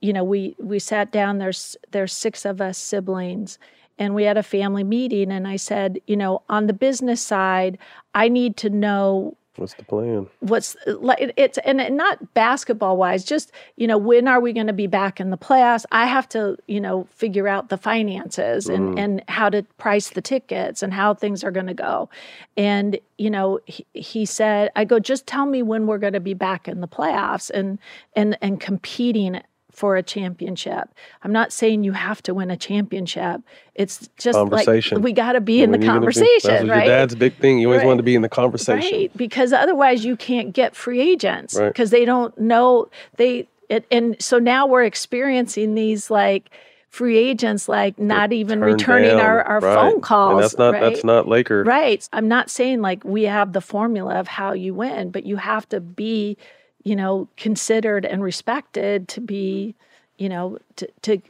[0.00, 3.58] you know we we sat down there's there's six of us siblings
[3.98, 7.78] and we had a family meeting and i said you know on the business side
[8.14, 10.28] i need to know What's the plan?
[10.38, 14.72] What's like it's and not basketball wise, just you know, when are we going to
[14.72, 15.84] be back in the playoffs?
[15.90, 19.00] I have to, you know, figure out the finances and mm.
[19.00, 22.08] and how to price the tickets and how things are going to go.
[22.56, 26.20] And you know, he, he said, I go, just tell me when we're going to
[26.20, 27.80] be back in the playoffs and
[28.14, 29.40] and and competing
[29.78, 30.92] for a championship.
[31.22, 33.40] I'm not saying you have to win a championship.
[33.76, 34.66] It's just like
[34.98, 36.86] we got to be in the conversation, be, right?
[36.86, 37.60] Your dad's big thing.
[37.60, 37.86] You always right.
[37.86, 39.16] want to be in the conversation, right?
[39.16, 42.00] Because otherwise, you can't get free agents because right.
[42.00, 43.46] they don't know they.
[43.68, 46.50] It, and so now we're experiencing these like
[46.90, 49.20] free agents like not even returning down.
[49.20, 49.74] our, our right.
[49.74, 50.32] phone calls.
[50.32, 50.80] And that's not right?
[50.80, 51.62] that's not Laker.
[51.62, 52.08] Right.
[52.12, 55.68] I'm not saying like we have the formula of how you win, but you have
[55.68, 56.36] to be
[56.84, 59.74] you know, considered and respected to be,
[60.16, 61.20] you know, to, to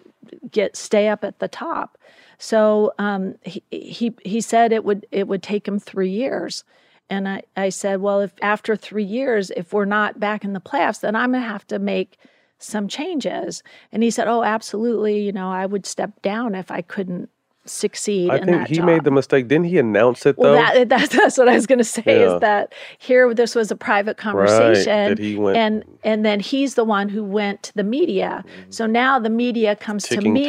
[0.50, 1.98] get stay up at the top.
[2.38, 6.64] So um, he, he he said it would it would take him three years,
[7.10, 10.60] and I I said, well, if after three years, if we're not back in the
[10.60, 12.16] playoffs, then I'm gonna have to make
[12.58, 13.62] some changes.
[13.92, 15.20] And he said, oh, absolutely.
[15.20, 17.30] You know, I would step down if I couldn't
[17.68, 18.30] succeed.
[18.30, 18.86] I think he job.
[18.86, 19.48] made the mistake.
[19.48, 20.54] Didn't he announce it though?
[20.54, 22.02] Well, that, that's, that's what I was going to say.
[22.06, 22.34] Yeah.
[22.34, 23.32] Is that here?
[23.34, 25.18] This was a private conversation, right.
[25.18, 28.44] he went, and and then he's the one who went to the media.
[28.46, 28.70] Mm-hmm.
[28.70, 30.48] So now the media comes to me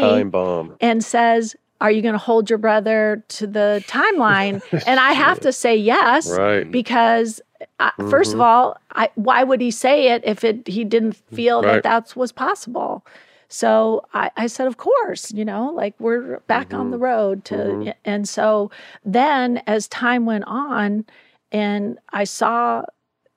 [0.82, 5.40] and says, "Are you going to hold your brother to the timeline?" and I have
[5.42, 6.70] to say yes, right.
[6.70, 7.42] because
[7.80, 8.10] uh, mm-hmm.
[8.10, 8.42] first of mm-hmm.
[8.44, 11.84] all, I, why would he say it if it he didn't feel right.
[11.84, 13.06] that that was possible?
[13.50, 16.80] So I, I said, of course, you know, like we're back mm-hmm.
[16.80, 17.04] on the mm-hmm.
[17.04, 17.90] road to, mm-hmm.
[18.06, 18.70] and so
[19.04, 21.06] then as time went on,
[21.52, 22.84] and I saw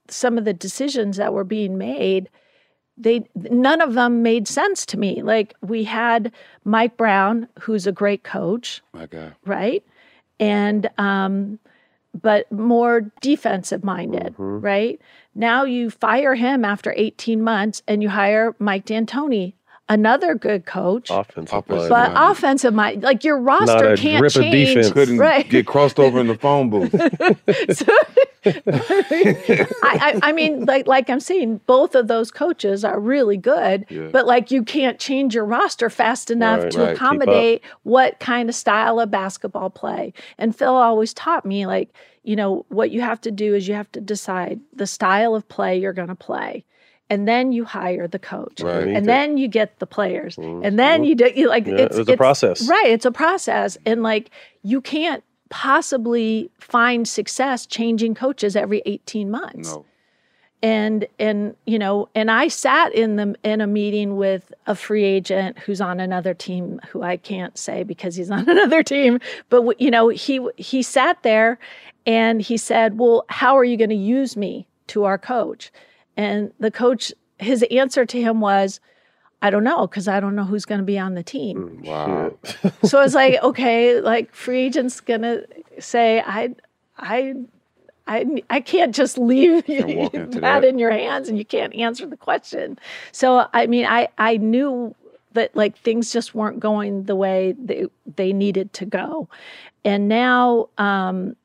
[0.08, 2.28] some of the decisions that were being made,
[2.98, 5.22] they none of them made sense to me.
[5.22, 6.30] Like we had
[6.64, 9.82] Mike Brown, who's a great coach, my God, right,
[10.38, 11.58] and um,
[12.20, 14.60] but more defensive minded, mm-hmm.
[14.60, 15.00] right?
[15.34, 19.54] Now you fire him after 18 months and you hire Mike D'Antoni,
[19.92, 21.10] another good coach.
[21.10, 22.12] Offensive, but mind.
[22.16, 24.68] offensive mind, like your roster can't change.
[24.68, 24.90] Defense.
[24.90, 25.48] Couldn't right.
[25.48, 26.90] get crossed over in the phone booth.
[27.76, 27.92] so,
[29.82, 33.86] I, I, I, mean, like like I'm saying, both of those coaches are really good,
[33.88, 34.08] yeah.
[34.10, 36.96] but like you can't change your roster fast enough right, to right.
[36.96, 40.12] accommodate what kind of style of basketball play.
[40.38, 41.90] And Phil always taught me like
[42.24, 45.48] you know what you have to do is you have to decide the style of
[45.48, 46.64] play you're going to play
[47.12, 48.88] and then you hire the coach right.
[48.88, 50.64] and then you get the players mm-hmm.
[50.64, 53.76] and then you do you like yeah, it's, it's a process right it's a process
[53.84, 54.30] and like
[54.62, 59.84] you can't possibly find success changing coaches every 18 months no.
[60.62, 65.04] and and you know and i sat in the in a meeting with a free
[65.04, 69.20] agent who's on another team who i can't say because he's on another team
[69.50, 71.58] but you know he he sat there
[72.06, 75.70] and he said well how are you going to use me to our coach
[76.16, 78.80] and the coach, his answer to him was,
[79.40, 81.80] I don't know because I don't know who's going to be on the team.
[81.82, 82.32] Mm, wow.
[82.84, 85.46] so I was like, okay, like free agent's going to
[85.80, 86.54] say, I,
[86.96, 87.34] I,
[88.06, 92.16] I, I can't just leave that, that in your hands and you can't answer the
[92.16, 92.78] question.
[93.10, 94.94] So, I mean, I, I knew
[95.32, 97.86] that like things just weren't going the way they,
[98.16, 99.28] they needed to go.
[99.84, 101.36] And now, um,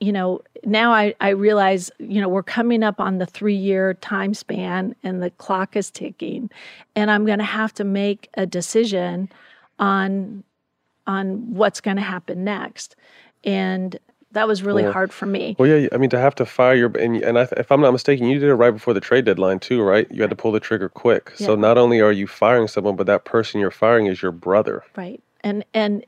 [0.00, 3.94] you know, now I, I realize, you know, we're coming up on the three year
[3.94, 6.50] time span and the clock is ticking.
[6.96, 9.30] And I'm going to have to make a decision
[9.78, 10.44] on
[11.06, 12.96] on what's going to happen next.
[13.42, 13.98] And
[14.32, 15.54] that was really hard for me.
[15.58, 17.92] Well, yeah, I mean to have to fire your and and I, if I'm not
[17.92, 20.10] mistaken, you did it right before the trade deadline too, right?
[20.10, 21.32] You had to pull the trigger quick.
[21.36, 24.82] So not only are you firing someone, but that person you're firing is your brother.
[24.96, 25.22] Right.
[25.42, 26.04] And and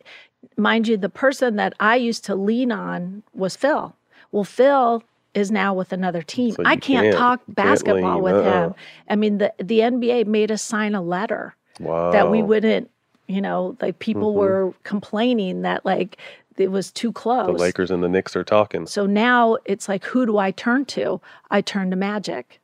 [0.56, 3.94] mind you, the person that I used to lean on was Phil.
[4.32, 5.02] Well, Phil
[5.34, 6.52] is now with another team.
[6.54, 8.64] So I can't, can't- talk you can't basketball with uh-uh.
[8.68, 8.74] him.
[9.08, 12.10] I mean, the the NBA made us sign a letter Wow.
[12.10, 12.90] that we wouldn't,
[13.26, 14.36] you know, like people Mhm.
[14.36, 16.16] were complaining that like
[16.56, 17.48] it was too close.
[17.58, 17.62] The.
[17.62, 18.86] Lakers and the Knicks are talking.
[18.86, 21.20] So now it's like, who do I turn to?
[21.50, 22.60] I turn to Magic.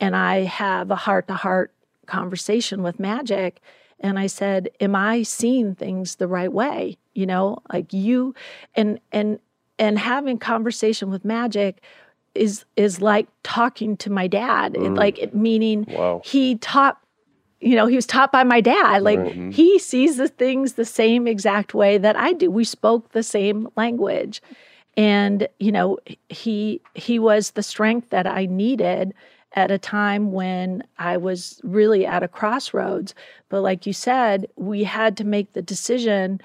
[0.00, 1.72] And I have a heart to heart
[2.06, 3.60] conversation with Magic.
[4.00, 6.96] And I said, Am I seeing things the right way?
[7.14, 8.34] You know, like you
[8.74, 9.38] and and
[9.78, 11.82] and having conversation with Magic
[12.34, 14.74] is is like talking to my dad.
[14.74, 14.96] Mm.
[14.96, 16.20] like it, meaning Wow.
[16.24, 16.98] he taught
[17.60, 19.18] you know he was taught by my dad like.
[19.18, 19.52] Mhm.
[19.52, 23.66] he sees the things the same exact way that i do we spoke the same
[23.76, 24.40] language
[24.96, 25.98] and you know
[26.28, 29.12] he he was the strength that i needed
[29.54, 33.12] at a time when i was really at a crossroads
[33.48, 36.40] but like you said we had to make the decision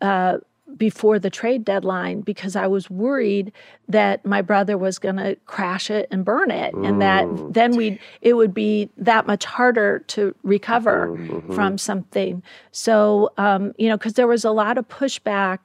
[0.00, 0.38] uh,
[0.76, 3.52] before the trade deadline because I was worried
[3.88, 7.52] that my brother was going to crash it and burn it, and that Mm.
[7.54, 11.52] then we it would be that much harder to recover Mm-hmm.
[11.54, 12.42] from something.
[12.72, 15.58] So um, you know, because there was a lot of pushback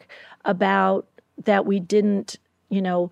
[0.45, 1.07] about
[1.45, 2.37] that we didn't,
[2.69, 3.09] you know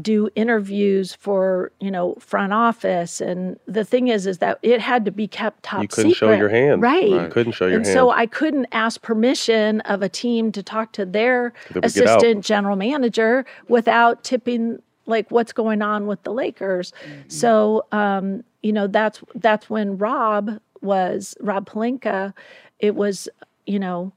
[0.00, 5.04] do interviews for you know front office and the thing is is that it had
[5.04, 5.90] to be kept top secret.
[5.90, 6.82] You couldn't show your hand.
[6.82, 7.94] right You couldn't show your and hand.
[7.94, 12.06] so I couldn't ask permission of a team to talk to their They would get
[12.06, 12.16] out.
[12.18, 16.92] assistant general manager without tipping like what's going on with the Lakers.
[17.28, 22.34] So um, you know that's that's when Rob was Rob Pelinka.
[22.78, 23.28] It was
[23.66, 24.12] you know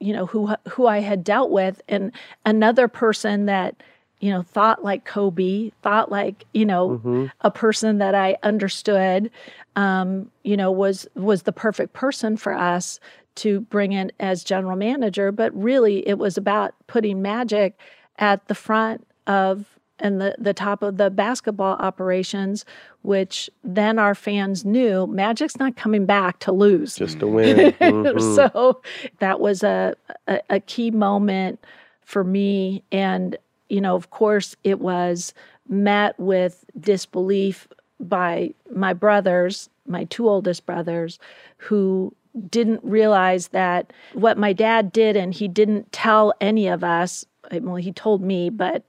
[0.00, 2.12] you know who who I had dealt with and
[2.44, 3.82] another person that
[4.22, 7.26] you know thought like Kobe, thought like you know Mm-hmm.
[7.42, 9.30] a person that I understood,
[9.76, 12.98] um, you know, was was the perfect person for us
[13.34, 15.32] to bring in as general manager.
[15.32, 17.78] But really, it was about putting Magic
[18.18, 22.64] at the front of and the the top of the basketball operations,
[23.02, 26.96] which then our fans knew Magic's not coming back to lose.
[26.96, 27.72] Just to win.
[27.80, 28.52] Mhm.
[28.52, 28.80] so
[29.18, 29.94] that was a,
[30.28, 31.58] a a key moment
[32.04, 33.36] for me and
[33.72, 35.32] you know of course it was
[35.68, 37.66] met with disbelief
[37.98, 41.18] by my brothers my two oldest brothers
[41.56, 42.14] who
[42.50, 47.24] didn't realize that what my dad did and he didn't tell any of us
[47.60, 48.84] well he told me but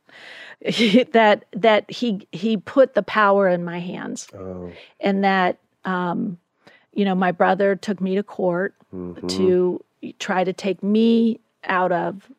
[1.12, 4.72] that that he he put the power in my hands Oh.
[5.00, 6.38] and that um,
[6.94, 9.28] you know my brother took me to court Mhm.
[9.38, 9.84] to
[10.20, 12.30] try to take me out of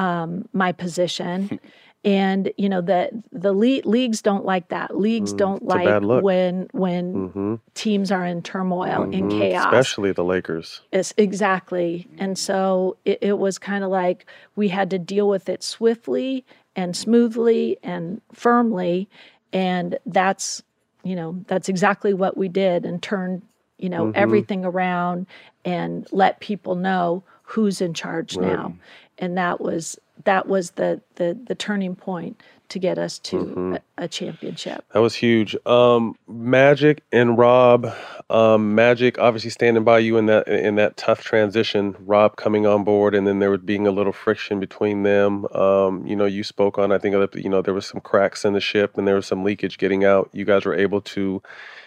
[0.00, 1.60] um, my position
[2.04, 5.84] and you know the the le- leagues don't like that leagues Mm, don't it's like
[6.24, 7.60] when when Mhm.
[7.74, 9.38] teams are in turmoil in Mhm.
[9.38, 10.80] chaos Especially the Lakers.
[10.92, 12.06] Yes, exactly.
[12.18, 16.44] And so it, it was kind of like we had to deal with it swiftly
[16.74, 19.08] and smoothly and firmly.
[19.52, 20.62] And that's,
[21.04, 23.42] you know, that's exactly what we did and turned,
[23.78, 24.12] you know, Mhm.
[24.14, 25.26] everything around
[25.64, 28.46] and let people know who's in charge Right.
[28.56, 28.74] now.
[29.20, 32.40] And that was that was the the the turning point
[32.70, 33.76] to get us to Mhm.
[33.98, 34.84] a, a championship.
[34.92, 35.56] That was huge.
[35.66, 37.92] Um, Magic and Rob.
[38.30, 41.96] Um, Magic obviously standing by you in that in that tough transition.
[42.00, 45.46] Rob coming on board, and then there was being a little friction between them.
[45.54, 46.92] Um, you know, you spoke on.
[46.92, 49.44] I think you know there was some cracks in the ship, and there was some
[49.44, 50.30] leakage getting out.
[50.32, 51.42] You guys were able to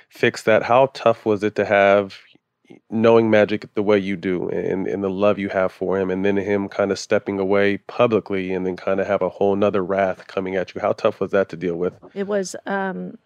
[0.09, 0.63] fix that.
[0.63, 2.17] How tough was it to have
[2.89, 6.23] knowing Magic the way you do, and and the love you have for him, and
[6.25, 9.83] then him kind of stepping away publicly, and then kind of have a whole nother
[9.83, 10.81] wrath coming at you?
[10.81, 11.93] How tough was that to deal with?
[12.13, 13.17] It was um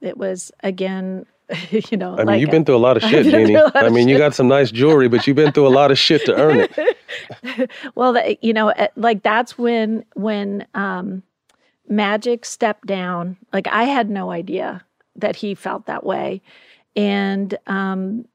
[0.00, 1.26] it was again
[1.70, 3.56] you know I mean, like you've been through a lot of shit, Jeanie.
[3.74, 6.24] I mean, you got some nice jewelry, but you've been through a lot of shit
[6.26, 6.96] to earn it.
[7.94, 11.22] well you know eh, like that's when when um
[11.88, 14.84] magic stepped down like i had no idea
[15.14, 16.42] that he felt that way
[16.94, 18.26] and um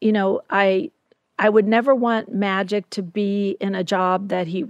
[0.00, 0.90] you know i
[1.38, 4.66] i would never want magic to be in a job that he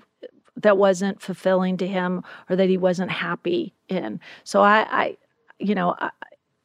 [0.56, 4.20] that wasn't fulfilling to him or that he wasn't happy in.
[4.44, 5.16] So i i
[5.58, 6.10] you know I,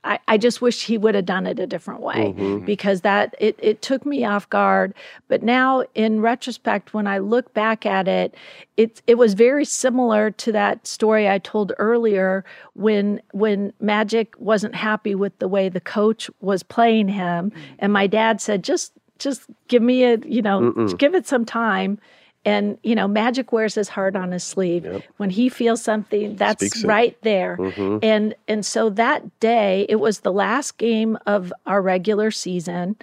[0.03, 2.65] I, I just wish he would have done it a different way Mhm.
[2.65, 4.94] because that it, it took me off guard.
[5.28, 8.34] But now in retrospect, when I look back at it,
[8.78, 14.73] it it was very similar to that story I told earlier when when Magic wasn't
[14.76, 17.52] happy with the way the coach was playing him.
[17.78, 21.99] And my dad said, just just give me a, you know, give it some time.
[22.43, 25.03] And you know, Magic wears his heart on his sleeve.
[25.18, 26.88] When he feels something, that's Speaks it.
[26.88, 27.55] right there.
[27.57, 27.99] Mhm.
[28.03, 32.95] And and so that day, it was the last game of our regular season,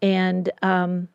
[0.00, 1.08] and um,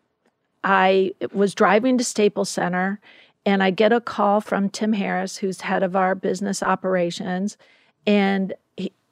[0.63, 2.99] I was driving to Staples Center,
[3.45, 7.55] and I get a call from Tim Harris, who's head of our business operations,
[8.05, 8.53] and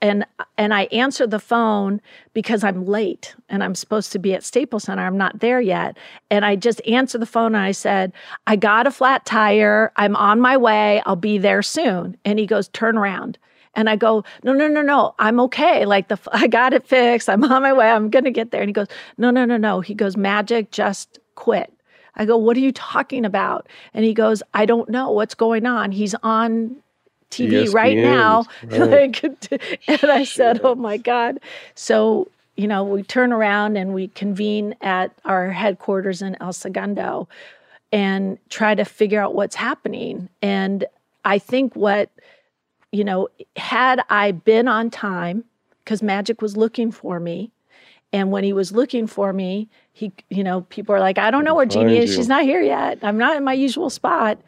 [0.02, 0.26] and
[0.58, 2.02] and I answer the phone
[2.34, 5.06] because I'm late and I'm supposed to be at Staples Center.
[5.06, 5.98] I'm not there yet,
[6.30, 8.14] and I just answer the phone and I said,
[8.46, 9.92] "I got a flat tire.
[9.96, 11.02] I'm on my way.
[11.06, 13.38] I'll be there soon." And he goes, "Turn around."
[13.74, 15.86] And I go, no, no, no, no, I'm okay.
[15.86, 17.30] Like the, I got it fixed.
[17.30, 17.88] I'm on my way.
[17.88, 18.62] I'm gonna get there.
[18.62, 18.88] And he goes,
[19.20, 19.82] no, no, no, no.
[19.82, 21.72] He goes, Magic just quit.
[22.16, 23.70] I go, what are you talking about?
[23.94, 25.92] And he goes, I don't know what's going on.
[25.92, 26.76] He's on
[27.32, 28.46] TV right now.
[28.64, 29.24] right.
[29.24, 31.40] Like, and I said, oh my God.
[31.76, 37.28] So, you know, we turn around and we convene at our headquarters in El Segundo
[37.92, 40.30] and try to figure out what's happening.
[40.42, 40.86] And
[41.24, 42.10] I think what,
[42.92, 45.44] you know, had I been on time,
[45.84, 47.52] because Magic was looking for me,
[48.14, 51.44] and when he was looking for me, he, you know, people are like, I don't
[51.44, 52.10] know where Jeanie is.
[52.10, 52.16] you.
[52.16, 53.00] She's not here yet.
[53.02, 54.40] I'm not in my usual spot.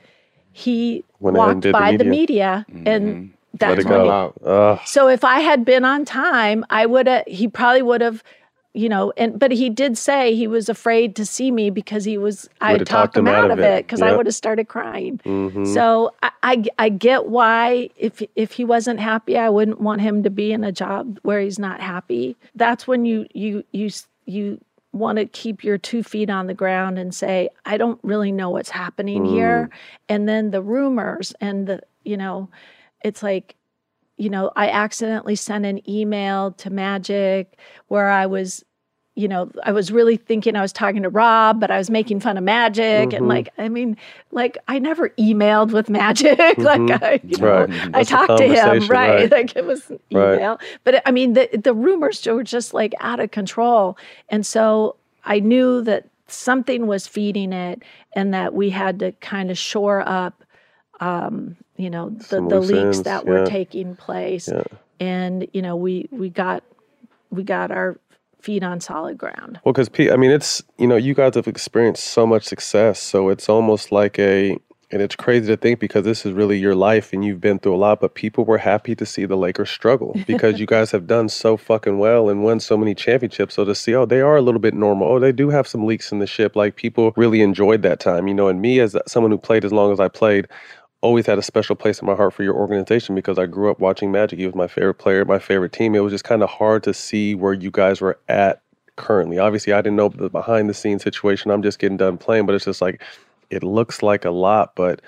[0.51, 2.65] He Went ahead and walked did the by the media.
[2.69, 3.05] media, and
[3.53, 4.33] Let that's it when go.
[4.43, 4.79] he, Ugh.
[4.85, 7.23] so if I had been on time, I would have.
[7.27, 8.23] He probably would have,
[8.73, 9.11] you know.
[9.17, 12.49] And but he did say he was afraid to see me because he was.
[12.61, 15.19] I talked talked him him out of it because I would have started crying.
[15.25, 15.67] Mhm.
[15.73, 20.23] So I, I I get why if if he wasn't happy, I wouldn't want him
[20.23, 22.37] to be in a job where he's not happy.
[22.55, 24.59] That's when you you you s- you
[24.91, 28.49] want to keep your two feet on the ground and say, I don't really know
[28.49, 29.69] what's happening here.
[29.71, 29.77] Mm.
[30.09, 32.49] And then the rumors and the you know,
[33.03, 33.55] it's like
[34.19, 37.57] you know, I accidentally sent an email to Magic
[37.87, 38.65] where I was,
[39.19, 42.21] you know, I was really thinking I was talking to Rob, but I was making
[42.21, 43.13] fun of Magic.
[43.13, 43.29] And Mhm.
[43.29, 43.97] like, I mean,
[44.31, 46.37] like I never emailed with Magic.
[46.57, 47.03] like Mhm.
[47.03, 47.69] I, you know, Right.
[47.93, 49.29] I talked to him, right?
[49.29, 49.31] right.
[49.31, 50.35] Like it was an Right.
[50.35, 50.59] email.
[50.85, 53.97] But I mean, the the rumors were just like out of control.
[54.29, 57.83] And so I knew that something was feeding it
[58.13, 60.43] and that we had to kind of shore up
[61.01, 64.47] um, you know, the, Some the leaks ends, that were taking place.
[64.49, 64.63] Yeah.
[64.99, 66.63] And, you know, we we got
[67.31, 67.97] we got our
[68.39, 69.59] feet on solid ground.
[69.63, 72.99] Well, because Pete, I mean, it's you know, you guys have experienced so much success,
[72.99, 74.57] so it's almost like a,
[74.91, 77.75] and it's crazy to think because this is really your life and you've been through
[77.75, 81.05] a lot, but people were happy to see the Lakers struggle because you guys have
[81.05, 83.55] done so fucking well and won so many championships.
[83.55, 85.07] So to see, oh, they are a little bit normal.
[85.07, 86.55] Oh, they do have some leaks in the ship.
[86.55, 88.47] Like people really enjoyed that time, you know.
[88.47, 90.47] And me as someone who played as long as I played.
[91.01, 93.79] Always had a special place in my heart for your organization because I grew up
[93.79, 94.37] watching Magic.
[94.37, 95.95] He was my favorite player, my favorite team.
[95.95, 98.61] It was just kind of hard to see where you guys were at
[98.97, 99.39] currently.
[99.39, 101.51] Obviously, I didn't know the behind the scenes situation.
[101.51, 103.01] I'm just getting done playing, but it's just like
[103.49, 105.01] it looks like a lot, but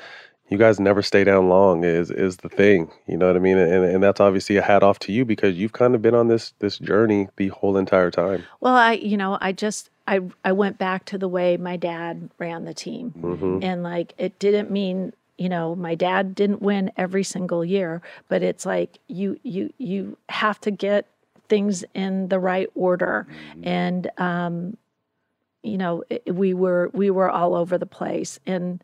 [0.47, 2.89] you guys never stay down long is is the thing.
[3.07, 3.57] You know what I mean?
[3.57, 6.27] And and that's obviously a hat off to you because you've kind of been on
[6.30, 8.43] this this journey the whole entire time.
[8.61, 12.30] Well, I you know, I just I I went back to the way my dad
[12.38, 13.13] ran the team.
[13.18, 13.63] Mhm.
[13.63, 18.43] And like it didn't mean you know my dad didn't win every single year but
[18.43, 21.07] it's like you you you have to get
[21.51, 23.27] things in the right order.
[23.61, 24.77] And um
[25.63, 28.39] you know it, we were we were all over the place.
[28.47, 28.81] And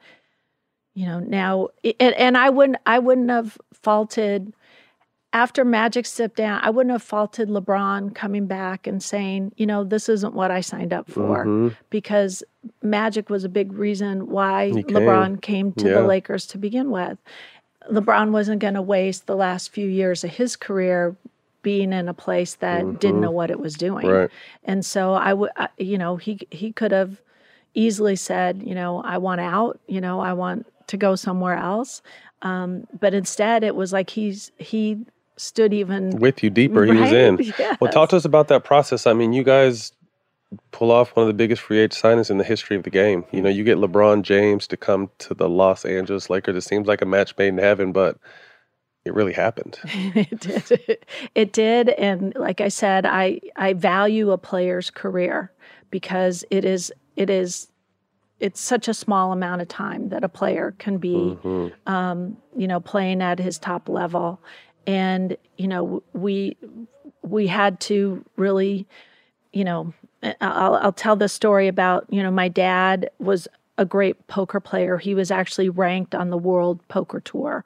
[0.94, 1.68] you know now
[2.00, 4.52] and, and i wouldn't i wouldn't have faulted
[5.34, 9.84] after magic stepped down i wouldn't have faulted lebron coming back and saying you know
[9.84, 11.76] this isn't what i signed up for Mhm.
[11.90, 12.44] because
[12.82, 14.98] Magic was a big reason why He came.
[14.98, 15.94] LeBron came to Yeah.
[16.02, 17.18] the Lakers to begin with.
[17.90, 21.16] LeBron wasn't going to waste the last few years of his career
[21.62, 23.22] being in a place that didn't Mhm.
[23.22, 24.06] know what it was doing.
[24.06, 24.30] Right.
[24.66, 27.22] And so I would, you know, he he could have
[27.74, 29.80] easily said, you know, I want out.
[29.88, 32.02] You know, I want to go somewhere else.
[32.42, 35.06] Um, but instead, it was like he's he
[35.38, 37.38] stood even With you deeper, he was in.
[37.40, 37.78] Yes.
[37.82, 39.08] Well, talk to us about that process.
[39.08, 39.92] I mean, you guys
[40.72, 43.26] pull off one of the biggest free agent signings in the history of the game.
[43.32, 46.56] You know, you get LeBron James to come to the Los Angeles Lakers.
[46.56, 48.18] It seems like a match made in heaven, but
[49.06, 49.78] it really happened.
[49.86, 50.98] it did.
[51.36, 55.52] It did, and like I said, I I value a player's career
[55.92, 57.68] because it is it is
[58.40, 61.72] it's such a small amount of time that a player can be, Mhm.
[61.88, 64.40] um, you know, playing at his top level,
[64.88, 66.58] and you know we
[67.30, 68.88] we had to really,
[69.54, 69.94] you know,
[70.42, 73.48] I'll, I'll tell the story about, you know, my dad was
[73.78, 74.98] a great poker player.
[74.98, 77.64] He was actually ranked on the World Poker Tour.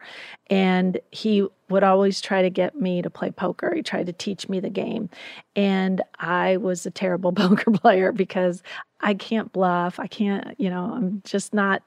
[0.48, 3.73] And he would always try to get me to play poker.
[3.73, 5.10] He tried to teach me the game.
[5.56, 8.61] And I was a terrible poker player because
[8.99, 9.99] I can't bluff.
[9.99, 11.81] I can't, you know, I'm just not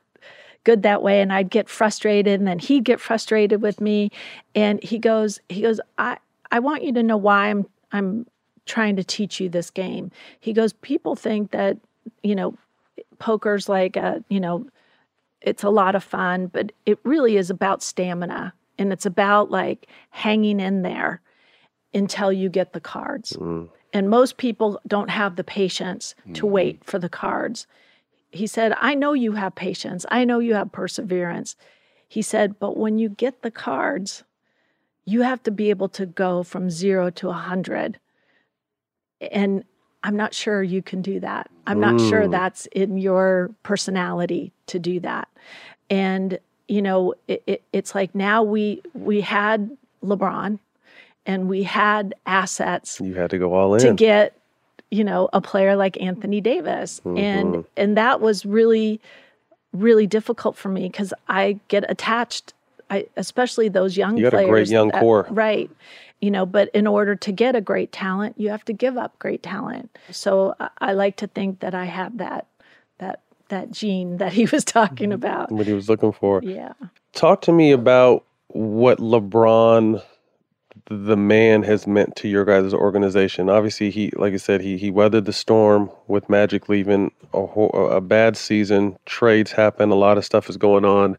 [0.65, 4.11] good that way and I'd get frustrated and then he'd get frustrated with me
[4.55, 6.19] and he goes he goes I
[6.51, 8.27] I want you to know why I'm I'm
[8.67, 10.11] trying to teach you this game.
[10.41, 11.79] He goes people think that
[12.23, 12.57] you know
[13.19, 14.67] poker's like a, you know,
[15.41, 19.87] it's a lot of fun, but it really is about stamina and it's about like
[20.11, 21.21] hanging in there
[21.93, 23.33] until you get the cards.
[23.35, 23.69] Mm.
[23.93, 26.35] And most people don't have the patience mm.
[26.35, 27.67] to wait for the cards.
[28.35, 30.05] He said, I know you have patience.
[30.11, 31.57] I know you have perseverance.
[32.09, 34.25] He said, but when you get the cards,
[35.05, 37.99] you have to be able to go from zero to a 100.
[39.31, 39.65] And
[40.03, 41.51] I'm not sure you can do that.
[41.67, 42.09] I'm not mm.
[42.09, 45.29] sure that's in your personality to do that.
[45.89, 50.59] And you know, it, it, it's like now we we had LeBron,
[51.27, 53.01] and we had assets.
[53.01, 54.37] You had to go all in to get,
[54.95, 57.19] you know, a player like Anthony Davis, mm-hmm.
[57.19, 59.01] and and that was really,
[59.73, 62.55] really difficult for me because I get attached.
[62.91, 64.47] I, especially those young you got players.
[64.47, 65.71] a great young that, core, right?
[66.25, 69.19] you know but in order to get a great talent you have to give up
[69.19, 72.47] great talent so i, I like to think that i have that
[72.99, 75.15] that that gene that he was talking mm-hmm.
[75.15, 76.73] about what he was looking for yeah
[77.13, 80.03] talk to me about what lebron
[80.91, 83.49] the man has meant to your guys' organization.
[83.49, 88.01] Obviously, he, like I said, he he weathered the storm with Magic leaving a, a
[88.01, 88.99] bad season.
[89.07, 89.91] Trades happen.
[89.91, 91.19] A lot of stuff is going on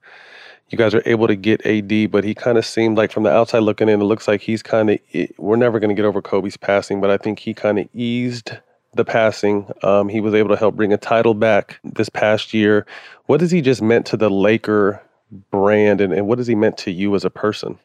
[0.69, 3.31] you guys are able to get AD, but he kind of seemed like from the
[3.31, 4.99] outside looking in, it looks like he's kind of,
[5.37, 8.51] we're never going to get over Kobe's passing, but I think he kind of eased
[8.93, 9.71] the passing.
[9.83, 12.85] Um, he was able to help bring a title back this past year.
[13.27, 15.01] What has he just meant to the Laker
[15.51, 17.77] brand, and, and what has he meant to you as a person?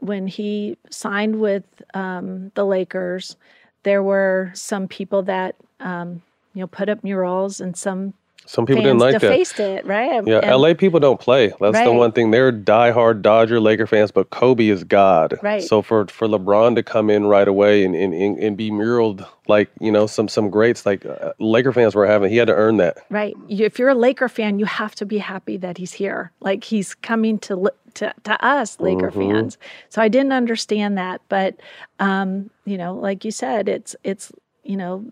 [0.00, 1.64] When he signed with
[1.94, 3.36] um, the Lakers,
[3.82, 6.22] there were some people that um,
[6.54, 8.14] you know put up murals and some
[8.48, 9.80] some people didn't like defaced that.
[9.80, 10.26] it, right?
[10.26, 11.48] Yeah, and, LA people don't play.
[11.60, 11.84] That's right.
[11.84, 12.30] the one thing.
[12.30, 15.38] They're diehard Dodger Laker fans, but Kobe is God.
[15.42, 15.62] Right.
[15.62, 19.70] So for for LeBron to come in right away and and, and be muraled like
[19.80, 22.78] you know some some greats like uh, Laker fans were having, he had to earn
[22.78, 22.96] that.
[23.10, 23.36] Right.
[23.50, 26.32] If you're a Laker fan, you have to be happy that he's here.
[26.40, 29.32] Like he's coming to to, to us Laker mm-hmm.
[29.32, 29.58] fans.
[29.90, 31.56] So I didn't understand that, but
[31.98, 35.04] um, you know, like you said, it's it's you know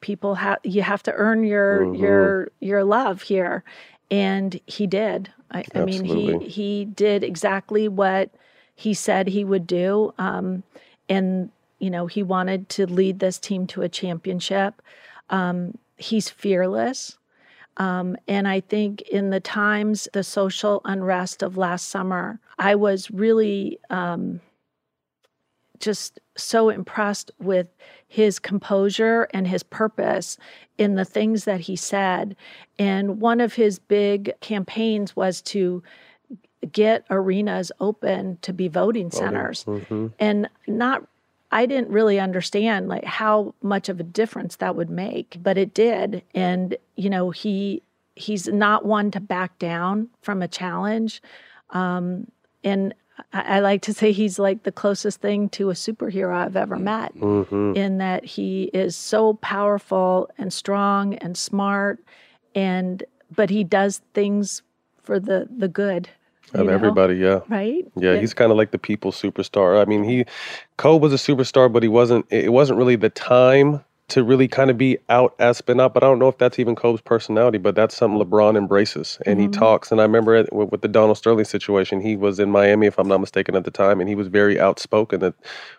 [0.00, 2.02] people have you have to earn your mm-hmm.
[2.02, 3.64] your your love here.
[4.10, 5.30] And he did.
[5.52, 8.30] I, I, mean he he did exactly what
[8.74, 10.12] he said he would do.
[10.18, 10.62] Um,
[11.08, 14.82] and you know he wanted to lead this team to a championship.
[15.28, 17.16] Um, he's fearless.
[17.76, 23.10] Um, and I think in the times, the social unrest of last summer, I was
[23.10, 24.40] really um,
[25.78, 27.68] just so impressed with
[28.10, 30.36] his composure and his purpose
[30.78, 32.34] in the things that he said.
[32.76, 35.80] And one of his big campaigns was to
[36.72, 39.62] get arenas open to be voting centers.
[39.64, 40.08] Mm-hmm.
[40.18, 41.06] And not
[41.52, 45.72] I didn't really understand like how much of a difference that would make, but it
[45.72, 46.24] did.
[46.34, 47.80] And you know, he
[48.16, 51.22] he's not one to back down from a challenge.
[51.70, 52.26] Um,
[52.64, 52.92] and
[53.32, 56.76] I, I like to say he's like the closest thing to a superhero I've ever
[56.76, 56.82] mm.
[56.82, 57.76] met, mm-hmm.
[57.76, 62.02] in that he is so powerful and strong and smart,
[62.54, 63.02] and
[63.34, 64.62] but he does things
[65.02, 66.08] for the the good
[66.54, 66.72] of know?
[66.72, 67.16] everybody.
[67.16, 67.86] Yeah, right.
[67.96, 68.20] Yeah, yeah.
[68.20, 69.80] he's kind of like the people superstar.
[69.80, 70.24] I mean, he
[70.76, 72.26] Kobe was a superstar, but he wasn't.
[72.30, 75.94] It wasn't really the time to really kind of be out as spin out.
[75.94, 79.38] But I don't know if that's even Kobe's personality, but that's something LeBron embraces and
[79.38, 79.52] mm-hmm.
[79.52, 79.90] he talks.
[79.90, 82.98] And I remember it, with, with, the Donald Sterling situation, he was in Miami, if
[82.98, 85.34] I'm not mistaken, at the time, and he was very outspoken that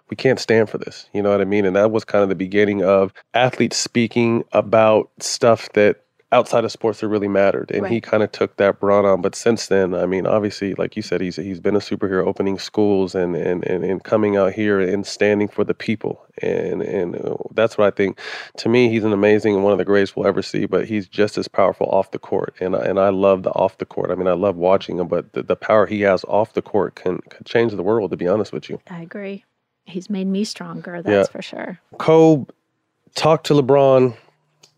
[0.09, 1.07] we can't stand for this.
[1.13, 1.65] You know what I mean?
[1.65, 6.71] And that was kind of the beginning of athletes speaking about stuff that outside of
[6.71, 7.71] sports that really mattered.
[7.71, 7.91] And right.
[7.91, 9.21] he kind of took that broad on.
[9.21, 12.57] But since then, I mean, obviously, like you said, he's he's been a superhero opening
[12.57, 16.25] schools and and, and, and coming out here and standing for the people.
[16.41, 18.19] And and uh, that's what I think.
[18.57, 20.65] To me, he's an amazing and one of the greatest we'll ever see.
[20.65, 22.55] But he's just as powerful off the court.
[22.59, 24.11] And and I love the off the court.
[24.11, 25.07] I mean, I love watching him.
[25.07, 28.11] But the, the power he has off the court can, can change the world.
[28.11, 29.43] To be honest with you, I agree.
[29.85, 31.01] He's made me stronger.
[31.01, 31.31] That's yeah.
[31.31, 31.79] for sure.
[31.97, 32.49] Kobe
[33.15, 34.15] talked to LeBron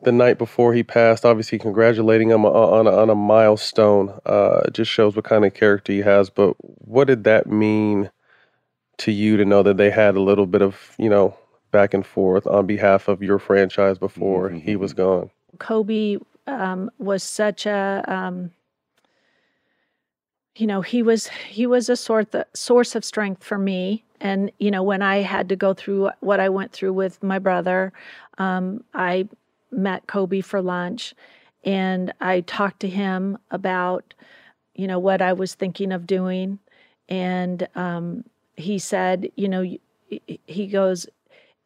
[0.03, 4.19] the night before he passed, obviously congratulating him on a, on a milestone.
[4.25, 6.29] Uh, it just shows what kind of character he has.
[6.29, 8.09] But what did that mean
[8.97, 11.35] to you to know that they had a little bit of, you know,
[11.71, 15.29] back and forth on behalf of your franchise before Mm-hmm, he was gone.
[15.59, 16.17] Kobe
[16.47, 18.51] um, was such a, um,
[20.55, 24.03] you know, he was he was a sort of source of strength for me.
[24.21, 27.39] And you know, when I had to go through what I went through with my
[27.39, 27.91] brother,
[28.37, 29.27] um, I
[29.73, 31.13] met Kobe for lunch,
[31.63, 34.13] and I talked to him about,
[34.75, 36.59] you know, what I was thinking of doing,
[37.09, 38.23] and um,
[38.55, 39.77] he said, you know,
[40.47, 41.07] he goes,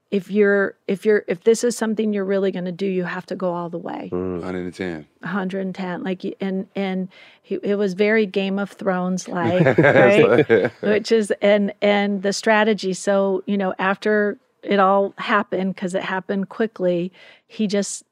[0.09, 3.25] if you're if you're if this is something you're really going to do you have
[3.25, 4.39] to go all the way Mm.
[4.39, 5.05] 110.
[5.19, 7.09] 110 like and and
[7.43, 12.93] he, it was very game of thrones like right which is and and the strategy
[12.93, 17.11] so you know after it all happened because it happened quickly
[17.48, 18.03] he just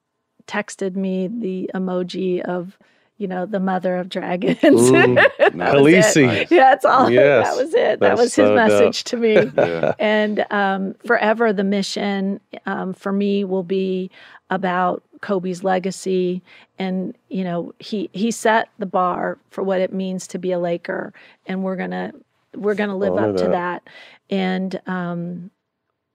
[0.48, 2.78] texted me the emoji of
[3.18, 4.58] you know the mother of dragons.
[5.54, 6.52] That was it.
[6.52, 8.56] Yeah that's all Yes, that was it that was his so dope.
[8.56, 9.94] message to me Yeah.
[10.00, 14.12] and um, forever the mission um, for me will be
[14.50, 16.42] about Kobe's legacy,
[16.78, 20.60] and you know he he set the bar for what it means to be a
[20.60, 21.14] Laker,
[21.48, 22.12] and we're gonna
[22.54, 23.52] we're gonna live Honor up to that.
[23.52, 23.90] that,
[24.30, 25.50] and um,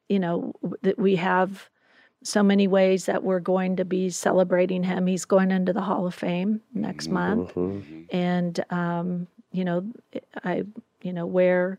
[0.09, 1.69] you know that we have
[2.23, 5.07] so many ways that we're going to be celebrating him.
[5.07, 8.07] He's going into the Hall of Fame next month Mhm.
[8.13, 9.85] and um, you know
[10.45, 10.65] I
[11.03, 11.79] you know wear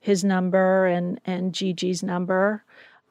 [0.00, 2.62] his number and and Gigi's number.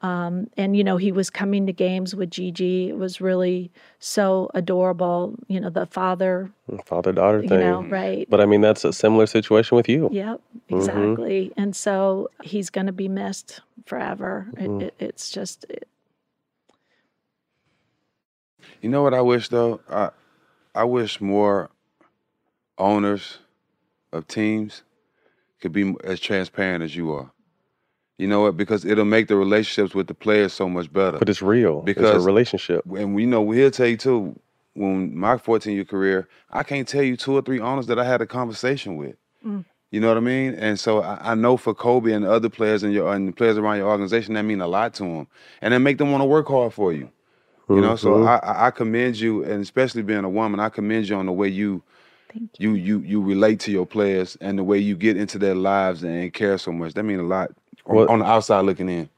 [0.02, 2.90] Um, and you know he was coming to games with Gigi.
[2.90, 5.34] It was really so adorable.
[5.48, 6.50] You know the father,
[6.84, 7.60] Father daughter you thing.
[7.60, 8.28] know, right?
[8.28, 10.10] But I mean, that's a similar situation with you.
[10.12, 10.40] Yep,
[10.70, 10.76] Mhm.
[10.76, 11.52] exactly.
[11.56, 14.48] And so he's going to be missed forever.
[14.56, 14.82] Mhm.
[14.82, 15.88] It, it, it's just it,
[18.82, 19.80] You know what I wish though?
[19.88, 20.10] I
[20.74, 21.70] I wish more
[22.78, 23.38] owners
[24.12, 24.82] of teams
[25.60, 27.30] could be as transparent as you are.
[28.18, 28.56] You know what?
[28.56, 31.18] Because it'll make the relationships with the players so much better.
[31.18, 31.78] But it's real.
[31.86, 32.84] it's Because- a relationship.
[32.96, 34.38] and we know we'll tell you too.
[34.74, 38.04] When my 14 year career, I can't tell you two or three owners that I
[38.04, 39.16] had a conversation with.
[39.44, 39.64] Mm.
[39.90, 40.52] You know what I mean?
[40.54, 43.56] And so I, I know for Kobe and other players and your and the players
[43.56, 45.28] around your organization, that mean a lot to them,
[45.62, 47.08] and that make them want to work hard for you.
[47.68, 48.28] You know, so Mhm.
[48.28, 51.32] I, I I commend you, and especially being a woman, I commend you on the
[51.32, 51.82] way you
[52.32, 55.54] thank you you you relate to your players and the way you get into their
[55.56, 56.94] lives and care so much.
[56.94, 57.50] That mean a lot
[57.86, 59.08] on, Well- on the outside looking in.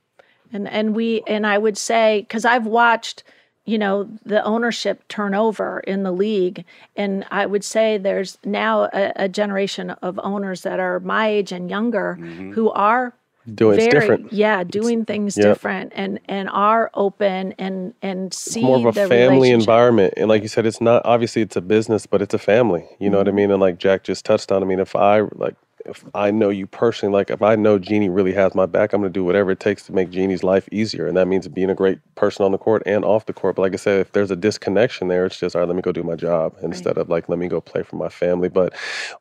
[0.52, 3.22] and and we and I would say because I've watched
[3.66, 6.64] you know the ownership turnover in the league
[6.96, 11.52] and I would say there's now a, a generation of owners that are my age
[11.52, 12.14] and younger
[12.54, 13.12] who are
[13.54, 14.24] Doing very different.
[14.30, 18.92] yeah doing things different and and are open and and see It's more of a
[18.92, 20.14] the family environment.
[20.18, 22.86] And like you said, it's not obviously it's a business, but it's a family.
[23.00, 23.36] You know what I Mm-hmm.
[23.36, 23.50] mean?
[23.52, 25.56] And like Jack just touched on, I mean, if I like
[25.86, 29.02] if I know you personally, like if I know Jeanie really has my back, I'm
[29.02, 31.06] gonna do whatever it takes to make Jeanie's life easier.
[31.08, 33.56] And that means being a great person on the court and off the court.
[33.56, 35.82] But like I said, if there's a disconnection there, it's just all right, let me
[35.82, 38.50] go do my job instead of like let me go play for my family.
[38.50, 38.74] But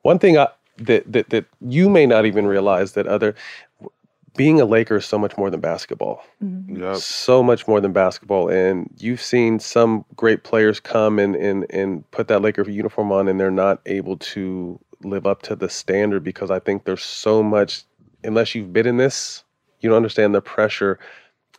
[0.03, 0.49] one thing I
[0.79, 3.35] that that that you may not even realize that other
[4.37, 6.79] being a Laker is so much more than basketball Mhm.
[6.79, 6.95] Yep.
[6.97, 8.47] so much more than basketball.
[8.49, 13.27] And you've seen some great players come and and and put that Laker uniform on,
[13.27, 17.43] and they're not able to live up to the standard because I think there's so
[17.43, 17.83] much.
[18.23, 19.43] Unless you've been in this,
[19.81, 20.99] you don't understand the pressure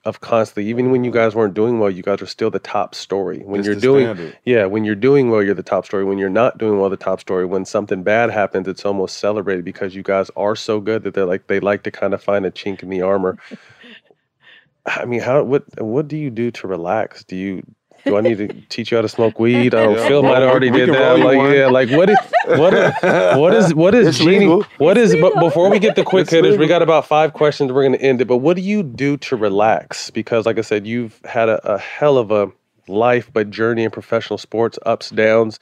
[0.05, 0.69] of constantly.
[0.71, 3.41] Even when you guys weren't doing well, you guys are still the top story.
[3.41, 4.39] When It's you're doing, standard.
[4.45, 6.05] yeah, when you're doing well, you're the top story.
[6.05, 7.45] When you're not doing well, the top story.
[7.47, 11.27] When something bad happens, it's almost celebrated because you guys are so good that they're
[11.27, 13.39] like they like to kind of find a chink in the armor.
[14.87, 17.25] I mean, how what what do you do to relax?
[17.25, 17.63] Do you
[18.09, 19.75] do I need to teach you how to smoke weed?
[19.75, 20.09] Oh, Yeah.
[20.09, 21.19] Phil might We- already we did that.
[21.19, 21.53] Like, one.
[21.55, 22.93] yeah, like what is what is
[23.39, 24.39] what is what is It's Jeanie?
[24.41, 24.63] legal.
[24.79, 27.71] What is but before we get the quick It's hitters, we got about five questions.
[27.73, 28.27] We're gonna end it.
[28.27, 30.11] But what do you do to relax?
[30.11, 32.51] Because like I said, you've had a, a hell of a
[32.89, 35.61] life, but journey in professional sports, ups, downs.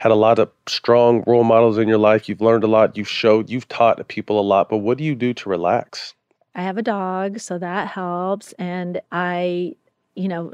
[0.00, 2.28] Had a lot of strong role models in your life.
[2.28, 2.96] You've learned a lot.
[2.96, 3.50] You've showed.
[3.50, 4.68] You've taught people a lot.
[4.68, 6.14] But what do you do to relax?
[6.54, 8.52] I have a dog, so that helps.
[8.60, 9.74] And I,
[10.14, 10.52] you know,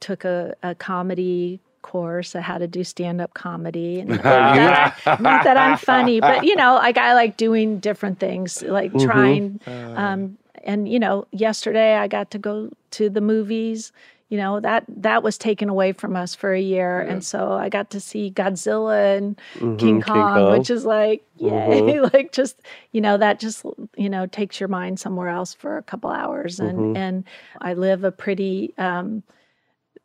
[0.00, 4.00] took a, a comedy course on how to do stand up comedy.
[4.00, 7.78] And not, that I, not that I'm funny, but you know, like I like doing
[7.78, 9.04] different things, like Mhm.
[9.04, 9.60] trying.
[9.66, 13.92] Uh, Um, and you know, yesterday I got to go to the movies.
[14.28, 17.12] You know that that was taken away from us for a year, Yeah.
[17.12, 21.52] and so I got to see Godzilla and Mhm, King, Kong, which is like, yay,
[22.00, 22.12] Mhm.
[22.12, 22.60] like just,
[22.90, 23.64] you know, that just,
[23.96, 26.58] you know, takes your mind somewhere else for a couple hours.
[26.58, 26.96] And, Mhm.
[26.96, 27.24] and
[27.60, 29.22] I live a pretty, um,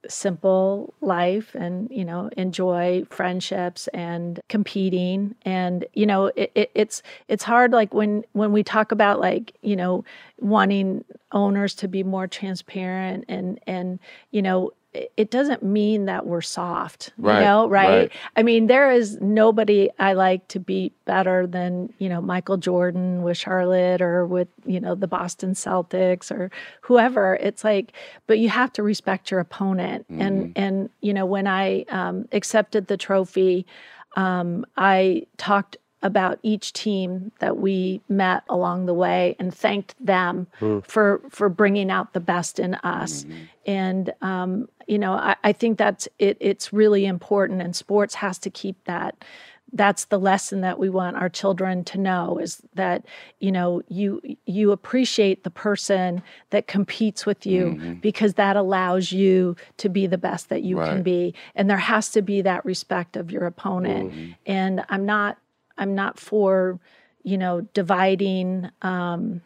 [0.07, 5.35] simple life and you know enjoy friendships and competing.
[5.43, 9.55] And you know it, it, it's it's hard like when when we talk about like
[9.61, 10.03] you know
[10.39, 13.99] wanting owners to be more transparent and and
[14.31, 17.87] you know it doesn't mean that we're soft, you know, right?
[17.87, 18.11] right.
[18.35, 23.23] I mean, there is nobody I like to beat better than, you know, Michael Jordan
[23.23, 26.51] with Charlotte or with, you know, the Boston Celtics or
[26.81, 27.35] whoever.
[27.35, 27.93] It's like,
[28.27, 30.05] but you have to respect your opponent.
[30.09, 33.65] And and you know, when I um, accepted the trophy,
[34.17, 40.47] um, I talked about each team that we met along the way and thanked them
[40.59, 40.79] hmm.
[40.79, 43.23] for for bringing out the best in us.
[43.23, 43.37] Mm-hmm.
[43.67, 46.37] And um, you know, I, I think that's it.
[46.39, 49.23] It's really important, and sports has to keep that.
[49.73, 53.05] That's the lesson that we want our children to know is that
[53.39, 57.93] you know you you appreciate the person that competes with you mm-hmm.
[57.95, 62.09] because that allows you to be the best that you can be and there has
[62.09, 64.31] to be that respect of your opponent mm-hmm.
[64.45, 65.37] and i'm not
[65.81, 66.79] i'm not for
[67.23, 69.41] you know dividing um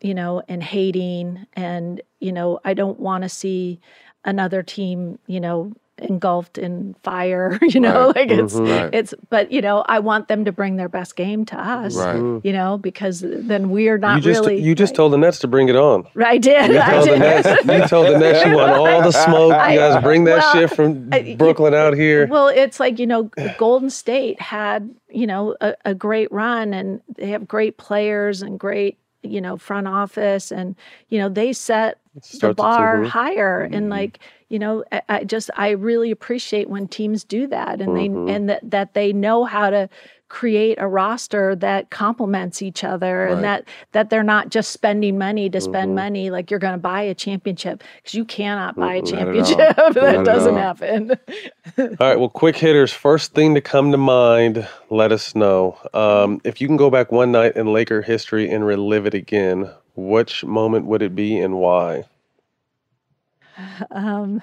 [0.00, 3.80] you know and hating and you know i don't want to see
[4.24, 8.28] another team you know engulfed in fire you know Right.
[8.28, 8.70] like it's mm-hmm.
[8.70, 8.94] Right.
[8.94, 12.16] it's but you know i want them to bring their best game to us Right.
[12.16, 12.46] Mm-hmm.
[12.46, 14.96] you know because then we're not you just really you just right.
[14.96, 16.06] told the Nets to bring it on.
[16.24, 17.48] i did You i told the did Nets.
[17.66, 19.52] You told the Nets you want all the smoke.
[19.70, 22.26] You guys bring that well, shit from I- Brooklyn out here.
[22.26, 27.00] Well, it's like, you know, Golden State had, you know, a, a great run and
[27.16, 30.76] they have great players and great, you know, front office and,
[31.08, 31.98] you know, they set
[32.40, 34.18] the bar higher and like,
[34.48, 38.26] you know, I, I just I really appreciate when teams do that and Mhm.
[38.26, 39.88] they and that that they know how to
[40.30, 43.32] create a roster that complements each other Right.
[43.32, 45.94] and that that they're not just spending money to spend Mhm.
[45.94, 50.24] money like you're going to buy a championship because you cannot buy a championship that
[50.26, 51.12] doesn't happen
[51.78, 52.92] All right, well, quick hitters.
[52.92, 55.78] First thing to come to mind, let us know.
[55.94, 59.70] Um, if you can go back one night in Laker history and relive it again,
[59.98, 62.04] which moment would it be and why?
[63.90, 64.40] um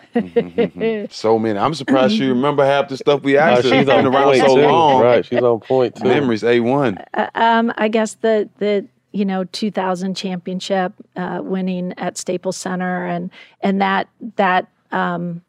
[1.10, 1.58] So many.
[1.58, 3.64] I'm surprised you remember half the stuff we asked.
[3.64, 3.70] her.
[3.70, 4.62] she's It's on been around so too.
[4.62, 5.02] long.
[5.02, 6.04] Right, she's on point too.
[6.04, 6.98] Memories A one.
[7.14, 13.06] Uh, um, I guess the the you know 2000 championship uh, winning at Staples Center
[13.06, 15.42] and and that that um,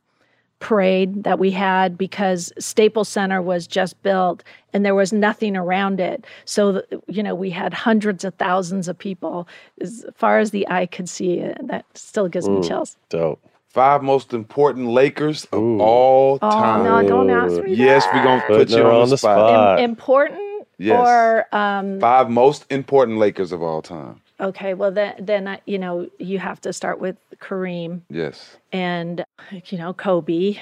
[0.66, 6.00] parade that we had because Staples Center was just built and there was nothing around
[6.00, 6.24] it.
[6.44, 9.46] So you know we had hundreds of thousands of people
[9.80, 11.38] as far as the eye could see.
[11.38, 12.66] And That still gives me Mm.
[12.68, 12.96] chills.
[13.10, 13.40] Dope.
[13.68, 15.80] Five most important Lakers of Ooh.
[15.80, 16.82] all Oh time.
[16.84, 17.06] no!
[17.06, 17.74] Don't ask me.
[17.74, 18.58] Yes, we're gonna that.
[18.58, 19.38] put you on, on the the spot.
[19.50, 19.78] spot.
[19.78, 20.98] Im- important Yes.
[21.06, 24.20] or um, Five most important Lakers of all time.
[24.40, 24.74] Okay.
[24.74, 28.02] Well then, then I, you know you have to start with Kareem.
[28.10, 28.56] Yes.
[28.72, 29.24] and
[29.66, 30.58] you know Kobe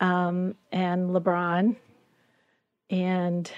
[0.00, 1.76] um, and LeBron
[2.90, 3.50] and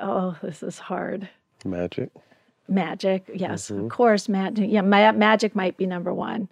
[0.00, 1.28] oh this is hard
[1.64, 2.10] Magic.
[2.68, 3.84] Magic yes Mhm.
[3.84, 6.48] of course Magic yeah Ma- Magic might be number one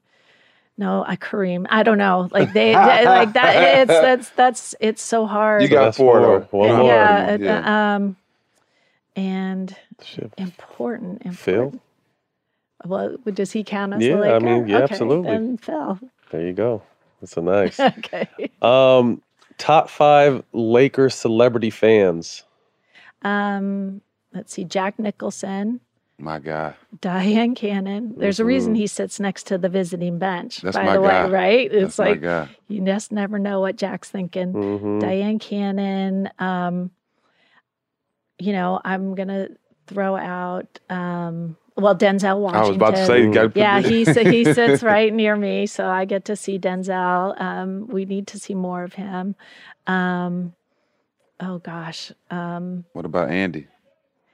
[0.77, 2.75] no I Kareem I don't know like they, they-
[3.05, 6.39] like that it's that's that's it's so hard You got that's four, four.
[6.41, 6.47] though.
[6.59, 6.87] One more.
[6.87, 7.95] yeah, Yeah.
[7.97, 8.17] um
[9.17, 10.33] and Shit.
[10.39, 11.73] important Phil.
[12.85, 14.41] Important well does he count as Yeah, a I Laker?
[14.47, 15.31] mean, yeah, okay, absolutely.
[15.37, 15.99] then Phil
[16.31, 16.83] There you go.
[17.21, 17.79] That's a nice.
[17.81, 18.29] okay
[18.63, 19.23] um,
[19.59, 22.45] top five Lakers celebrity fans.
[23.23, 24.01] Um,
[24.33, 25.81] let's see, Jack Nicholson,
[26.19, 26.75] My guy.
[27.01, 28.15] Dyan Cannon.
[28.17, 31.25] There's a reason he sits next to the visiting bench, That's by my the guy.
[31.27, 31.71] way, right?
[31.73, 32.49] That's It's like my guy.
[32.69, 34.53] you just never know what Jack's thinking.
[34.53, 35.01] Mhm.
[35.01, 36.31] Dyan Cannon.
[36.39, 36.91] Um,
[38.39, 39.49] you know, I'm gonna
[39.89, 42.55] throw out um, well Denzel Washington.
[42.57, 45.37] I was about to say you got to put Yeah, he he sits right near
[45.37, 47.41] me, so I get to see Denzel.
[47.41, 49.35] Um, we need to see more of him.
[49.87, 50.55] Um,
[51.41, 53.67] oh gosh, um, What about Andy?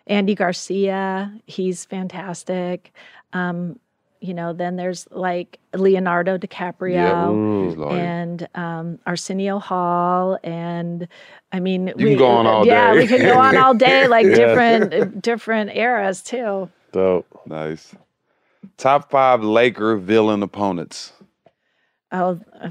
[0.07, 2.93] Andy Garcia, he's fantastic.
[3.33, 3.79] Um,
[4.21, 11.09] you know, then there's like Leonardo DiCaprio Yeah, and um, Arsenio Hall, and
[11.53, 13.01] I mean, You can go on all yeah, day.
[13.01, 14.35] we can go on all day, like Yeah.
[14.35, 16.71] different different eras too.
[16.95, 17.27] Dope.
[17.47, 17.95] Nice.
[18.77, 21.13] Top five Laker villain opponents.
[22.13, 22.71] Oh, uh,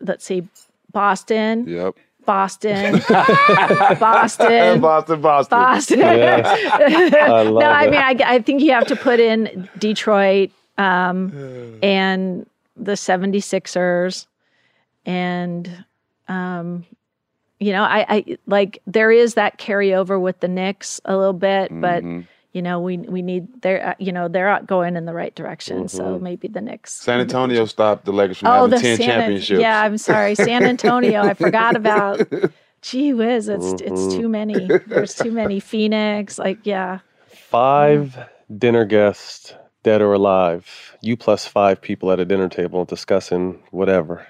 [0.00, 0.46] let's see,
[0.92, 1.94] Boston, Yep.
[2.26, 4.80] Boston, Boston.
[4.80, 5.58] Boston, Boston.
[5.58, 5.98] Boston.
[6.00, 6.72] Yes.
[7.14, 11.78] I love no, I mean, I, I think you have to put in Detroit um,
[11.82, 12.46] and
[12.76, 14.26] the 76ers.
[15.06, 15.84] And,
[16.28, 16.84] um,
[17.60, 21.70] you know, I, I like there is that carryover with the Knicks a little bit,
[21.80, 22.26] but, Mhm.
[22.56, 25.88] You know, we we need they're uh, you know they're going in the right direction.
[25.88, 26.22] So Mhm.
[26.22, 26.94] maybe the Knicks.
[26.94, 29.60] San Antonio stopped the Lakers from Oh, having the 10 San, championships.
[29.60, 31.20] Yeah, I'm sorry, San Antonio.
[31.22, 32.26] I forgot about.
[32.80, 34.16] Gee whiz, it's it's Mhm.
[34.16, 34.70] too many.
[34.86, 35.60] There's too many.
[35.60, 37.00] Phoenix, like yeah.
[37.50, 38.18] Five
[38.56, 40.96] dinner guests, dead or alive.
[41.02, 44.26] You plus five people at a dinner table discussing whatever.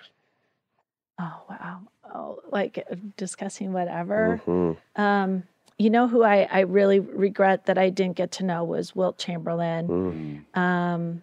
[1.20, 1.80] Oh wow.
[2.12, 4.40] Oh, like uh, discussing whatever.
[4.46, 4.76] Mhm.
[4.96, 5.42] Um,
[5.78, 9.18] you know who I, I really regret that I didn't get to know was Wilt
[9.18, 10.44] Chamberlain.
[10.54, 10.58] Mm.
[10.58, 11.22] Um,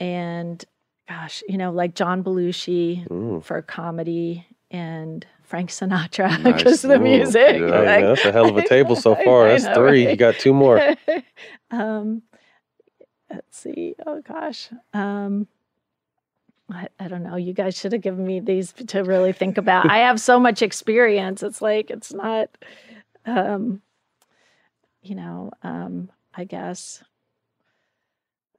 [0.00, 0.64] and
[1.08, 3.44] gosh, you know, like John Belushi Mm.
[3.44, 6.84] for comedy and Frank Sinatra Nice.
[6.84, 7.58] of the music.
[7.60, 9.46] Yeah, like- that's a hell of a table so far.
[9.46, 10.08] I That's know, three.
[10.08, 10.80] You got two more.
[11.70, 12.22] um,
[13.30, 13.94] let's see.
[14.06, 14.70] Oh gosh.
[14.94, 15.46] Um,
[16.70, 17.36] I, I don't know.
[17.36, 19.90] You guys should have given me these to really think about.
[19.90, 21.42] I have so much experience.
[21.42, 22.48] It's like it's not.
[23.26, 23.82] Um,
[25.02, 25.50] you know.
[25.62, 27.02] Um, I guess.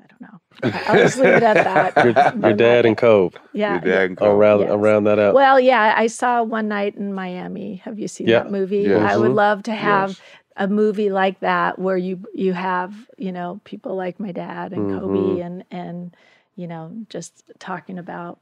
[0.02, 0.42] I don't know.
[0.64, 1.64] I- I'll just leave it at
[1.94, 2.04] that.
[2.36, 3.36] Your, your dad and Cove.
[3.54, 3.74] Yeah.
[3.74, 4.38] Your dad and I'll Kobe.
[4.40, 4.70] round, Yes.
[4.72, 5.34] I'll that out.
[5.34, 7.78] Well, yeah, I saw one night in Miami.
[7.86, 8.40] Have you seen Yeah.
[8.44, 8.80] that movie?
[8.82, 9.02] Yes.
[9.12, 9.36] I would Mhm.
[9.36, 10.22] love to have Yes.
[10.58, 15.00] a movie like that where you you have you know people like my dad and
[15.00, 15.46] Kobe Mhm.
[15.46, 16.18] and and
[16.56, 18.40] you know just talking about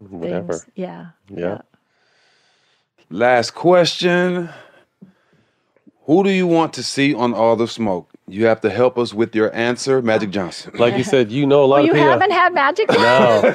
[0.00, 0.52] Whatever.
[0.54, 0.66] things.
[0.74, 1.06] Yeah.
[1.28, 1.62] Yeah.
[3.08, 4.50] Last question.
[6.06, 8.08] Who do you want to see on All the Smoke?
[8.26, 10.72] You have to help us with your answer, Magic Johnson.
[10.78, 12.08] Like you said, you know a lot Oh, of you people.
[12.08, 12.98] haven't had magic yet?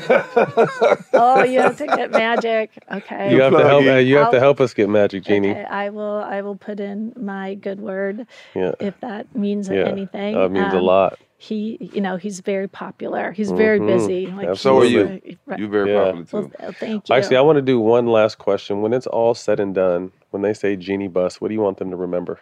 [0.09, 2.71] No, oh, you have to get magic.
[2.91, 3.33] Okay.
[3.33, 3.83] you have to help.
[3.83, 4.05] Plug.
[4.05, 5.51] You have to I'll- help us get Magic Jeanie.
[5.51, 6.19] Okay, I will.
[6.23, 8.25] I will put in my good word
[8.55, 9.85] Yeah, if that means yeah.
[9.87, 10.35] anything.
[10.35, 11.19] That means a Um, lot.
[11.39, 13.31] He, you know, he's very popular.
[13.31, 13.87] He's very Mhm.
[13.87, 14.27] busy.
[14.27, 15.01] Like So are you.
[15.01, 15.07] uh,
[15.47, 15.59] right.
[15.59, 16.03] You're very Yeah.
[16.11, 16.51] popular too.
[16.59, 17.15] Well, thank you.
[17.15, 18.81] Actually, I want to do one last question.
[18.81, 21.77] When it's all said and done, when they say Jeanie Buss, what do you want
[21.77, 22.39] them to remember?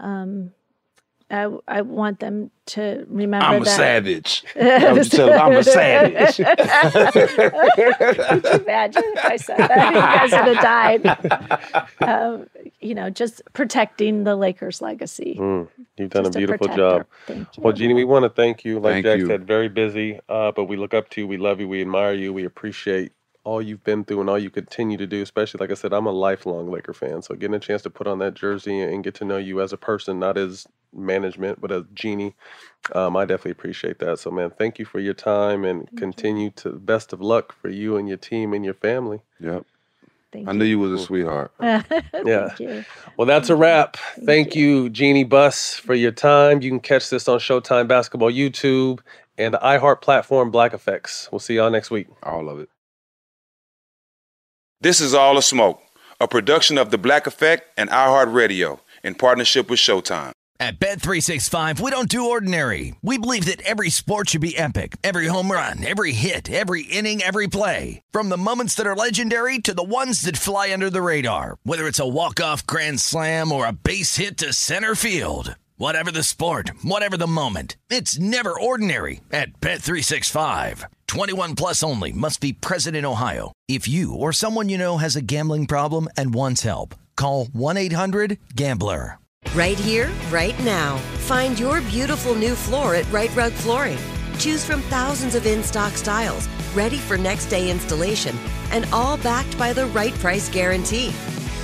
[0.00, 0.52] um,
[1.30, 3.76] I, I want them to remember I'm a that.
[3.76, 4.44] savage.
[4.54, 6.36] That was you tell I'm a savage.
[6.36, 9.94] Could you imagine if I said that?
[9.94, 11.88] You guys would have died.
[12.02, 12.46] Um,
[12.80, 15.36] you know, just protecting the Lakers' legacy.
[15.38, 16.98] Mm, you've done Just a beautiful protector.
[16.98, 17.06] job.
[17.26, 17.62] Thank you.
[17.62, 18.78] Well, Jeanie, we want to thank you.
[18.80, 19.26] Like Thank Jack you.
[19.26, 21.26] said, very busy, uh, but we look up to you.
[21.28, 21.68] We love you.
[21.68, 22.32] We admire you.
[22.32, 23.12] We appreciate
[23.44, 25.22] all you've been through and all you continue to do.
[25.22, 27.22] Especially, like I said, I'm a lifelong Laker fan.
[27.22, 29.72] So getting a chance to put on that jersey and get to know you as
[29.72, 32.34] a person, not as management, but as Jeanie,
[32.94, 34.18] um, I definitely appreciate that.
[34.20, 37.96] So, man, thank you for your time and continue to best of luck for you
[37.96, 39.22] and your team and your family.
[39.40, 39.66] Yep.
[40.32, 41.52] Thank I knew you was a sweetheart.
[41.60, 41.86] Thank
[42.24, 42.50] Yeah.
[42.60, 42.84] you.
[43.16, 43.96] Well, that's a wrap.
[44.26, 46.62] Thank you, Jeanie Buss, for your time.
[46.62, 49.00] You can catch this on Showtime Basketball YouTube
[49.38, 51.28] and the iHeart platform Black Effects.
[51.32, 52.08] We'll see y'all next week.
[52.22, 52.68] All of it.
[54.82, 55.80] This is All the Smoke,
[56.20, 60.32] a production of The Black Effect and iHeartRadio in partnership with Showtime.
[60.58, 62.96] At Bet365, we don't do ordinary.
[63.00, 64.96] We believe that every sport should be epic.
[65.04, 68.02] Every home run, every hit, every inning, every play.
[68.10, 71.58] From the moments that are legendary to the ones that fly under the radar.
[71.62, 75.54] Whether it's a walk-off grand slam or a base hit to center field.
[75.82, 77.76] Whatever the sport, whatever the moment.
[77.90, 80.84] It's never ordinary at Bet365.
[81.08, 83.50] 21 plus only must be present in Ohio.
[83.66, 89.18] If you or someone you know has a gambling problem and wants help, call 1-800-GAMBLER.
[89.56, 90.98] Right here, right now.
[91.26, 93.98] Find your beautiful new floor at Rite Rug Flooring.
[94.38, 96.46] Choose from thousands of in stock styles,
[96.76, 98.38] ready for next day installation,
[98.70, 101.12] and all backed by the right price guarantee.